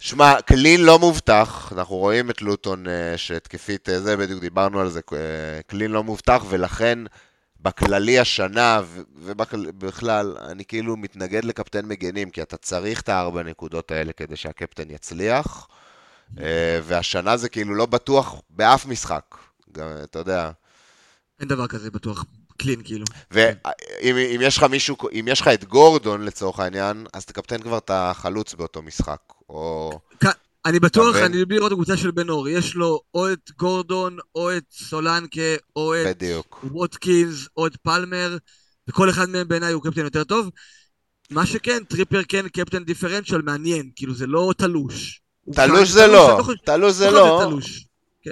[0.00, 4.88] שמע, clean לא מובטח, אנחנו רואים את לוטון אה, שהתקפית אה, זה, בדיוק דיברנו על
[4.88, 6.98] זה, אה, clean לא מובטח, ולכן
[7.60, 8.80] בכללי השנה,
[9.14, 14.90] ובכלל, אני כאילו מתנגד לקפטן מגנים, כי אתה צריך את הארבע נקודות האלה כדי שהקפטן
[14.90, 15.68] יצליח,
[16.82, 19.24] והשנה זה כאילו לא בטוח באף משחק,
[19.72, 20.50] גם, אתה יודע.
[21.40, 22.24] אין דבר כזה בטוח.
[22.58, 23.04] clean, כאילו.
[23.30, 27.78] ואם אם יש לך מישהו, אם יש לך את גורדון לצורך העניין, אז תקפטן כבר
[27.78, 29.20] את החלוץ באותו משחק.
[29.48, 29.90] או...
[30.66, 31.16] אני בטוח?
[31.16, 32.48] אני בלי לראות את הקבוצה של בן אור.
[32.48, 35.40] יש לו או את גורדון, או את סולנקה,
[35.76, 36.64] או את בדיוק.
[36.72, 38.36] ווטקינס, או את פלמר,
[38.88, 40.50] וכל אחד מהם בעיניי הוא קפטן יותר טוב.
[41.30, 45.20] מה שכן, טריפייר כן קפטן דיפרנציאל מעניין, כאילו זה לא תלוש.
[45.44, 47.58] הוא תלוש זה לא, תלוש זה לא לא.
[48.22, 48.30] כן.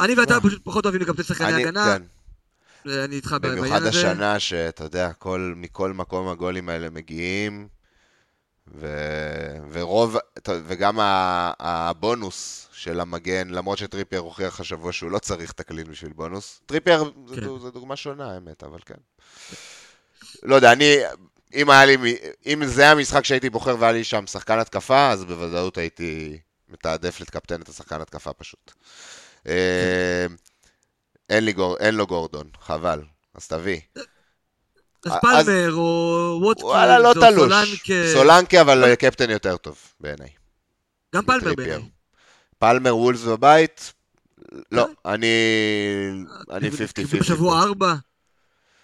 [0.00, 2.02] אני ואתה פשוט פחות אוהבים לקפטן שחקני הגנה, כן.
[2.86, 3.88] אני איתך בעניין במיוחד הזה.
[3.88, 7.68] השנה שאתה יודע, כל, מכל מקום הגולים האלה מגיעים,
[8.74, 8.86] ו...
[9.72, 10.16] ורוב,
[10.48, 10.98] וגם.
[11.60, 16.60] הבונוס של המגן, למרות שטריפייר הוכיח השבוע שהוא לא צריך את ה clean בשביל בונוס.
[16.66, 17.44] טריפייר כן.
[17.44, 18.94] זו, זו דוגמה שונה, האמת, אבל כן.
[20.42, 20.96] לא יודע, אני,
[21.54, 21.96] אם היה לי,
[22.46, 27.60] אם זה המשחק שהייתי בוחר והיה לי שם שחקן התקפה, אז בוודאות הייתי מתעדף לקפטן
[27.60, 28.72] את השחקן התקפה פשוט.
[31.30, 33.02] אה, אין, לי גור, אין לו גורדון, חבל,
[33.34, 33.80] אז תביא.
[35.06, 37.52] אז אז- פלמר, או ווטקינס, וואלה, לא תלוש.
[37.52, 38.12] סולנקה.
[38.12, 40.30] סולנקה, אבל קפטן יותר טוב, בעיניי.
[41.14, 41.54] גם פלמר.
[41.54, 41.88] בעיניי.
[42.58, 43.92] פלמר וולס בבית?
[44.72, 45.10] לא, כן.
[45.10, 45.26] אני...
[46.50, 46.92] אני 50-50.
[46.92, 47.94] קיבלו בשבוע ארבע.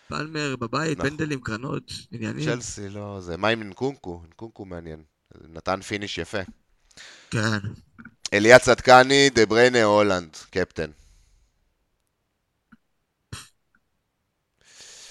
[0.08, 1.10] פלמר בבית, נכון.
[1.10, 2.44] פנדלים, קרנות, עניינים.
[2.44, 3.20] צ'לסי לא...
[3.20, 3.36] זה...
[3.36, 4.22] מה עם נקונקו?
[4.30, 5.02] נקונקו מעניין.
[5.48, 6.38] נתן finish יפה.
[7.30, 7.58] כן.
[8.32, 10.90] אליה צדקני, דה בריינה, הולנד, קפטן.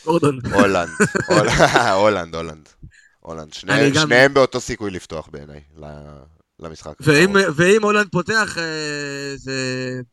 [0.06, 0.40] גורדון.
[0.54, 0.90] הולנד.
[1.28, 1.50] הול-
[2.02, 2.70] הולנד, הולנד.
[3.20, 3.54] הולנד.
[3.54, 6.20] שני- אני גם- שניהם באותו סיכוי לפתוח בעיניי, ל-
[6.60, 6.94] למשחק.
[7.00, 8.64] ואם, הולנד פותח, אה,
[9.36, 9.54] זה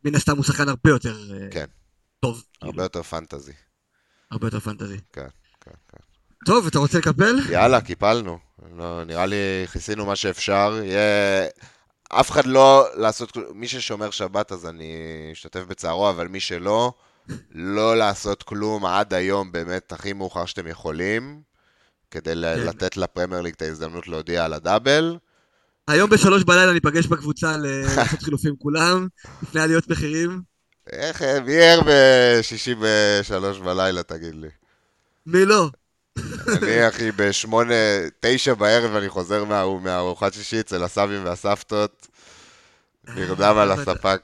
[0.05, 1.67] מן הסתם הוא שחקן הרבה יותר אה, כן.
[2.21, 2.45] טוב.
[2.63, 3.53] הרבה כאילו, יותר fantasy.
[4.31, 4.97] הרבה יותר פנטזי.
[5.13, 5.27] כן,
[5.61, 5.99] כן, כן.
[6.47, 7.37] טוב, אתה רוצה לקפל?
[7.51, 8.39] יאללה, קיפלנו.
[8.77, 9.37] לא, נראה לי
[9.73, 10.81] כיסינו מה שאפשר.
[10.85, 11.47] יהיה...
[12.09, 13.37] אף אחד לא לעשות.
[13.55, 14.95] מי ששומר שבת אז אני
[15.33, 16.93] אשתתף בצערו, אבל מי שלא,
[17.55, 21.41] לא לעשות כלום עד היום באמת הכי מאוחר שאתם יכולים,
[22.11, 22.37] כדי כן.
[22.41, 25.17] לתת לפרמייר ליג את ההזדמנות להודיע על הדאבל.
[25.89, 27.57] היום בשלוש בלילה ניפגש בקבוצה
[27.97, 29.09] לעשות חילופים כולם,
[29.43, 30.43] לפני עליות מחירים.
[30.93, 34.49] איך, מי ער בשישי בשלוש בלילה, תגיד לי?
[35.27, 35.71] מי לא?
[36.49, 37.75] אני, אחי, בשמונה,
[38.21, 42.07] תשע בערב אני חוזר מה- מהארוחת שישי אצל הסבים והסבתות,
[43.15, 44.21] נרדם על הספק.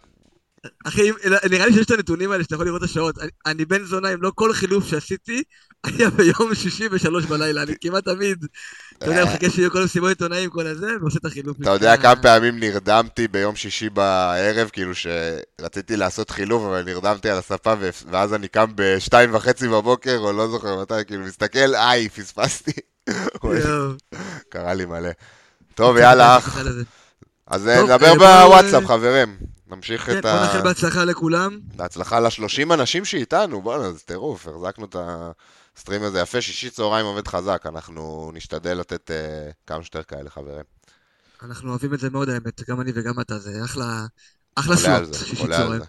[0.85, 1.11] אחי,
[1.51, 3.19] נראה לי שיש את הנתונים האלה שאתה יכול לראות את השעות.
[3.19, 5.43] אני- אני בן זונה, אם לא כל חילוף שעשיתי,
[5.85, 7.63] היה ביום שישי בשלוש בלילה.
[7.63, 8.47] אני כמעט תמיד,
[8.99, 11.57] אתה יודע, מחכה שיהיו כל המסיבות עיתונאים, כל הזה, ועושה את החילוף.
[11.63, 17.39] אתה יודע כמה פעמים נרדמתי ביום שישי בערב, כאילו שרציתי לעשות חילוף, אבל נרדמתי על
[17.39, 17.73] הספה,
[18.11, 22.73] ואז אני קם בשתיים וחצי בבוקר, או לא זוכר מתי, כאילו מסתכל, איי, פספסתי.
[24.49, 25.11] קרה לי מלא.
[25.75, 26.59] טוב, יאללה, אח.
[27.47, 29.37] אז טוב, נדבר אה, בוואטסאפ, אה, חברים.
[29.73, 30.63] נמשיך כן, את בוא נאחל ה...
[30.63, 31.61] בהצלחה לכולם.
[31.77, 34.97] בהצלחה ל-30 אנשים שאיתנו, בואנה, זה טירוף, החזקנו את
[35.77, 40.65] הסטרים הזה יפה, שישי צהריים עובד חזק, אנחנו נשתדל לתת אה, כמה שיותר כאלה, חברים.
[41.43, 44.07] אנחנו אוהבים את זה מאוד, האמת, גם אני וגם אתה, זה אחלה,
[44.55, 45.83] אחלה slot, שישי צהריים.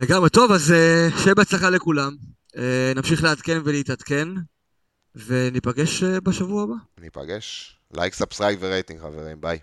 [0.00, 2.16] לגמרי, טוב, אז אה, שיהיה בהצלחה לכולם.
[2.56, 4.28] אה, נמשיך לעדכן ולהתעדכן,
[5.14, 6.74] וניפגש בשבוע הבא.
[7.00, 7.76] ניפגש.
[7.94, 9.58] like, subscribe ו rating, חברים, ביי.